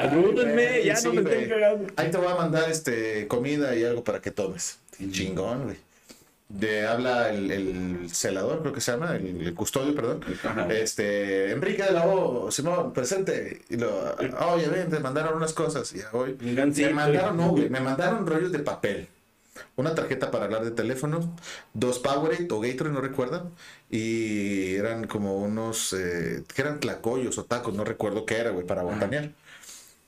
Ayúdenme, 0.01 0.85
ya 0.85 0.97
Sí, 0.97 1.09
no 1.09 1.15
me 1.15 1.21
estén 1.31 1.49
cagando. 1.49 1.87
Ahí 1.97 2.11
te 2.11 2.19
voy 2.19 2.29
a 2.29 2.35
mandar 2.37 2.71
este 2.71 3.27
comida 3.29 3.75
y 3.75 3.85
algo 3.85 4.05
para 4.05 4.21
que 4.21 4.31
tomes. 4.31 4.79
Chingón, 5.11 5.65
güey. 5.65 5.77
De 6.49 6.87
habla 6.87 7.29
el, 7.31 7.51
el 7.51 8.11
celador, 8.11 8.63
creo 8.63 8.73
que 8.73 8.81
se 8.81 8.93
llama, 8.93 9.15
el, 9.17 9.47
el 9.47 9.55
custodio, 9.55 9.95
perdón. 9.95 10.25
Este, 10.71 11.51
Enrique 11.53 11.83
de 11.83 11.93
la 11.93 12.07
O, 12.07 12.51
Simón, 12.51 12.95
presente. 12.95 13.63
Y 13.69 13.77
lo, 13.77 14.17
oye, 14.53 14.69
ven, 14.69 14.89
te 14.89 14.99
mandaron 14.99 15.37
unas 15.37 15.53
cosas. 15.53 15.93
Y 15.95 16.55
gancito. 16.55 16.89
Me 16.89 16.95
mandaron, 16.95 17.37
no, 17.37 17.51
güey, 17.51 17.69
me 17.69 17.81
mandaron 17.81 18.27
rollos 18.27 18.51
de 18.51 18.61
papel. 18.61 19.09
Una 19.77 19.95
tarjeta 19.95 20.31
para 20.31 20.45
hablar 20.47 20.65
de 20.65 20.71
teléfono, 20.71 21.37
dos 21.75 21.99
Powerade 21.99 22.49
o 22.51 22.61
Gatorade, 22.61 22.95
no 22.95 23.01
recuerdo, 23.01 23.51
y 23.91 24.75
eran 24.77 25.07
como 25.07 25.37
unos, 25.39 25.93
eh, 25.93 26.45
que 26.55 26.63
eran 26.63 26.81
tlacoyos 26.81 27.39
o 27.39 27.45
tacos, 27.45 27.75
no 27.75 27.85
recuerdo 27.85 28.25
qué 28.25 28.37
era, 28.39 28.51
güey, 28.51 28.67
para 28.67 28.83
botanear. 28.83 29.33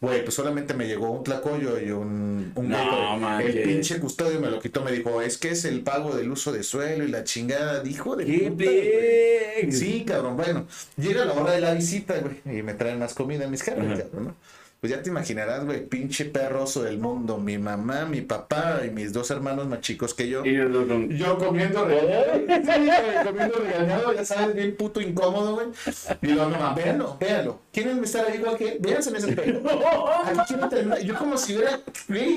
Güey, 0.00 0.22
pues 0.24 0.34
solamente 0.34 0.72
me 0.72 0.86
llegó 0.86 1.10
un 1.10 1.22
tlacoyo 1.22 1.78
y 1.78 1.90
un, 1.90 2.52
un 2.54 2.68
No, 2.70 2.78
Gatorade. 2.78 3.44
El 3.46 3.62
pinche 3.68 4.00
custodio 4.00 4.40
me 4.40 4.50
lo 4.50 4.58
quitó, 4.58 4.82
me 4.82 4.92
dijo, 4.92 5.20
es 5.20 5.36
que 5.36 5.50
es 5.50 5.66
el 5.66 5.82
pago 5.82 6.16
del 6.16 6.30
uso 6.30 6.52
de 6.52 6.62
suelo 6.62 7.04
y 7.04 7.08
la 7.08 7.22
chingada, 7.24 7.80
dijo 7.82 8.16
de 8.16 8.24
¡Qué 8.24 8.50
puta! 8.50 9.76
Sí, 9.76 10.04
cabrón, 10.06 10.38
bueno, 10.38 10.66
llega 10.96 11.26
la 11.26 11.34
hora 11.34 11.52
de 11.52 11.60
la 11.60 11.74
visita, 11.74 12.14
güey, 12.18 12.40
y 12.58 12.62
me 12.62 12.72
traen 12.72 12.98
más 12.98 13.12
comida 13.12 13.44
en 13.44 13.50
mis 13.50 13.62
caras, 13.62 13.84
Ajá. 13.86 14.02
cabrón, 14.04 14.24
¿no? 14.28 14.34
Pues 14.80 14.90
ya 14.92 15.02
te 15.02 15.10
imaginarás, 15.10 15.64
güey, 15.66 15.84
pinche 15.86 16.24
perroso 16.24 16.82
del 16.82 16.96
mundo, 16.98 17.36
mi 17.36 17.58
mamá, 17.58 18.06
mi 18.06 18.22
papá 18.22 18.80
y 18.86 18.90
mis 18.90 19.12
dos 19.12 19.30
hermanos 19.30 19.66
más 19.66 19.80
chicos 19.82 20.14
que 20.14 20.28
yo. 20.28 20.44
Y 20.44 20.54
yo 20.54 20.86
con- 20.88 21.08
Yo 21.10 21.36
comiendo 21.38 21.84
regañado, 21.84 22.24
sí, 22.34 22.46
güey, 22.86 23.24
comiendo 23.26 23.54
regañado, 23.58 24.12
ya 24.14 24.24
sabes, 24.24 24.54
bien 24.56 24.74
puto 24.76 25.00
incómodo, 25.02 25.54
güey. 25.54 25.66
Y 26.22 26.28
luego, 26.28 26.50
mamá, 26.50 26.72
véalo, 26.74 27.16
véalo. 27.20 27.60
¿Quieren 27.72 28.02
estar 28.02 28.24
ahí 28.26 28.38
igual 28.38 28.56
que? 28.56 28.78
Véanse 28.80 29.10
en 29.10 29.16
ese 29.16 29.32
terminar. 29.36 31.00
Yo 31.04 31.14
como 31.16 31.36
si 31.36 31.56
hubiera 31.56 31.78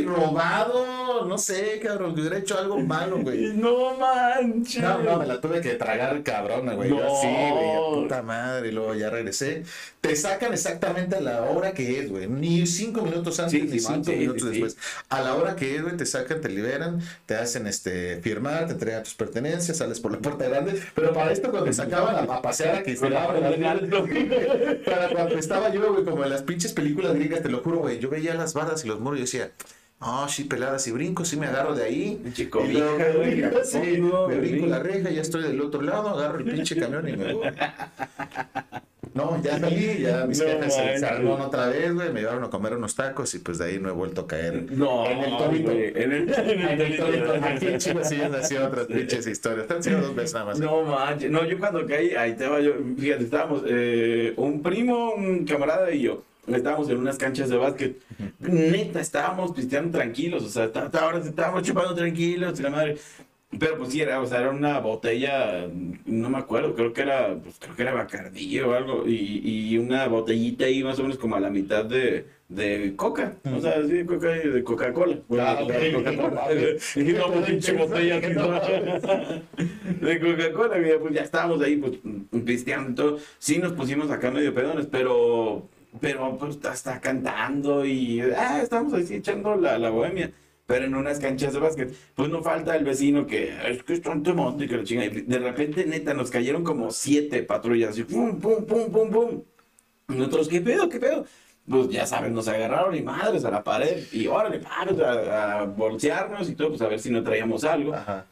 robado, 0.05 1.25
no 1.25 1.37
sé, 1.37 1.79
cabrón, 1.81 2.13
que 2.15 2.21
hubiera 2.21 2.37
hecho 2.37 2.57
algo 2.57 2.77
malo, 2.79 3.19
güey. 3.19 3.53
No 3.63 3.95
manches. 3.97 4.81
No, 4.83 4.97
no, 4.99 5.17
me 5.17 5.25
la 5.25 5.39
tuve 5.39 5.61
que 5.61 5.75
tragar 5.75 6.21
cabrona, 6.23 6.73
güey. 6.73 6.89
Yo 6.89 6.97
así, 7.05 7.27
güey, 7.27 8.01
puta 8.03 8.21
madre, 8.21 8.69
y 8.69 8.71
luego 8.71 8.93
ya 8.95 9.09
regresé. 9.09 9.63
Te 10.01 10.15
sacan 10.15 10.51
exactamente 10.53 11.15
a 11.15 11.21
la 11.21 11.43
hora 11.43 11.71
que 11.71 11.99
es, 11.99 12.09
güey. 12.09 12.27
Ni 12.39 12.65
cinco 12.65 13.01
minutos 13.01 13.39
antes, 13.39 13.61
Sí, 13.61 13.67
ni 13.67 13.79
cinco 13.79 14.03
sí, 14.05 14.15
minutos 14.15 14.43
sí, 14.43 14.49
después. 14.49 14.77
A 15.09 15.21
la 15.21 15.35
hora 15.35 15.55
que 15.55 15.81
güey, 15.81 15.97
te 15.97 16.05
sacan, 16.05 16.41
te 16.41 16.49
liberan, 16.49 17.01
te 17.25 17.35
hacen 17.35 17.67
este 17.67 18.21
firmar, 18.21 18.67
te 18.67 18.73
entregan 18.73 19.03
tus 19.03 19.13
pertenencias, 19.13 19.77
sales 19.77 19.99
por 19.99 20.11
la 20.11 20.19
puerta 20.19 20.47
grande. 20.47 20.81
Pero 20.95 21.13
para 21.13 21.31
esto, 21.31 21.51
cuando 21.51 21.71
sacaban 21.73 22.15
a, 22.15 22.33
a 22.35 22.41
pasear 22.41 22.77
a 22.77 22.83
que 22.83 22.93
las 22.93 23.27
Para 24.85 25.09
cuando 25.09 25.37
estaba 25.37 25.69
yo, 25.69 25.93
güey, 25.93 26.03
como 26.03 26.23
en 26.23 26.29
las 26.29 26.43
pinches 26.43 26.73
películas 26.73 27.13
gringas, 27.15 27.41
te 27.41 27.49
lo 27.49 27.61
juro, 27.61 27.79
güey, 27.79 27.99
yo 27.99 28.09
veía 28.09 28.33
las 28.33 28.53
bardas 28.53 28.83
y 28.85 28.87
los 28.87 28.99
muros 28.99 29.19
y 29.19 29.21
decía, 29.21 29.51
oh, 29.99 30.27
sí, 30.27 30.43
peladas 30.45 30.87
y 30.87 30.91
brinco, 30.91 31.25
sí 31.25 31.37
me 31.37 31.47
agarro 31.47 31.75
de 31.75 31.83
ahí. 31.83 32.19
Pinche 32.23 32.43
Y 32.43 32.47
cobija, 32.47 33.11
güey, 33.15 33.43
sí, 33.63 34.01
me 34.27 34.37
brinco 34.37 34.67
la 34.67 34.79
reja, 34.79 35.09
ya 35.09 35.21
estoy 35.21 35.43
del 35.43 35.61
otro 35.61 35.81
lado, 35.81 36.09
agarro 36.09 36.39
el 36.39 36.45
pinche 36.45 36.75
camión 36.75 37.07
y 37.07 37.17
me 37.17 37.33
voy. 37.33 37.47
No, 39.13 39.41
ya 39.41 39.59
salí, 39.59 39.99
ya 39.99 40.25
mis 40.25 40.39
No 40.39 40.45
jefes 40.45 40.73
se 40.75 40.81
desarmaron 40.81 41.41
otra 41.41 41.67
vez, 41.67 41.93
güey, 41.93 42.11
me 42.11 42.21
llevaron 42.21 42.43
a 42.43 42.49
comer 42.49 42.73
unos 42.73 42.95
tacos 42.95 43.33
y 43.35 43.39
pues 43.39 43.57
de 43.57 43.65
ahí 43.65 43.79
no 43.79 43.89
he 43.89 43.91
vuelto 43.91 44.21
a 44.21 44.27
caer. 44.27 44.71
No, 44.71 45.05
En 45.05 45.19
el 45.19 45.37
torito. 45.37 45.71
En 45.71 46.11
el, 46.11 46.33
en 46.33 46.49
el 46.49 46.61
En 46.61 46.81
el 46.81 46.97
torito, 46.97 47.05
torito. 47.05 47.45
Aquí 47.45 47.67
en 47.67 47.77
Chivas 47.79 48.09
sí 48.09 48.21
han 48.21 48.43
sido 48.43 48.67
otras 48.67 48.87
pinches 48.87 49.27
historias. 49.27 49.67
Te 49.67 49.73
han 49.73 49.83
sido 49.83 50.01
dos 50.01 50.15
veces 50.15 50.33
nada 50.33 50.45
más. 50.47 50.59
No 50.59 50.83
manches, 50.83 51.29
no, 51.31 51.45
yo 51.45 51.59
cuando 51.59 51.85
caí, 51.85 52.15
ahí 52.15 52.33
te 52.35 52.47
va 52.47 52.59
yo, 52.59 52.73
fíjate, 52.97 53.23
estábamos, 53.23 53.63
eh, 53.67 54.33
un 54.37 54.61
primo, 54.61 55.13
un 55.13 55.45
camarada 55.45 55.91
y 55.91 56.01
yo, 56.01 56.23
estábamos 56.47 56.89
en 56.89 56.97
unas 56.97 57.17
canchas 57.17 57.49
de 57.49 57.57
básquet, 57.57 57.97
neta, 58.39 58.99
estábamos 58.99 59.51
pisteando 59.51 59.97
tranquilos, 59.97 60.43
o 60.43 60.49
sea, 60.49 60.69
ahora 60.93 61.19
estábamos 61.19 61.63
chupando 61.63 61.93
tranquilos, 61.95 62.59
y 62.59 62.63
la 62.63 62.69
madre, 62.69 62.97
pero 63.59 63.77
pues 63.77 63.91
sí, 63.91 64.01
era, 64.01 64.19
o 64.21 64.25
sea, 64.25 64.39
era 64.39 64.51
una 64.51 64.79
botella, 64.79 65.67
no 66.05 66.29
me 66.29 66.37
acuerdo, 66.37 66.75
creo 66.75 66.93
que 66.93 67.01
era, 67.01 67.35
pues 67.35 67.57
creo 67.59 67.75
que 67.75 67.81
era 67.81 67.93
Bacardí 67.93 68.59
o 68.61 68.73
algo, 68.73 69.07
y, 69.07 69.41
y 69.43 69.77
una 69.77 70.07
botellita 70.07 70.65
ahí 70.65 70.83
más 70.83 70.99
o 70.99 71.03
menos 71.03 71.17
como 71.17 71.35
a 71.35 71.39
la 71.39 71.49
mitad 71.49 71.85
de, 71.85 72.25
de 72.49 72.93
coca, 72.95 73.35
o 73.43 73.59
sea, 73.59 73.81
sí, 73.83 73.93
de 73.93 74.05
coca 74.05 74.29
de 74.29 74.63
Coca-Cola. 74.63 75.19
Ah, 75.39 75.59
ok. 75.63 75.71
de 75.71 75.93
Coca-Cola. 75.93 76.47
Y 76.95 77.03
no, 77.13 77.31
pues, 77.31 77.45
pinche 77.45 77.73
botella 77.73 78.19
de 80.01 80.19
Coca-Cola, 80.19 80.75
pues 80.99 81.13
ya 81.13 81.21
estábamos 81.21 81.61
ahí, 81.61 81.77
pues, 81.77 81.93
pisteando 82.45 82.91
y 82.91 82.95
todo. 82.95 83.19
Sí 83.39 83.57
nos 83.57 83.73
pusimos 83.73 84.09
acá 84.11 84.31
medio 84.31 84.53
pedones, 84.53 84.87
pero, 84.87 85.67
pero, 85.99 86.37
pues, 86.37 86.63
hasta 86.65 86.99
cantando 87.01 87.85
y, 87.85 88.21
ah, 88.21 88.61
estábamos 88.61 88.93
así 88.93 89.15
echando 89.15 89.55
la, 89.55 89.77
la 89.77 89.89
bohemia. 89.89 90.31
Pero 90.65 90.85
en 90.85 90.95
unas 90.95 91.19
canchas 91.19 91.53
de 91.53 91.59
básquet, 91.59 91.93
pues 92.15 92.29
no 92.29 92.41
falta 92.41 92.75
el 92.75 92.85
vecino 92.85 93.25
que 93.27 93.53
es 93.69 93.83
que 93.83 93.93
está 93.93 94.13
en 94.13 94.23
monte 94.35 94.67
que 94.67 94.77
la 94.77 94.83
chinga. 94.83 95.05
Y 95.05 95.09
de 95.09 95.39
repente, 95.39 95.85
neta, 95.85 96.13
nos 96.13 96.31
cayeron 96.31 96.63
como 96.63 96.89
siete 96.91 97.43
patrullas, 97.43 97.91
así, 97.91 98.03
pum, 98.03 98.39
pum, 98.39 98.65
pum, 98.65 98.91
pum, 98.91 99.09
pum. 99.11 99.43
Y 100.09 100.13
Nosotros, 100.13 100.47
¿qué 100.47 100.61
pedo, 100.61 100.89
qué 100.89 100.99
pedo? 100.99 101.25
Pues 101.67 101.89
ya 101.89 102.05
saben, 102.05 102.33
nos 102.33 102.47
agarraron 102.47 102.95
y 102.95 103.01
madres 103.01 103.45
a 103.45 103.51
la 103.51 103.63
pared. 103.63 104.03
Y 104.11 104.27
órale, 104.27 104.59
padres, 104.59 104.99
a, 104.99 105.61
a 105.61 105.65
bolsearnos 105.65 106.49
y 106.49 106.55
todo, 106.55 106.69
pues 106.69 106.81
a 106.81 106.87
ver 106.87 106.99
si 106.99 107.09
no 107.09 107.23
traíamos 107.23 107.63
algo. 107.65 107.93
Ajá. 107.93 108.27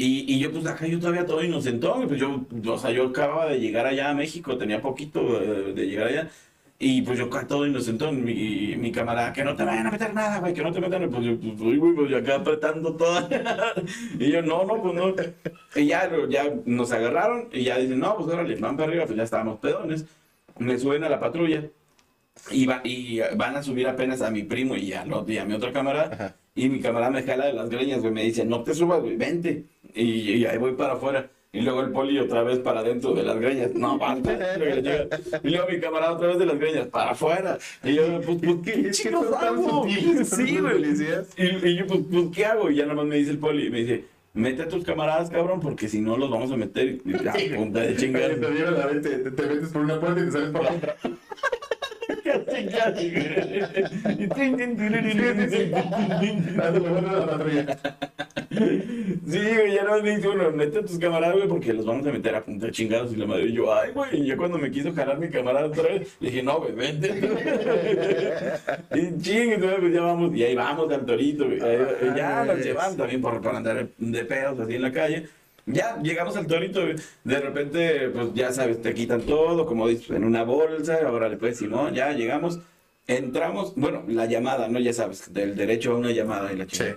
Y, 0.00 0.34
y 0.34 0.38
yo, 0.38 0.50
pues 0.50 0.66
acá 0.66 0.86
yo 0.86 0.98
todavía 0.98 1.26
todo 1.26 1.44
inocentón, 1.44 2.08
pues 2.08 2.18
yo, 2.18 2.46
o 2.66 2.78
sea, 2.78 2.90
yo 2.90 3.08
acababa 3.08 3.46
de 3.46 3.60
llegar 3.60 3.84
allá 3.84 4.08
a 4.08 4.14
México, 4.14 4.56
tenía 4.56 4.80
poquito 4.80 5.20
eh, 5.42 5.74
de 5.74 5.86
llegar 5.86 6.06
allá, 6.08 6.30
y 6.82 7.02
pues 7.02 7.18
yo 7.18 7.28
todo 7.46 7.66
inocentón, 7.66 8.24
mi, 8.24 8.74
mi 8.76 8.90
camarada, 8.90 9.32
que 9.32 9.44
no 9.44 9.54
te 9.54 9.62
vayan 9.64 9.86
a 9.86 9.90
meter 9.92 10.12
nada, 10.14 10.40
güey, 10.40 10.52
que 10.54 10.62
no 10.62 10.72
te 10.72 10.80
metan, 10.80 11.08
pues 11.10 11.22
yo, 11.24 11.38
pues, 11.38 11.60
uy, 11.60 11.76
güey, 11.76 11.94
pues 11.94 12.10
yo 12.10 12.16
acá 12.16 12.36
apretando 12.36 12.96
todo, 12.96 13.28
y 14.18 14.32
yo, 14.32 14.42
no, 14.42 14.64
no, 14.64 14.82
pues 14.82 14.94
no, 14.94 15.14
y 15.76 15.86
ya, 15.86 16.10
ya 16.28 16.44
nos 16.64 16.90
agarraron, 16.90 17.48
y 17.52 17.64
ya 17.64 17.78
dicen, 17.78 18.00
no, 18.00 18.16
pues 18.16 18.28
órale, 18.32 18.56
van 18.56 18.76
para 18.76 18.88
arriba, 18.88 19.04
pues 19.06 19.16
ya 19.16 19.22
estábamos 19.24 19.60
pedones, 19.60 20.06
me 20.58 20.78
suben 20.78 21.04
a 21.04 21.08
la 21.08 21.20
patrulla, 21.20 21.64
y, 22.50 22.66
va- 22.66 22.80
y 22.84 23.20
van 23.36 23.56
a 23.56 23.62
subir 23.62 23.86
apenas 23.86 24.22
a 24.22 24.30
mi 24.30 24.42
primo 24.44 24.74
y 24.76 24.92
a, 24.94 25.04
y 25.26 25.36
a 25.38 25.44
mi 25.44 25.52
otro 25.54 25.72
camarada. 25.72 26.10
Ajá. 26.14 26.36
Y 26.54 26.68
mi 26.68 26.80
camarada 26.80 27.10
me 27.12 27.22
jala 27.22 27.46
de 27.46 27.52
las 27.52 27.68
greñas, 27.68 28.00
güey. 28.00 28.12
Me 28.12 28.22
dice, 28.24 28.44
no 28.44 28.62
te 28.62 28.74
subas, 28.74 29.00
güey, 29.00 29.16
vente. 29.16 29.66
Y, 29.94 30.32
y 30.32 30.46
ahí 30.46 30.56
voy 30.58 30.72
para 30.72 30.94
afuera. 30.94 31.28
Y 31.52 31.62
luego 31.62 31.80
el 31.80 31.90
poli 31.90 32.16
otra 32.18 32.44
vez 32.44 32.60
para 32.60 32.80
adentro 32.80 33.12
de 33.12 33.24
las 33.24 33.36
greñas. 33.40 33.74
No, 33.74 33.98
basta. 33.98 34.38
Y 35.42 35.50
luego 35.50 35.68
mi 35.68 35.80
camarada 35.80 36.12
otra 36.12 36.28
vez 36.28 36.38
de 36.38 36.46
las 36.46 36.58
greñas, 36.58 36.86
para 36.86 37.10
afuera. 37.10 37.58
Y 37.82 37.94
yo, 37.94 38.20
pues, 38.20 38.38
pues 38.40 38.56
¿qué 38.64 38.90
chicos 38.92 39.26
hago? 39.32 39.84
Sí, 40.24 40.58
güey. 40.58 40.84
Y, 41.36 41.68
y 41.68 41.76
yo, 41.76 41.86
pues, 41.86 42.00
pues, 42.10 42.26
¿qué 42.34 42.46
hago? 42.46 42.70
Y 42.70 42.76
ya 42.76 42.84
nada 42.84 42.94
más 42.94 43.06
me 43.06 43.16
dice 43.16 43.32
el 43.32 43.38
poli. 43.38 43.68
Me 43.68 43.80
dice, 43.80 44.04
mete 44.32 44.62
a 44.62 44.68
tus 44.68 44.84
camaradas, 44.84 45.28
cabrón, 45.28 45.58
porque 45.60 45.88
si 45.88 46.00
no 46.00 46.16
los 46.16 46.30
vamos 46.30 46.52
a 46.52 46.56
meter. 46.56 47.00
Y 47.04 47.12
ya, 47.24 47.34
punta 47.56 47.80
de 47.80 47.96
chingar. 47.96 48.36
Te 48.36 48.50
dieron 48.52 48.78
la 48.78 48.86
vente, 48.86 49.10
te, 49.10 49.30
te 49.32 49.42
metes 49.42 49.70
por 49.70 49.82
una 49.82 49.98
puerta 49.98 50.20
y 50.20 50.24
te 50.26 50.30
sales 50.30 50.50
por 50.50 50.62
la 50.62 50.70
otra. 50.70 50.96
La 56.56 57.26
patrulla. 57.26 57.78
Sí, 58.50 59.38
güey, 59.38 59.74
ya 59.74 59.84
no 59.84 60.02
me 60.02 60.16
dice 60.16 60.28
uno, 60.28 60.50
tus 60.82 60.98
camaradas, 60.98 61.36
güey, 61.36 61.48
porque 61.48 61.72
los 61.72 61.86
vamos 61.86 62.06
a 62.06 62.12
meter 62.12 62.34
a 62.34 62.42
punta 62.44 62.70
chingados. 62.70 63.12
Y 63.12 63.16
la 63.16 63.26
madre, 63.26 63.44
y 63.46 63.52
yo, 63.52 63.72
ay, 63.72 63.92
güey, 63.92 64.22
y 64.22 64.26
ya 64.26 64.36
cuando 64.36 64.58
me 64.58 64.70
quiso 64.70 64.92
jalar 64.92 65.18
mi 65.18 65.28
camarada 65.28 65.66
otra 65.66 65.84
vez, 65.84 66.16
le 66.20 66.30
dije, 66.30 66.42
no, 66.42 66.58
güey, 66.58 66.72
vente. 66.72 67.08
y 68.94 69.10
pues 69.78 69.92
ya 69.92 70.02
vamos, 70.02 70.34
y 70.34 70.44
ahí 70.44 70.54
vamos 70.54 70.92
al 70.92 71.06
torito, 71.06 71.44
güey. 71.46 71.60
Ahí- 71.60 71.78
Ah, 71.80 72.14
ya 72.16 72.44
nos 72.44 72.64
llevan 72.64 72.96
también 72.96 73.20
por, 73.20 73.40
por 73.40 73.54
andar 73.54 73.88
de 73.96 74.24
pedos 74.24 74.58
así 74.60 74.74
en 74.74 74.82
la 74.82 74.92
calle. 74.92 75.28
Ya 75.72 75.98
llegamos 76.02 76.36
al 76.36 76.46
torito. 76.46 76.82
De 77.24 77.40
repente, 77.40 78.08
pues 78.10 78.34
ya 78.34 78.52
sabes, 78.52 78.80
te 78.82 78.94
quitan 78.94 79.22
todo, 79.22 79.66
como 79.66 79.88
dices, 79.88 80.10
en 80.10 80.24
una 80.24 80.42
bolsa. 80.42 80.98
Ahora 81.06 81.28
le 81.28 81.36
puedes, 81.36 81.58
Simón, 81.58 81.94
ya 81.94 82.12
llegamos. 82.12 82.58
Entramos, 83.06 83.74
bueno, 83.76 84.04
la 84.06 84.26
llamada, 84.26 84.68
¿no? 84.68 84.78
Ya 84.78 84.92
sabes, 84.92 85.32
del 85.32 85.56
derecho 85.56 85.92
a 85.92 85.96
una 85.96 86.12
llamada 86.12 86.52
y 86.52 86.56
la 86.56 86.66
chica. 86.66 86.96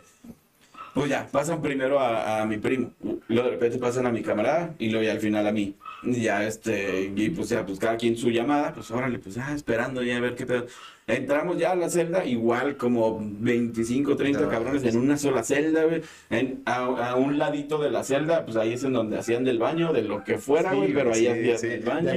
Pues 0.94 1.10
ya, 1.10 1.28
pasan 1.32 1.62
primero 1.62 2.00
a, 2.00 2.42
a 2.42 2.46
mi 2.46 2.58
primo, 2.58 2.92
luego 3.28 3.46
de 3.50 3.56
repente 3.56 3.80
pasan 3.80 4.06
a 4.06 4.12
mi 4.12 4.22
camarada 4.22 4.76
y 4.78 4.90
luego 4.90 5.04
ya 5.04 5.12
al 5.14 5.20
final 5.20 5.48
a 5.48 5.52
mí. 5.52 5.76
Y 6.06 6.22
ya 6.22 6.46
este, 6.46 7.12
y 7.16 7.30
pues 7.30 7.50
ya, 7.50 7.66
pues 7.66 7.80
cada 7.80 7.96
quien 7.98 8.18
su 8.18 8.30
llamada, 8.30 8.74
pues 8.74 8.92
órale, 8.92 9.20
pues 9.20 9.38
ah, 9.38 9.54
esperando 9.56 10.04
ya 10.04 10.18
a 10.18 10.20
ver 10.20 10.36
qué 10.36 10.46
pedo. 10.46 10.66
Entramos 11.08 11.58
ya 11.58 11.72
a 11.72 11.76
la 11.76 11.90
celda, 11.90 12.26
igual 12.26 12.78
como 12.78 13.20
25, 13.22 14.16
30 14.16 14.42
No, 14.42 14.50
cabrones 14.50 14.84
en 14.84 14.98
una 14.98 15.18
sola 15.18 15.44
celda, 15.44 15.84
güey. 15.86 16.02
En- 16.30 16.62
a, 16.66 16.84
a 17.12 17.16
un 17.16 17.38
ladito 17.38 17.78
de 17.82 17.90
la 17.92 18.04
celda, 18.04 18.44
pues 18.46 18.58
ahí 18.58 18.74
es 18.74 18.84
en 18.84 18.94
donde 18.94 19.18
hacían 19.18 19.44
del 19.44 19.60
baño, 19.60 19.94
de 19.94 20.02
lo 20.04 20.24
que 20.24 20.38
fuera, 20.38 20.72
Sí, 20.72 20.78
güey, 20.78 20.94
pero 20.94 21.14
ahí 21.14 21.20
sí, 21.22 21.28
hacían 21.28 21.58
sí, 21.58 21.68
del 21.68 21.84
de 21.84 21.90
baño. 21.90 22.12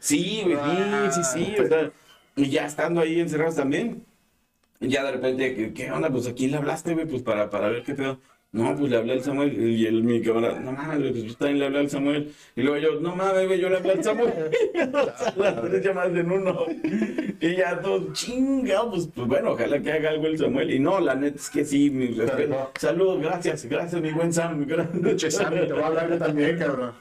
Sí, 0.00 0.40
güey, 0.44 0.56
Ah, 0.60 1.10
sí, 1.12 1.22
sí, 1.24 1.44
sí. 1.54 1.60
o 1.60 1.66
sea, 1.68 1.90
y 2.36 2.50
ya 2.50 2.66
estando 2.66 3.00
ahí 3.00 3.20
encerrados 3.20 3.56
también, 3.56 4.04
ya 4.80 5.04
de 5.04 5.12
repente, 5.12 5.54
¿qué, 5.54 5.72
qué 5.72 5.90
onda? 5.92 6.10
Pues 6.10 6.26
a 6.26 6.34
quién 6.34 6.52
le 6.52 6.56
hablaste, 6.58 6.94
güey, 6.94 7.06
pues 7.06 7.22
para, 7.22 7.50
para 7.50 7.68
ver 7.68 7.82
qué 7.82 7.94
pedo. 7.94 8.18
No, 8.52 8.76
pues 8.76 8.90
le 8.90 8.96
hablé 8.96 9.12
al 9.12 9.22
Samuel 9.22 9.56
y 9.62 9.86
el, 9.86 10.02
mi 10.02 10.20
camarada, 10.22 10.58
no 10.58 10.72
mames, 10.72 11.12
pues 11.12 11.36
también 11.36 11.60
le 11.60 11.66
hablé 11.66 11.78
al 11.78 11.88
Samuel. 11.90 12.32
Y 12.56 12.62
luego 12.62 12.78
yo, 12.78 13.00
no 13.00 13.14
mames, 13.14 13.46
güey, 13.46 13.60
yo 13.60 13.68
le 13.68 13.76
hablé 13.76 13.92
al 13.92 14.02
Samuel. 14.02 14.32
o 14.32 15.04
sea, 15.18 15.34
las 15.36 15.62
tres 15.62 15.84
llamadas 15.84 16.16
en 16.16 16.32
uno. 16.32 16.66
Y 17.40 17.54
ya 17.54 17.80
todo, 17.80 18.12
chinga, 18.12 18.90
pues, 18.90 19.08
pues 19.14 19.28
bueno, 19.28 19.52
ojalá 19.52 19.80
que 19.80 19.92
haga 19.92 20.10
algo 20.10 20.26
el 20.26 20.36
Samuel. 20.36 20.72
Y 20.72 20.80
no, 20.80 20.98
la 20.98 21.14
neta 21.14 21.36
es 21.36 21.48
que 21.48 21.64
sí, 21.64 21.90
mi 21.90 22.08
respeto. 22.08 22.72
Saludos, 22.76 23.22
gracias, 23.22 23.66
gracias, 23.66 24.02
mi 24.02 24.10
buen 24.10 24.32
Sam. 24.32 24.66
Che, 24.66 24.74
Gracias. 24.74 25.34
Sammy, 25.34 25.66
te 25.68 25.72
voy 25.72 25.82
a 25.82 25.86
hablar 25.86 26.10
yo 26.10 26.18
también, 26.18 26.58
cabrón. 26.58 26.92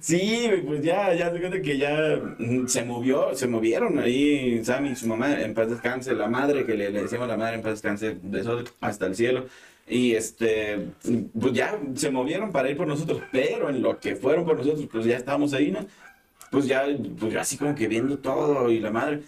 Sí, 0.00 0.48
pues 0.66 0.82
ya, 0.82 1.12
ya 1.12 1.30
se 1.30 1.40
cuenta 1.40 1.60
que 1.60 1.76
ya 1.76 2.18
mm, 2.38 2.68
se 2.68 2.84
movió, 2.86 3.34
se 3.34 3.46
movieron 3.46 3.98
ahí 3.98 4.64
Sammy 4.64 4.90
y 4.92 4.96
su 4.96 5.06
mamá 5.06 5.42
en 5.42 5.52
paz 5.52 5.68
descanse, 5.68 6.14
la 6.14 6.28
madre 6.28 6.64
que 6.64 6.74
le, 6.74 6.90
le 6.90 7.02
decíamos 7.02 7.28
la 7.28 7.36
madre 7.36 7.56
en 7.56 7.62
paz 7.62 7.72
descanse, 7.72 8.16
besos 8.22 8.74
hasta 8.80 9.06
el 9.06 9.14
cielo. 9.14 9.44
Y 9.88 10.14
este, 10.14 10.88
pues 11.38 11.52
ya 11.52 11.78
se 11.94 12.10
movieron 12.10 12.50
para 12.50 12.68
ir 12.70 12.76
por 12.76 12.86
nosotros, 12.88 13.20
pero 13.30 13.70
en 13.70 13.82
lo 13.82 13.98
que 14.00 14.16
fueron 14.16 14.44
por 14.44 14.56
nosotros, 14.58 14.86
pues 14.90 15.04
ya 15.04 15.16
estábamos 15.16 15.52
ahí, 15.52 15.70
¿no? 15.70 15.80
Pues 16.50 16.66
ya, 16.66 16.84
pues 17.18 17.32
yo 17.32 17.40
así 17.40 17.56
como 17.56 17.74
que 17.74 17.86
viendo 17.86 18.18
todo 18.18 18.70
y 18.70 18.80
la 18.80 18.90
madre 18.90 19.20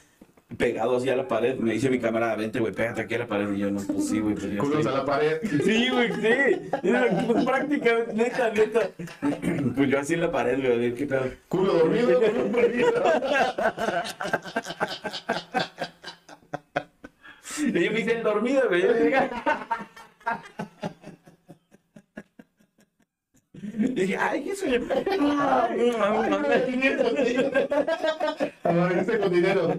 pegado 0.57 0.97
así 0.97 1.11
a 1.11 1.17
la 1.17 1.29
pared, 1.29 1.57
me 1.59 1.75
dice 1.75 1.91
mi 1.91 1.99
cámara, 1.99 2.35
vente, 2.35 2.59
güey, 2.59 2.73
pégate 2.73 3.03
aquí 3.03 3.15
a 3.15 3.19
la 3.19 3.27
pared. 3.27 3.53
Y 3.53 3.59
yo, 3.59 3.71
no, 3.71 3.81
pues 3.83 4.09
sí, 4.09 4.19
güey, 4.19 4.35
pues 4.35 4.47
Culos 4.59 4.79
estoy- 4.79 4.93
a 4.95 4.97
la 4.99 5.05
pared. 5.05 5.39
Sí, 5.65 5.89
güey, 5.91 6.13
sí. 6.15 6.71
Pues 6.81 7.45
prácticamente, 7.45 8.15
neta, 8.15 8.51
neta. 8.51 8.91
Pues 9.77 9.91
yo 9.91 9.99
así 10.01 10.15
en 10.15 10.21
la 10.23 10.33
pared, 10.33 10.59
güey, 10.59 10.95
qué 10.95 11.07
pedo. 11.07 11.25
Culo 11.49 11.75
dormido, 11.75 12.19
culo 12.21 12.45
dormido. 12.63 12.93
Y 17.59 17.73
yo 17.85 17.93
me 17.93 18.01
hice 18.01 18.13
el 18.13 18.23
dormido, 18.23 18.63
güey. 18.69 18.83
Yo 23.55 23.89
dije, 23.89 24.17
ay. 24.17 24.51
Ay, 25.21 25.93
Amaneciste 28.65 29.19
con 29.19 29.33
dinero. 29.33 29.75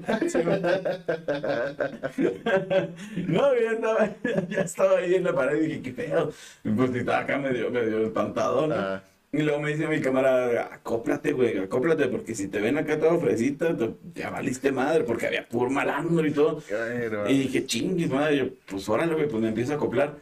No, 3.27 3.53
ya 3.55 3.71
estaba, 3.71 4.09
ya 4.49 4.61
estaba 4.61 4.97
ahí 4.97 5.15
en 5.15 5.23
la 5.23 5.33
pared 5.33 5.61
y 5.61 5.67
dije, 5.67 5.81
qué 5.81 5.91
pedo. 5.91 6.31
Y 6.63 6.69
pues 6.69 6.93
estaba 6.95 7.19
acá 7.19 7.37
medio, 7.37 7.69
medio 7.71 8.05
espantado, 8.05 8.67
¿no? 8.67 8.75
Ah. 8.75 9.03
Y 9.31 9.43
luego 9.43 9.59
me 9.61 9.69
dice 9.71 9.87
mi 9.87 10.01
cámara, 10.01 10.69
acóplate, 10.73 11.33
güey, 11.33 11.59
acóplate, 11.59 12.07
porque 12.07 12.33
si 12.33 12.47
te 12.47 12.59
ven 12.59 12.79
acá 12.79 12.97
toda 12.99 13.19
fresita, 13.19 13.77
te- 13.77 13.91
ya 14.15 14.31
valiste 14.31 14.71
madre, 14.71 15.03
porque 15.03 15.27
había 15.27 15.47
puro 15.47 15.69
malandro 15.69 16.25
y 16.25 16.31
todo. 16.31 16.63
Bueno. 17.09 17.29
Y 17.29 17.37
dije, 17.41 17.63
chingues, 17.67 18.09
madre, 18.09 18.37
yo, 18.37 18.45
pues 18.65 18.89
órale, 18.89 19.13
güey, 19.13 19.27
pues 19.27 19.39
me 19.41 19.49
empiezo 19.49 19.73
a 19.73 19.75
acoplar. 19.75 20.15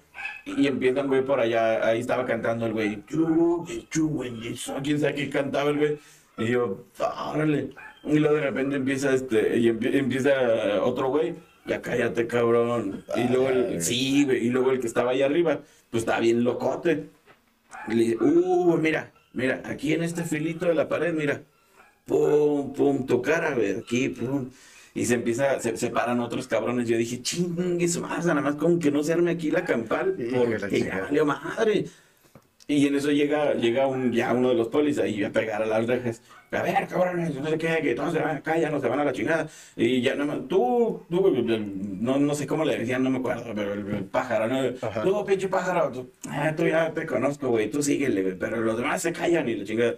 Y 0.45 0.67
empiezan, 0.67 1.07
güey, 1.07 1.23
por 1.25 1.39
allá, 1.39 1.85
ahí 1.85 1.99
estaba 1.99 2.25
cantando 2.25 2.65
el 2.65 2.73
güey, 2.73 3.03
quién 4.83 4.99
sabe 4.99 5.15
qué 5.15 5.29
cantaba 5.29 5.69
el 5.71 5.77
güey. 5.77 5.97
Y 6.37 6.47
yo, 6.51 6.85
órale. 6.99 7.69
Y 8.03 8.19
luego 8.19 8.35
de 8.35 8.41
repente 8.41 8.75
empieza 8.77 9.13
este, 9.13 9.57
y 9.57 9.65
empie- 9.69 9.95
empieza 9.95 10.31
otro 10.83 11.09
güey, 11.09 11.35
ya 11.65 11.81
cállate, 11.81 12.27
cabrón. 12.27 13.03
Y 13.15 13.27
luego, 13.27 13.49
el, 13.49 13.81
sí, 13.81 14.23
güey, 14.25 14.45
y 14.45 14.49
luego 14.49 14.71
el 14.71 14.79
que 14.79 14.87
estaba 14.87 15.11
ahí 15.11 15.21
arriba, 15.21 15.59
pues 15.91 16.03
estaba 16.03 16.19
bien 16.19 16.43
locote. 16.43 17.09
Y 17.89 17.93
le 17.95 18.03
dice, 18.03 18.17
uh, 18.23 18.77
mira, 18.77 19.11
mira, 19.33 19.61
aquí 19.65 19.93
en 19.93 20.03
este 20.03 20.23
filito 20.23 20.65
de 20.65 20.75
la 20.75 20.87
pared, 20.87 21.13
mira, 21.13 21.41
pum, 22.05 22.71
pum, 22.73 23.05
tu 23.05 23.21
cara, 23.21 23.53
güey, 23.55 23.77
aquí, 23.79 24.09
pum. 24.09 24.49
Y 24.97 25.05
se 25.05 25.13
empieza, 25.13 25.59
se, 25.59 25.77
se 25.77 25.91
paran 25.91 26.19
otros 26.21 26.47
cabrones. 26.47 26.89
Yo 26.89 26.97
dije, 26.97 27.21
chingue 27.21 27.87
su 27.87 28.01
madre, 28.01 28.25
nada 28.29 28.41
más 28.41 28.55
como 28.55 28.79
que 28.79 28.89
no 28.89 29.03
se 29.03 29.13
arme 29.13 29.29
aquí 29.29 29.51
la 29.51 29.63
campal, 29.63 30.15
porque 30.33 30.79
ya 30.79 31.01
valió 31.01 31.23
madre. 31.23 31.85
Y 32.67 32.87
en 32.87 32.95
eso 32.95 33.11
llega, 33.11 33.53
llega 33.53 33.85
un, 33.85 34.11
ya 34.11 34.33
uno 34.33 34.49
de 34.49 34.55
los 34.55 34.69
polis 34.69 34.97
ahí 34.97 35.23
a 35.23 35.31
pegar 35.31 35.61
a 35.61 35.67
las 35.67 35.85
rejas. 35.85 36.23
A 36.49 36.63
ver, 36.63 36.87
cabrones, 36.87 37.35
no 37.35 37.47
sé 37.47 37.59
qué, 37.59 37.77
que 37.83 37.93
todos 37.93 38.11
se 38.11 38.19
van 38.19 38.37
acá, 38.37 38.57
ya 38.57 38.71
no 38.71 38.81
se 38.81 38.87
van 38.87 38.99
a 38.99 39.05
la 39.05 39.13
chingada. 39.13 39.47
Y 39.75 40.01
ya 40.01 40.15
nada 40.15 40.33
más, 40.33 40.47
tú, 40.47 41.03
tú, 41.07 41.45
no, 41.45 42.17
no 42.17 42.33
sé 42.33 42.47
cómo 42.47 42.65
le 42.65 42.79
decían, 42.79 43.03
no 43.03 43.11
me 43.11 43.19
acuerdo, 43.19 43.53
pero 43.53 43.73
el, 43.73 43.87
el 43.93 44.05
pájaro, 44.05 44.47
¿no? 44.47 44.67
Ajá. 44.81 45.03
Tú, 45.03 45.23
pinche 45.27 45.47
pájaro, 45.47 45.91
tú, 45.91 46.09
ah, 46.27 46.51
tú 46.57 46.65
ya 46.65 46.91
te 46.91 47.05
conozco, 47.05 47.49
güey, 47.49 47.69
tú 47.69 47.83
síguele, 47.83 48.23
güey. 48.23 48.35
Pero 48.35 48.61
los 48.61 48.75
demás 48.75 48.99
se 48.99 49.13
callan 49.13 49.47
y 49.47 49.57
la 49.57 49.63
chingada. 49.63 49.95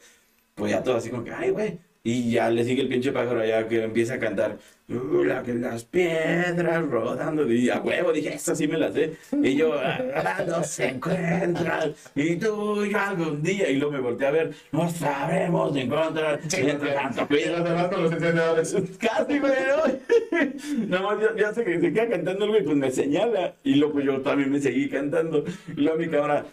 Pues 0.55 0.71
ya 0.73 0.83
todo 0.83 0.97
así 0.97 1.09
como 1.09 1.23
que, 1.23 1.31
ay, 1.31 1.51
güey. 1.51 1.79
Y 2.03 2.31
ya 2.31 2.49
le 2.49 2.65
sigue 2.65 2.81
el 2.81 2.89
pinche 2.89 3.13
pájaro 3.13 3.39
allá 3.39 3.65
que 3.65 3.81
empieza 3.83 4.15
a 4.15 4.19
cantar. 4.19 4.57
"Uh, 4.89 5.23
la 5.23 5.43
que 5.43 5.53
las 5.53 5.83
piedras 5.85 6.85
rodando. 6.87 7.51
Y 7.51 7.69
a 7.69 7.79
huevo, 7.79 8.11
dije, 8.11 8.33
esta 8.33 8.55
sí 8.55 8.67
me 8.67 8.77
la 8.77 8.91
sé. 8.91 9.13
Y 9.43 9.55
yo, 9.55 9.73
"Ah, 9.73 10.43
no 10.47 10.63
se 10.63 10.87
encuentran. 10.87 11.93
Y 12.15 12.35
tú 12.37 12.83
y 12.85 12.91
yo 12.91 12.99
algún 12.99 13.41
día. 13.43 13.69
Y 13.69 13.77
luego 13.77 13.93
me 13.93 13.99
volteé 13.99 14.27
a 14.27 14.31
ver, 14.31 14.51
nos 14.71 14.93
sabremos 14.93 15.73
de 15.73 15.81
encontrar. 15.81 16.39
Entre 16.51 16.91
tanto 16.91 17.27
Y 17.29 17.45
los 17.49 17.63
demás 17.63 17.87
con 17.87 18.03
los 18.03 18.11
encendedores. 18.11 18.75
Casi, 18.99 19.39
güey, 19.39 19.53
¿no? 19.67 20.87
Nada 20.87 21.03
más 21.03 21.19
ya, 21.21 21.35
ya 21.35 21.53
sé 21.53 21.63
que 21.63 21.79
se 21.79 21.93
queda 21.93 22.09
cantando 22.09 22.45
el 22.45 22.51
güey, 22.51 22.63
pues 22.63 22.77
me 22.77 22.91
señala. 22.91 23.53
Y 23.63 23.75
luego 23.75 23.93
pues 23.93 24.05
yo 24.05 24.21
también 24.21 24.51
me 24.51 24.59
seguí 24.59 24.89
cantando. 24.89 25.43
Y 25.75 25.81
luego 25.81 25.97
mi 25.99 26.07
cámara, 26.07 26.45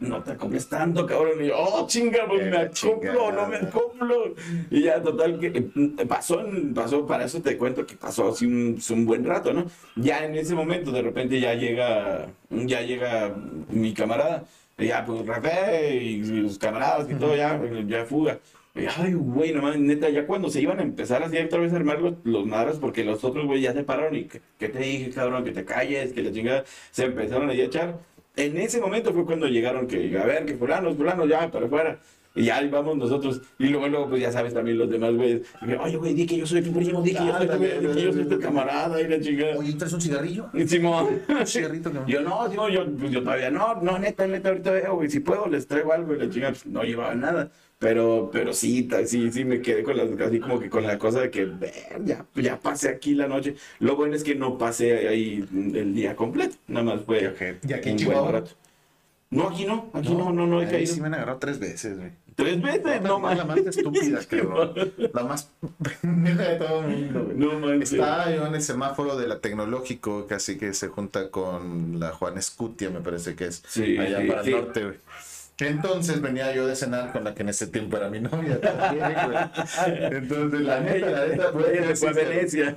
no 0.00 0.22
te 0.22 0.32
acoples 0.32 0.68
tanto, 0.68 1.06
cabrón. 1.06 1.42
Y 1.42 1.48
yo, 1.48 1.54
oh, 1.56 1.86
chinga, 1.86 2.26
pues 2.26 2.42
Qué 2.42 2.50
me 2.50 2.56
acoplo, 2.58 3.32
no 3.32 3.48
me 3.48 3.56
acoplo. 3.56 4.34
Y 4.70 4.82
ya, 4.82 5.02
total, 5.02 5.38
que 5.38 5.46
eh, 5.46 6.06
pasó, 6.06 6.44
pasó, 6.74 7.06
para 7.06 7.24
eso 7.24 7.40
te 7.40 7.56
cuento 7.56 7.86
que 7.86 7.96
pasó 7.96 8.30
así 8.30 8.46
un, 8.46 8.78
un 8.90 9.06
buen 9.06 9.24
rato, 9.24 9.52
¿no? 9.52 9.66
Ya 9.96 10.24
en 10.24 10.34
ese 10.36 10.54
momento, 10.54 10.92
de 10.92 11.02
repente 11.02 11.40
ya 11.40 11.54
llega, 11.54 12.26
ya 12.50 12.82
llega 12.82 13.34
mi 13.70 13.94
camarada. 13.94 14.44
Y 14.78 14.86
ya, 14.86 15.04
pues, 15.04 15.26
Rafael 15.26 16.02
y 16.02 16.24
sus 16.24 16.58
camaradas 16.58 17.10
y 17.10 17.14
todo, 17.14 17.34
ya, 17.34 17.60
ya 17.86 18.04
fuga. 18.04 18.38
Y, 18.76 18.86
Ay, 18.96 19.12
güey, 19.14 19.52
nomás, 19.52 19.76
neta, 19.76 20.08
ya 20.08 20.24
cuando 20.24 20.50
se 20.50 20.60
iban 20.62 20.78
a 20.78 20.82
empezar 20.82 21.22
así 21.22 21.36
otra 21.36 21.58
vez 21.58 21.72
a 21.72 21.76
armar 21.76 22.00
los, 22.00 22.14
los 22.22 22.46
madras, 22.46 22.78
porque 22.78 23.02
los 23.02 23.24
otros, 23.24 23.46
güey, 23.46 23.60
ya 23.60 23.72
se 23.72 23.82
pararon 23.82 24.14
y, 24.14 24.24
¿qué, 24.26 24.68
te 24.68 24.78
dije, 24.78 25.10
cabrón? 25.10 25.44
Que 25.44 25.50
te 25.50 25.64
calles, 25.64 26.12
que 26.12 26.22
la 26.22 26.32
chingada, 26.32 26.64
se 26.92 27.06
empezaron 27.06 27.50
a 27.50 27.54
echar. 27.54 27.98
En 28.38 28.56
ese 28.56 28.80
momento 28.80 29.12
fue 29.12 29.24
cuando 29.24 29.48
llegaron 29.48 29.88
que, 29.88 30.16
a 30.16 30.24
ver, 30.24 30.46
que 30.46 30.54
fulanos, 30.54 30.96
fulanos, 30.96 31.28
ya, 31.28 31.50
para 31.50 31.66
afuera. 31.66 31.98
Y 32.34 32.44
ya 32.44 32.58
ahí 32.58 32.68
vamos 32.68 32.96
nosotros. 32.96 33.40
Y 33.58 33.66
luego, 33.68 33.88
luego, 33.88 34.08
pues 34.08 34.22
ya 34.22 34.30
sabes 34.30 34.54
también 34.54 34.78
los 34.78 34.88
demás, 34.88 35.14
güey. 35.14 35.42
Oye, 35.80 35.96
güey, 35.96 36.14
di 36.14 36.26
que 36.26 36.36
yo 36.36 36.46
soy 36.46 36.62
tu 36.62 36.72
primo, 36.72 37.02
di 37.02 37.12
que 37.12 37.26
yo 37.26 37.36
soy 37.36 37.48
tu, 37.48 37.58
que 37.60 38.02
yo 38.02 38.12
soy 38.12 38.24
tu 38.26 38.38
camarada 38.38 39.00
y 39.00 39.08
la 39.08 39.20
chingada. 39.20 39.56
Oye, 39.56 39.72
¿traes 39.74 39.92
un 39.92 40.00
cigarrillo? 40.00 40.46
Y 40.54 40.66
Simón. 40.68 41.20
Un 41.28 41.46
cigarrito 41.46 41.90
que 41.90 42.12
Yo 42.12 42.20
no, 42.22 42.48
digo, 42.48 42.68
yo, 42.68 42.86
pues, 42.96 43.10
yo 43.10 43.22
todavía 43.22 43.50
no, 43.50 43.80
no, 43.82 43.98
neta, 43.98 44.26
neta, 44.26 44.50
ahorita 44.50 44.70
veo, 44.70 44.94
güey, 44.96 45.10
si 45.10 45.20
puedo 45.20 45.46
les 45.48 45.66
traigo 45.66 45.92
algo 45.92 46.14
y 46.14 46.18
la 46.18 46.30
chica 46.30 46.48
pues, 46.50 46.66
no 46.66 46.82
llevaba 46.82 47.14
nada. 47.14 47.50
Pero, 47.78 48.28
pero 48.32 48.52
sí, 48.52 48.88
sí, 49.06 49.30
sí 49.30 49.44
me 49.44 49.60
quedé 49.60 49.84
con 49.84 49.96
las, 49.96 50.10
así 50.20 50.40
como 50.40 50.58
que 50.58 50.68
con 50.68 50.82
la 50.82 50.98
cosa 50.98 51.20
de 51.20 51.30
que, 51.30 51.44
"Ver, 51.44 51.72
ya, 52.04 52.26
ya 52.34 52.58
pasé 52.58 52.88
aquí 52.88 53.14
la 53.14 53.28
noche. 53.28 53.54
Lo 53.78 53.94
bueno 53.94 54.16
es 54.16 54.24
que 54.24 54.34
no 54.34 54.58
pasé 54.58 55.06
ahí 55.06 55.44
el 55.52 55.94
día 55.94 56.16
completo, 56.16 56.56
nada 56.66 56.84
más 56.84 57.04
fue 57.04 57.20
Qué 57.20 57.28
ojete. 57.28 57.68
¿Y 57.68 57.72
aquí 57.72 57.90
en 57.90 57.98
un 57.98 58.04
buen 58.06 58.32
rato. 58.32 58.50
No, 59.30 59.48
aquí 59.50 59.66
no, 59.66 59.90
aquí 59.92 60.14
no, 60.14 60.32
no, 60.32 60.46
no 60.46 60.62
he 60.62 60.64
Ahí 60.66 60.70
caído. 60.72 60.94
sí 60.94 61.00
me 61.00 61.08
han 61.08 61.14
agarrado 61.14 61.38
tres 61.38 61.58
veces, 61.58 61.98
güey. 61.98 62.12
Tres 62.34 62.62
veces, 62.62 63.02
no, 63.02 63.20
la 63.20 63.44
man. 63.44 63.48
más 63.48 63.58
estúpida, 63.76 64.20
cabrón. 64.30 64.74
La 65.12 65.24
más 65.24 65.50
pendeja 66.00 66.42
de 66.42 66.56
todo 66.56 66.84
el 66.84 66.88
mundo, 66.88 67.24
güey. 67.24 67.36
No, 67.36 67.58
man. 67.58 67.84
sí. 67.86 67.96
Estaba 67.96 68.30
yo 68.30 68.46
en 68.46 68.54
el 68.54 68.62
semáforo 68.62 69.16
de 69.16 69.26
la 69.28 69.40
tecnológico, 69.40 70.26
casi 70.26 70.56
que 70.56 70.72
se 70.72 70.88
junta 70.88 71.30
con 71.30 71.98
la 72.00 72.10
Juan 72.12 72.38
Escutia, 72.38 72.90
me 72.90 73.00
parece 73.00 73.34
que 73.34 73.46
es, 73.46 73.62
Sí, 73.66 73.98
allá 73.98 74.20
sí, 74.22 74.26
para 74.28 74.44
sí. 74.44 74.50
el 74.52 74.56
norte, 74.64 74.84
güey. 74.84 74.96
Entonces 75.60 76.20
venía 76.22 76.54
yo 76.54 76.68
de 76.68 76.76
cenar 76.76 77.10
con 77.10 77.24
la 77.24 77.34
que 77.34 77.42
en 77.42 77.48
ese 77.48 77.66
tiempo 77.66 77.96
era 77.96 78.08
mi 78.08 78.20
novia 78.20 78.60
también, 78.60 79.12
güey. 79.26 79.38
Entonces, 80.12 80.60
la 80.60 80.78
neta, 80.80 81.10
la 81.10 81.26
neta, 81.26 81.52
pues, 81.52 81.98
fue 81.98 82.08
a 82.08 82.12
Venecia. 82.12 82.74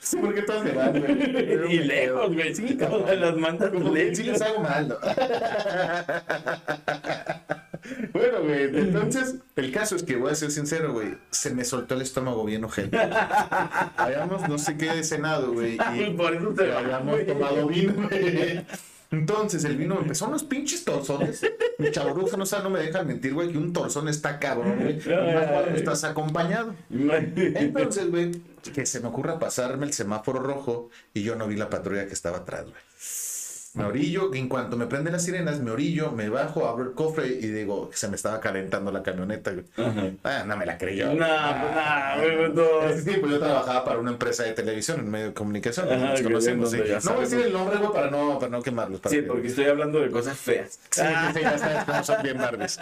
Sí, 0.00 0.16
porque 0.20 0.42
todos 0.42 0.62
se 0.62 0.72
van, 0.72 0.98
güey. 0.98 1.72
y 1.74 1.78
lejos, 1.80 2.34
güey. 2.34 2.54
Sí, 2.54 2.74
todas 2.74 3.18
las 3.18 3.36
mandas 3.36 3.70
Como 3.70 3.92
que 3.92 4.14
sí 4.14 4.24
les 4.24 4.40
hago 4.42 4.60
mal, 4.60 4.88
¿no? 4.88 4.96
Bueno, 8.12 8.42
güey, 8.42 8.64
entonces 8.64 9.36
el 9.56 9.72
caso 9.72 9.96
es 9.96 10.02
que 10.02 10.16
voy 10.16 10.30
a 10.30 10.34
ser 10.34 10.50
sincero, 10.50 10.92
güey, 10.92 11.16
se 11.30 11.54
me 11.54 11.64
soltó 11.64 11.94
el 11.94 12.02
estómago 12.02 12.44
bien 12.44 12.64
ojete. 12.64 12.98
Habíamos 13.96 14.46
no 14.48 14.58
sé 14.58 14.76
qué 14.76 15.02
cenado, 15.04 15.52
güey, 15.52 15.78
y 15.96 16.10
Por 16.10 16.34
eso 16.34 16.54
va, 16.54 16.78
habíamos 16.78 17.26
tomado 17.26 17.66
vino, 17.66 17.94
güey. 17.94 18.66
Entonces 19.10 19.64
el 19.64 19.76
vino 19.76 19.98
empezó 19.98 20.26
unos 20.26 20.44
pinches 20.44 20.84
torzones. 20.84 21.40
Mi 21.78 21.90
chaburruja 21.90 22.36
no 22.36 22.44
sabe, 22.44 22.64
no 22.64 22.70
me 22.70 22.80
dejan 22.80 23.06
mentir, 23.06 23.32
güey, 23.32 23.50
que 23.50 23.58
un 23.58 23.72
torzón 23.72 24.08
está 24.08 24.38
cabrón, 24.38 24.78
güey. 24.80 24.96
más 25.34 25.46
cuando 25.46 25.70
estás 25.74 26.04
acompañado. 26.04 26.74
Entonces, 26.90 28.10
güey, 28.10 28.32
que 28.74 28.84
se 28.84 29.00
me 29.00 29.08
ocurra 29.08 29.38
pasarme 29.38 29.86
el 29.86 29.92
semáforo 29.92 30.40
rojo 30.40 30.90
y 31.14 31.22
yo 31.22 31.36
no 31.36 31.46
vi 31.46 31.56
la 31.56 31.70
patrulla 31.70 32.06
que 32.06 32.12
estaba 32.12 32.38
atrás, 32.38 32.64
güey. 32.64 32.74
Me 33.78 33.84
orillo, 33.84 34.34
en 34.34 34.48
cuanto 34.48 34.76
me 34.76 34.86
prenden 34.86 35.12
las 35.12 35.24
sirenas, 35.24 35.60
me 35.60 35.70
orillo, 35.70 36.10
me 36.12 36.28
bajo, 36.28 36.66
abro 36.68 36.84
el 36.84 36.92
cofre 36.94 37.28
y 37.28 37.46
digo 37.46 37.90
que 37.90 37.96
se 37.96 38.08
me 38.08 38.16
estaba 38.16 38.40
calentando 38.40 38.90
la 38.90 39.02
camioneta. 39.02 39.52
Ajá. 39.76 40.02
Ah, 40.24 40.42
no 40.46 40.56
me 40.56 40.66
la 40.66 40.76
creyó. 40.76 41.14
No, 41.14 41.26
pues 42.20 42.36
güey, 42.38 42.52
no. 42.52 42.82
En 42.82 42.90
ese 42.90 43.02
tiempo 43.04 43.28
yo 43.28 43.38
trabajaba 43.38 43.84
para 43.84 43.98
una 44.00 44.10
empresa 44.10 44.42
de 44.42 44.52
televisión, 44.52 44.98
en 45.00 45.10
medio 45.10 45.26
de 45.28 45.32
comunicación. 45.34 45.86
Ajá, 45.92 46.10
nos 46.10 46.22
conocemos, 46.22 46.70
sí. 46.70 46.78
No 47.04 47.10
voy 47.12 47.18
a 47.20 47.20
decir 47.28 47.40
el 47.40 47.52
nombre, 47.52 47.76
güey, 47.78 47.92
para 47.92 48.10
no, 48.10 48.38
para 48.38 48.50
no 48.50 48.62
quemarlos. 48.62 49.00
para 49.00 49.14
Sí, 49.14 49.20
que- 49.22 49.26
porque 49.28 49.46
estoy 49.48 49.64
hablando 49.66 50.00
de 50.00 50.10
cosas 50.10 50.36
feas. 50.36 50.78
Sí, 50.90 51.00
sí, 51.02 51.32
sí, 51.34 51.40
ya 51.40 51.58
sabes 51.58 51.84
cómo 51.84 52.04
son 52.04 52.22
bien 52.22 52.38
Barbies. 52.38 52.78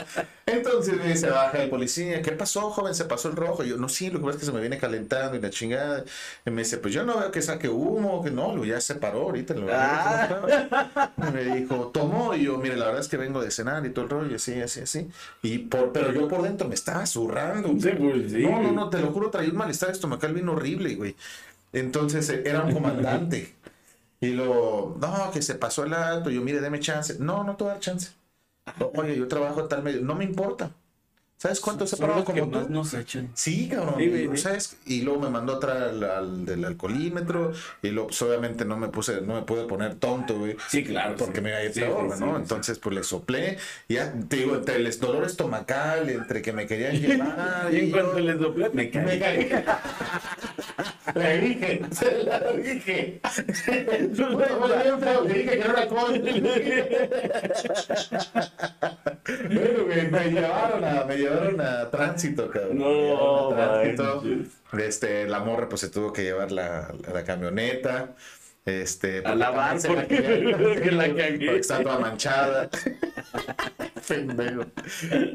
Entonces 0.47 0.99
güey, 0.99 1.17
se 1.17 1.29
baja 1.31 1.63
el 1.63 1.69
policía. 1.71 2.23
¿Qué 2.23 2.33
pasó, 2.33 2.71
joven? 2.71 2.95
Se 2.95 3.05
pasó 3.05 3.29
el 3.29 3.37
rojo. 3.37 3.63
Yo, 3.65 3.77
no, 3.77 3.89
sí, 3.89 4.11
lo 4.11 4.19
que 4.21 4.25
pasa 4.25 4.37
es 4.37 4.41
que 4.41 4.47
se 4.47 4.53
me 4.53 4.61
viene 4.61 4.79
calentando 4.79 5.37
y 5.37 5.41
la 5.41 5.51
chingada. 5.51 6.05
Y 6.47 6.51
me 6.51 6.63
dice, 6.63 6.79
pues 6.79 6.95
yo 6.95 7.05
no 7.05 7.19
veo 7.19 7.31
que 7.31 7.43
saque 7.43 7.69
humo, 7.69 8.23
que 8.25 8.31
no, 8.31 8.55
lo 8.57 8.65
ya 8.65 8.81
se 8.81 8.95
paró 8.95 9.23
ahorita. 9.23 9.55
Lo 9.55 9.67
Ah. 9.71 10.86
Me 11.33 11.45
dijo, 11.45 11.91
tomó. 11.93 12.35
Y 12.35 12.45
yo, 12.45 12.59
mire, 12.59 12.77
la 12.77 12.87
verdad 12.87 13.01
es 13.01 13.09
que 13.09 13.17
vengo 13.17 13.43
de 13.43 13.51
cenar 13.51 13.85
y 13.87 13.91
todo 13.91 14.05
el 14.05 14.11
rollo, 14.11 14.31
y 14.33 14.35
así, 14.35 14.61
así, 14.61 14.81
así. 14.81 15.09
Y 15.43 15.59
por, 15.59 15.93
pero 15.93 16.13
yo 16.13 16.29
por 16.29 16.43
dentro 16.43 16.69
me 16.69 16.75
estaba 16.75 17.07
zurrando. 17.07 17.69
Sí, 17.81 17.91
pues 17.99 18.33
sí. 18.33 18.43
No, 18.43 18.63
no, 18.63 18.73
no, 18.73 18.91
te 18.91 19.01
lo 19.01 19.13
juro, 19.13 19.31
traía 19.31 19.51
un 19.51 19.57
malestar 19.57 19.91
estomacal 19.91 20.33
bien 20.35 20.49
horrible, 20.49 20.95
güey. 20.95 21.17
Entonces 21.73 22.29
eh, 22.31 22.43
era 22.45 22.63
un 22.63 22.73
comandante. 22.73 23.55
Y 24.21 24.31
lo, 24.31 24.97
no, 25.01 25.31
que 25.33 25.43
se 25.43 25.55
pasó 25.57 25.85
el 25.85 25.95
alto. 25.95 26.31
Yo, 26.31 26.41
mire, 26.43 26.61
deme 26.61 26.81
chance. 26.81 27.17
No, 27.19 27.45
no 27.45 27.57
te 27.57 27.65
voy 27.65 27.71
a 27.71 27.75
dar 27.75 27.83
chance. 27.83 28.11
Oye, 28.95 29.17
yo 29.17 29.29
trabajo 29.29 29.61
en 29.61 29.69
tal 29.69 29.83
medio. 29.83 30.01
No 30.03 30.15
me 30.15 30.25
importa. 30.25 30.71
¿Sabes 31.39 31.61
cuánto 31.61 31.87
se 31.87 31.99
paró 31.99 32.25
como 32.25 32.49
tú? 32.49 32.67
nos 32.71 32.95
echan. 32.95 33.31
Sí, 33.35 33.69
cabrón. 33.69 33.97
Sí, 33.99 34.29
y. 34.33 34.37
¿sabes? 34.39 34.79
Y 34.87 35.03
luego 35.03 35.21
me 35.21 35.29
mandó 35.29 35.57
atrás 35.57 35.91
al, 35.91 36.03
al 36.03 36.47
del 36.47 36.65
alcoholímetro. 36.65 37.53
Y 37.83 37.89
luego, 37.91 38.09
pues, 38.09 38.23
obviamente, 38.23 38.65
no 38.65 38.79
me 38.79 38.89
puse, 38.89 39.21
no 39.21 39.35
me 39.35 39.43
pude 39.43 39.65
poner 39.67 39.97
tonto, 39.97 40.39
güey. 40.39 40.57
Sí, 40.69 40.83
claro. 40.83 41.15
Porque 41.19 41.37
sí. 41.37 41.41
me 41.43 41.51
iba 41.51 41.73
Sí, 41.73 41.83
¿no? 42.21 42.37
Entonces, 42.37 42.79
pues 42.79 42.95
le 42.95 43.03
soplé. 43.03 43.59
Y 43.87 43.95
ya, 43.95 44.15
te 44.29 44.37
digo, 44.37 44.57
entre 44.57 44.77
el 44.77 44.99
dolor 44.99 45.25
estomacal, 45.25 46.09
entre 46.09 46.41
que 46.41 46.53
me 46.55 46.67
querían 46.67 46.97
llevar. 47.01 47.69
Y 47.71 47.81
en 47.81 47.91
cuanto 47.91 48.19
les 48.19 48.39
doblé, 48.39 48.71
me 48.71 48.91
caí. 48.91 49.05
me 49.05 49.19
caí. 49.19 49.51
Le 51.15 51.41
dije, 51.41 51.81
se 51.93 52.25
la 52.25 52.41
dije. 52.53 53.21
Le 53.67 55.35
dije 55.35 55.51
que 55.51 55.61
era 55.61 55.89
COVID. 55.89 56.21
Bueno, 59.47 59.85
güey, 59.87 60.11
me 60.11 60.31
llevaron 60.31 60.85
a, 60.85 61.05
me 61.05 61.17
llevaron 61.29 61.61
a 61.61 61.91
tránsito, 61.91 62.51
cabrón. 62.51 62.79
No, 62.79 63.51
a 63.51 63.55
tránsito. 63.55 64.23
Este, 64.79 65.29
la 65.29 65.41
morra 65.41 65.69
pues 65.69 65.81
se 65.81 65.89
tuvo 65.89 66.13
que 66.13 66.23
llevar 66.23 66.53
la, 66.53 66.93
la 67.13 67.25
camioneta. 67.25 68.15
Este, 68.67 69.23
A 69.25 69.35
lavar 69.37 69.79
porque- 69.87 70.91
la 70.93 71.07
cagué. 71.09 71.47
porque 71.47 71.61
está 71.61 71.83
toda 71.83 71.99
manchada. 72.01 72.69
Pendejo. 74.09 74.65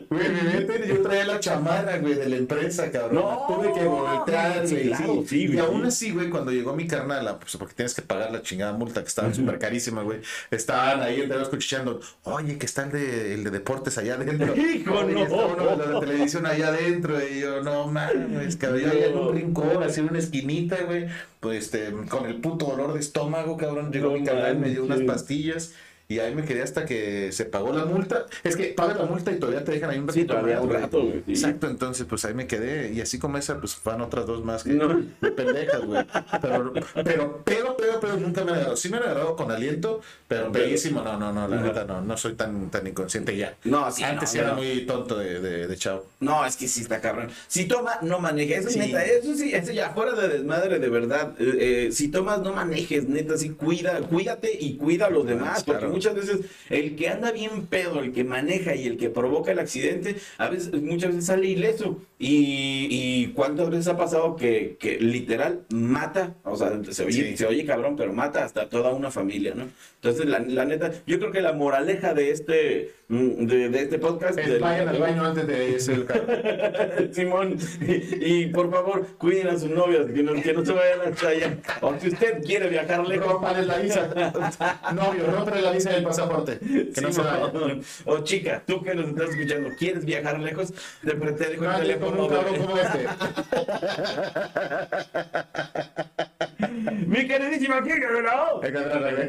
Güey, 0.10 0.30
mi 0.30 0.88
yo 0.88 1.02
traía 1.02 1.26
la 1.26 1.40
chamarra, 1.42 1.98
güey, 1.98 2.14
de 2.14 2.30
la 2.30 2.38
empresa, 2.38 2.90
cabrón. 2.90 3.16
No, 3.16 3.46
tuve 3.48 3.74
que 3.74 3.84
voltear, 3.86 4.66
güey. 4.68 4.88
claro, 4.88 5.24
sí, 5.28 5.46
güey, 5.48 5.56
Y 5.58 5.60
aún 5.60 5.82
sí. 5.82 5.88
así, 5.88 6.12
güey, 6.12 6.30
cuando 6.30 6.52
llegó 6.52 6.74
mi 6.74 6.88
carnal, 6.88 7.38
pues 7.40 7.58
porque 7.58 7.74
tienes 7.74 7.94
que 7.94 8.02
pagar 8.02 8.32
la 8.32 8.42
chingada 8.42 8.72
multa, 8.74 9.02
que 9.02 9.08
estaban 9.10 9.36
súper 9.36 9.60
carísimas, 9.60 10.06
güey. 10.06 10.20
Estaban 10.52 11.02
ahí 11.02 11.22
entre 11.22 11.38
los 11.40 11.50
cuchicheando. 11.50 12.00
Oye, 12.24 12.58
que 12.58 12.66
está 12.66 12.84
el 12.84 12.92
de, 12.92 13.34
el 13.34 13.44
de 13.44 13.50
deportes 13.52 13.98
allá 13.98 14.14
adentro. 14.16 14.56
Hijo, 14.56 14.94
Oye, 15.00 15.14
no. 15.16 15.24
está 15.24 15.36
uno 15.46 15.76
de 15.78 15.86
la 15.88 16.00
de 16.00 16.06
televisión 16.06 16.46
allá 16.46 16.68
adentro. 16.70 17.18
Y 17.28 17.42
yo, 17.42 17.62
no 17.64 17.88
mames, 17.88 18.56
cabrón. 18.56 18.82
Yo 18.82 18.92
allá 18.92 19.06
en 19.08 19.18
un 19.18 19.36
rincón, 19.36 19.84
así 19.84 20.00
en 20.00 20.10
una 20.10 20.20
esquinita, 20.20 20.78
güey. 20.84 21.08
Pues 21.42 21.66
este, 21.66 21.92
con 22.08 22.26
el 22.28 22.36
puto 22.36 22.68
dolor 22.68 22.94
de 22.94 23.00
estómago, 23.22 23.58
cabrón. 23.58 23.92
Llegó 23.92 24.10
No 24.10 24.18
mi 24.18 24.24
carnal, 24.24 24.58
me 24.58 24.70
dio 24.70 24.84
unas 24.84 25.02
pastillas. 25.02 25.74
Y 26.12 26.20
ahí 26.20 26.36
me 26.36 26.44
quedé 26.44 26.62
hasta 26.62 26.86
que 26.86 27.32
se 27.32 27.46
pagó 27.46 27.72
la 27.72 27.86
multa. 27.86 28.26
Es 28.44 28.56
que 28.58 28.66
pagas 28.76 28.98
la 28.98 29.06
multa 29.06 29.32
y 29.32 29.40
todavía 29.40 29.64
te 29.64 29.72
dejan 29.72 29.90
ahí 29.92 29.98
un 30.00 30.10
Sí, 30.12 30.20
ratito 30.22 30.34
todavía 30.34 30.56
más, 30.58 30.64
un 30.66 30.70
rato, 30.72 31.02
güey, 31.04 31.24
sí. 31.26 31.32
Exacto, 31.32 31.68
entonces 31.68 32.06
pues 32.10 32.26
ahí 32.26 32.34
me 32.34 32.48
quedé. 32.48 32.92
Y 32.92 33.00
así 33.00 33.18
como 33.18 33.38
esa, 33.38 33.60
pues 33.60 33.78
van 33.84 34.02
otras 34.02 34.26
dos 34.26 34.44
más 34.44 34.64
que 34.64 34.72
No. 34.74 34.90
de 35.22 35.32
pendejas, 35.32 35.86
güey. 35.86 36.06
Pero, 36.42 36.74
pero, 37.04 37.42
pero, 37.46 37.78
pero, 37.78 38.00
pero 38.02 38.18
nunca 38.18 38.44
me 38.44 38.52
han 38.52 38.56
agarrado. 38.58 38.76
Sí 38.78 38.90
me 38.90 38.98
han 38.98 39.04
agarrado 39.04 39.36
con 39.36 39.52
aliento, 39.52 40.02
pero 40.28 40.52
bellísimo. 40.52 41.02
No, 41.02 41.18
no, 41.18 41.32
no, 41.32 41.48
la 41.48 41.62
neta 41.62 41.86
no. 41.86 42.02
No 42.02 42.18
soy 42.18 42.34
tan, 42.34 42.70
tan 42.70 42.86
inconsciente 42.88 43.38
ya. 43.38 43.56
No, 43.64 43.90
sí, 43.92 44.04
Antes 44.04 44.24
no, 44.24 44.28
sí 44.34 44.38
era 44.40 44.50
no. 44.50 44.56
muy 44.56 44.86
tonto 44.86 45.18
de, 45.18 45.40
de, 45.40 45.68
de 45.68 45.78
chavo. 45.78 46.06
No, 46.20 46.46
es 46.46 46.58
que 46.58 46.68
sí 46.68 46.82
está 46.82 47.00
cabrón. 47.00 47.30
Si 47.48 47.66
toma, 47.66 48.00
no 48.02 48.20
manejes. 48.20 48.60
Eso 48.60 48.68
es 48.68 48.74
Sí. 48.74 48.80
neta, 48.80 49.06
eso 49.06 49.34
sí, 49.36 49.54
eso 49.54 49.72
ya 49.72 49.92
fuera 49.92 50.14
de 50.14 50.28
desmadre 50.28 50.80
de 50.80 50.90
verdad. 50.90 51.34
Eh, 51.40 51.88
eh, 51.88 51.92
si 51.92 52.10
tomas, 52.10 52.42
no 52.42 52.52
manejes, 52.54 53.08
neta, 53.08 53.38
sí, 53.38 53.52
cuida, 53.52 54.00
cuídate 54.02 54.52
y 54.60 54.76
cuida 54.78 55.06
a 55.06 55.10
los 55.10 55.26
demás. 55.26 55.64
Porque 55.64 55.80
claro. 55.80 55.94
Muchas 56.02 56.16
veces 56.16 56.40
el 56.72 56.96
que 56.96 57.10
anda 57.10 57.32
bien 57.32 57.68
pedo, 57.68 58.00
el 58.00 58.12
que 58.12 58.24
maneja 58.24 58.74
y 58.76 58.88
el 58.88 58.98
que 58.98 59.10
provoca 59.12 59.52
el 59.52 59.60
accidente, 59.60 60.16
a 60.40 60.50
veces, 60.50 60.74
muchas 60.82 61.10
veces 61.12 61.26
sale 61.28 61.46
ileso. 61.48 62.00
Y, 62.18 62.88
y 62.92 63.28
cuántas 63.34 63.70
veces 63.72 63.88
ha 63.88 63.98
pasado 63.98 64.36
que, 64.36 64.78
que 64.80 65.00
literal 65.00 65.62
mata, 65.72 66.36
o 66.44 66.56
sea, 66.56 66.72
se 66.90 67.04
oye, 67.06 67.32
Sí. 67.32 67.38
se 67.38 67.46
oye 67.48 67.66
cabrón, 67.66 67.96
pero 67.96 68.14
mata 68.14 68.44
hasta 68.44 68.70
toda 68.70 68.94
una 68.94 69.10
familia, 69.12 69.54
¿no? 69.56 69.66
Entonces, 69.96 70.26
la, 70.28 70.40
la 70.40 70.66
neta, 70.66 70.92
yo 71.08 71.20
creo 71.20 71.32
que 71.32 71.42
la 71.42 71.54
moraleja 71.54 72.14
de 72.16 72.32
este, 72.32 72.92
mm, 73.08 73.46
de, 73.46 73.70
de 73.70 73.82
este 73.82 74.00
podcast. 74.00 74.38
Es, 74.40 74.48
de- 74.50 74.60
vayan 74.60 74.88
al 74.90 75.00
baño 75.00 75.26
antes 75.26 75.46
de 75.48 75.70
irse 75.70 75.94
el 75.94 76.06
carro. 76.06 76.26
Simón, 77.12 77.58
y, 77.88 78.26
y 78.42 78.46
por 78.48 78.70
favor, 78.72 79.06
cuiden 79.18 79.48
a 79.50 79.60
sus 79.60 79.70
novias, 79.70 80.06
que 80.08 80.22
no, 80.24 80.34
que 80.42 80.54
no 80.54 80.64
se 80.66 80.74
vayan 80.74 81.02
hasta 81.14 81.28
allá. 81.30 81.58
O 81.82 81.94
si 82.00 82.08
usted 82.10 82.44
quiere 82.44 82.70
viajar 82.70 83.08
lejos, 83.08 83.32
Rómpales 83.34 83.66
la 83.68 83.78
visa. 83.78 84.10
Novio, 84.96 85.26
rómpale 85.32 85.62
la 85.62 85.72
visa 85.72 85.91
el 85.98 86.04
pasaporte. 86.04 86.60
Que 86.94 87.02
no 87.02 87.12
se 87.12 87.22
vaya. 87.22 87.52
O 88.06 88.20
chica, 88.20 88.62
tú 88.66 88.84
que 88.84 88.94
nos 88.94 89.10
estás 89.10 89.30
escuchando, 89.30 89.70
¿quieres 89.78 90.06
viajar 90.06 90.40
lejos? 90.40 90.74
Te, 91.04 91.14
dejo 91.14 91.26
el 91.26 91.36
teléfono. 91.36 92.28
como 92.28 92.78
este. 92.78 93.08
Mi 97.08 97.28
queridísima 97.28 97.84
Kika. 97.84 98.10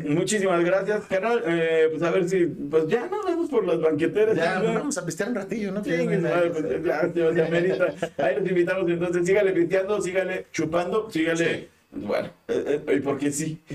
Muchísimas 0.04 0.64
gracias, 0.64 1.04
canal. 1.06 1.42
Eh, 1.46 1.88
pues 1.90 2.02
a 2.02 2.10
ver 2.10 2.28
si, 2.28 2.46
pues 2.46 2.86
ya 2.88 3.06
nos 3.06 3.26
vemos 3.26 3.50
por 3.50 3.66
las 3.66 3.80
banqueteras. 3.80 4.36
Ya, 4.36 4.58
¿no? 4.58 4.74
vamos 4.74 4.98
a 4.98 5.04
pistear 5.04 5.30
un 5.30 5.34
ratillo, 5.36 5.72
¿no? 5.72 5.80
Madre, 5.80 6.50
pues, 6.50 6.84
ya. 6.84 8.24
Ahí 8.24 8.36
los 8.38 8.48
invitamos, 8.48 8.90
entonces 8.90 9.26
sígale 9.26 9.52
pisteando, 9.52 10.00
sígale 10.00 10.46
chupando, 10.52 11.10
sígale. 11.10 11.68
Bueno, 11.94 12.30
eh, 12.48 12.82
eh, 12.86 13.00
porque 13.04 13.30
sí. 13.30 13.62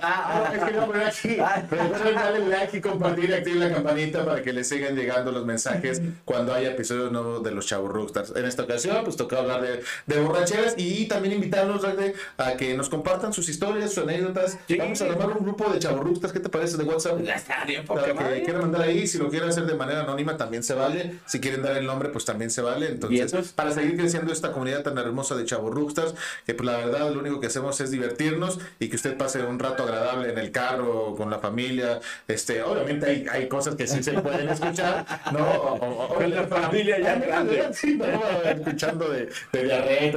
Ah, 0.00 0.52
es 0.54 0.62
que 0.62 0.72
no, 0.72 0.86
pero 0.90 1.06
aquí, 1.06 1.36
recuerden 1.70 2.14
darle 2.14 2.48
like 2.48 2.76
y 2.76 2.80
compartir 2.80 3.30
y 3.30 3.32
activen 3.32 3.60
la 3.60 3.72
campanita 3.72 4.24
para 4.24 4.42
que 4.42 4.52
les 4.52 4.68
sigan 4.68 4.94
llegando 4.94 5.32
los 5.32 5.46
mensajes 5.46 6.02
cuando 6.24 6.52
haya 6.52 6.70
episodios 6.72 7.10
nuevos 7.10 7.42
de 7.42 7.50
los 7.50 7.66
Chavos 7.66 7.90
Rockstars. 7.90 8.36
En 8.36 8.44
esta 8.44 8.64
ocasión, 8.64 9.02
pues 9.04 9.16
toca 9.16 9.38
hablar 9.38 9.62
de, 9.62 9.82
de 10.06 10.20
borracheras 10.20 10.74
y 10.76 11.06
también 11.06 11.34
invitarlos 11.34 11.84
a 11.84 12.56
que 12.56 12.74
nos 12.74 12.88
compartan 12.88 13.32
sus 13.32 13.48
historias, 13.48 13.92
sus 13.92 14.04
anécdotas. 14.04 14.58
Sí. 14.66 14.76
Vamos 14.76 15.00
a 15.00 15.06
armar 15.06 15.30
un 15.30 15.44
grupo 15.44 15.70
de 15.70 15.78
Chavos 15.78 16.04
Rockstars, 16.04 16.32
¿qué 16.32 16.40
te 16.40 16.48
parece 16.48 16.76
de 16.76 16.84
WhatsApp? 16.84 17.20
Está 17.20 17.64
bien, 17.64 17.84
Para 17.86 18.04
que 18.34 18.42
quieran 18.42 18.62
mandar 18.62 18.82
ahí, 18.82 19.06
si 19.06 19.18
lo 19.18 19.30
quieren 19.30 19.48
hacer 19.48 19.64
de 19.64 19.74
manera 19.74 20.02
anónima 20.02 20.36
también 20.36 20.62
se 20.62 20.74
vale. 20.74 21.18
Si 21.26 21.40
quieren 21.40 21.62
dar 21.62 21.76
el 21.76 21.86
nombre, 21.86 22.10
pues 22.10 22.24
también 22.24 22.50
se 22.50 22.60
vale. 22.60 22.88
Entonces, 22.88 23.52
para 23.52 23.70
seguir 23.72 23.96
creciendo 23.96 24.32
esta 24.32 24.52
comunidad 24.52 24.82
tan 24.82 24.98
hermosa 24.98 25.34
de 25.34 25.44
Chavo 25.44 25.70
Rookstars, 25.70 26.14
que 26.46 26.54
pues 26.54 26.66
la 26.66 26.76
verdad 26.76 27.10
lo 27.10 27.20
único 27.20 27.37
que 27.40 27.46
hacemos 27.48 27.80
es 27.80 27.90
divertirnos 27.90 28.58
y 28.78 28.88
que 28.88 28.96
usted 28.96 29.16
pase 29.16 29.42
un 29.42 29.58
rato 29.58 29.84
agradable 29.84 30.30
en 30.30 30.38
el 30.38 30.50
carro, 30.50 31.14
con 31.16 31.30
la 31.30 31.38
familia. 31.38 32.00
Este, 32.26 32.62
obviamente 32.62 33.06
hay, 33.06 33.26
hay 33.30 33.48
cosas 33.48 33.74
que 33.76 33.86
sí 33.86 34.02
se 34.02 34.12
pueden 34.20 34.48
escuchar, 34.48 35.04
¿no? 35.32 35.38
O, 35.50 35.74
o- 35.74 36.04
o- 36.06 36.14
Con 36.14 36.30
la 36.30 36.44
familia 36.46 36.98
ya 36.98 37.14
grande. 37.16 37.64
Sí, 37.72 37.96
no, 37.96 38.06
escuchando 38.50 39.08
de, 39.10 39.28
de 39.52 39.64
diarrea 39.64 40.12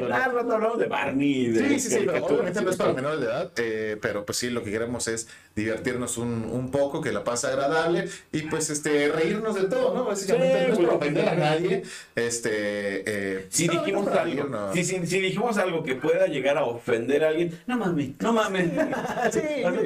¿no? 0.00 0.14
Ah, 0.14 0.28
rato 0.34 0.54
hablamos 0.54 0.78
de 0.78 0.86
Barney. 0.86 1.46
De 1.48 1.68
Sí, 1.68 1.80
sí, 1.80 1.90
sí, 1.98 2.08
obviamente 2.08 2.60
no 2.62 2.70
es 2.70 2.76
para 2.76 2.92
menores 2.92 3.20
de 3.20 3.26
edad, 3.26 3.50
eh, 3.56 3.96
pero 4.00 4.24
pues 4.24 4.38
sí, 4.38 4.50
lo 4.50 4.62
que 4.64 4.70
queremos 4.70 5.06
es 5.08 5.28
divertirnos 5.54 6.18
un, 6.18 6.44
un 6.50 6.70
poco, 6.70 7.00
que 7.00 7.12
la 7.12 7.22
pase 7.24 7.46
agradable 7.46 8.08
y 8.32 8.42
pues 8.42 8.70
este 8.70 9.08
reírnos 9.08 9.54
de 9.54 9.64
todo, 9.64 9.94
¿no? 9.94 10.04
Básicamente 10.04 10.58
Sí, 10.60 10.66
no 10.68 10.72
es 10.74 10.78
para 10.80 10.92
ofender 10.94 11.28
a 11.28 11.34
nadie, 11.34 11.82
este... 12.16 13.02
eh, 13.06 13.46
Si 13.50 13.66
no, 13.66 13.72
dijimos 13.74 14.08
algo, 14.08 14.72
si, 14.72 14.84
si- 14.84 15.06
si 15.06 15.20
dijimos 15.20 15.58
algo 15.58 15.82
que 15.82 15.94
pueda 15.94 16.26
llegar 16.26 16.56
a 16.58 16.63
ofender 16.64 17.24
a 17.24 17.28
alguien, 17.28 17.58
no 17.66 17.78
mames, 17.78 18.10
no 18.20 18.32
mames. 18.32 18.70
Sí, 19.32 19.40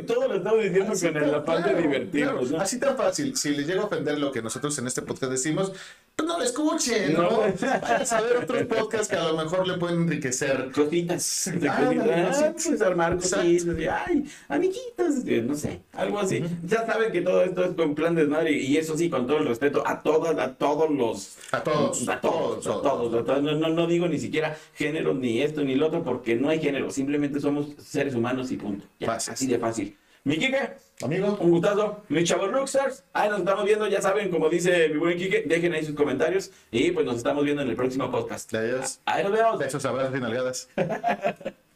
todo 0.06 0.28
lo 0.28 0.34
estamos 0.36 0.62
diciendo 0.62 0.92
Así 0.92 1.06
con 1.08 1.42
claro, 1.44 1.78
divertirnos, 1.80 2.34
claro, 2.34 2.56
¿no? 2.56 2.60
Así 2.60 2.78
tan 2.78 2.96
fácil. 2.96 3.36
Si 3.36 3.50
les 3.50 3.66
llega 3.66 3.82
a 3.82 3.84
ofender 3.84 4.18
lo 4.18 4.32
que 4.32 4.42
nosotros 4.42 4.76
en 4.78 4.86
este 4.86 5.02
podcast 5.02 5.32
decimos, 5.32 5.72
no 6.26 6.38
lo 6.38 6.44
escuchen, 6.44 7.14
¿no? 7.14 7.22
No. 7.22 7.38
Vayan 7.40 8.02
a 8.02 8.04
saber 8.04 8.36
otros 8.38 8.62
podcasts 8.64 9.08
que 9.08 9.16
a 9.16 9.28
lo 9.28 9.36
mejor 9.36 9.66
le 9.66 9.78
pueden 9.78 10.02
enriquecer. 10.02 10.70
Cositas. 10.72 11.50
Ah, 11.68 12.52
pues 12.52 12.82
armar 12.82 13.16
cositas. 13.16 13.76
Ay, 14.06 14.24
amiguitas. 14.48 15.24
No 15.24 15.54
sé, 15.54 15.80
algo 15.92 16.18
así. 16.18 16.42
Ya 16.64 16.84
saben 16.86 17.12
que 17.12 17.20
todo 17.22 17.42
esto 17.42 17.64
es 17.64 17.74
con 17.74 17.94
plan 17.94 18.14
de 18.14 18.22
desmadre. 18.22 18.52
Y 18.52 18.76
eso 18.76 18.96
sí, 18.96 19.08
con 19.08 19.26
todo 19.26 19.38
el 19.38 19.46
respeto 19.46 19.82
a 19.86 20.02
todas, 20.02 20.36
a 20.38 20.54
todos 20.54 20.90
los. 20.90 21.36
A 21.52 21.62
todos, 21.62 22.08
A 22.08 22.20
todos, 22.20 22.66
a 22.66 22.70
todos. 22.82 23.14
a 23.14 23.24
todos. 23.24 23.42
No, 23.42 23.52
no, 23.52 23.68
no 23.68 23.86
digo 23.86 24.08
ni 24.08 24.18
siquiera 24.18 24.56
género, 24.74 25.14
ni 25.14 25.42
esto, 25.42 25.62
ni 25.62 25.76
lo 25.76 25.86
otro, 25.86 26.02
porque 26.02 26.34
no 26.36 26.48
hay 26.48 26.60
género. 26.60 26.90
Simplemente 26.90 27.40
somos 27.40 27.68
seres 27.78 28.14
humanos 28.14 28.50
y 28.50 28.56
punto. 28.56 28.84
Ya, 28.98 29.12
así 29.12 29.46
de 29.46 29.58
fácil. 29.58 29.96
Mi 30.24 30.36
Kike, 30.38 30.76
Amigo, 31.02 31.38
un 31.40 31.50
gustazo. 31.50 32.02
Mis 32.08 32.28
chavos 32.28 32.50
Rockstars. 32.50 33.04
Ahí 33.12 33.28
nos 33.30 33.38
estamos 33.38 33.64
viendo, 33.64 33.86
ya 33.86 34.02
saben, 34.02 34.30
como 34.30 34.48
dice 34.48 34.88
mi 34.88 34.98
buen 34.98 35.16
Kike, 35.16 35.44
dejen 35.46 35.72
ahí 35.72 35.84
sus 35.84 35.94
comentarios. 35.94 36.50
Y 36.70 36.90
pues 36.90 37.06
nos 37.06 37.16
estamos 37.16 37.44
viendo 37.44 37.62
en 37.62 37.68
el 37.68 37.76
próximo 37.76 38.10
podcast. 38.10 38.52
adiós. 38.54 39.00
Ahí 39.04 39.22
nos 39.22 39.32
vemos. 39.32 39.58
Besos, 39.58 39.84
abrazos 39.84 40.16
y 40.16 40.20
nalgadas. 40.20 40.68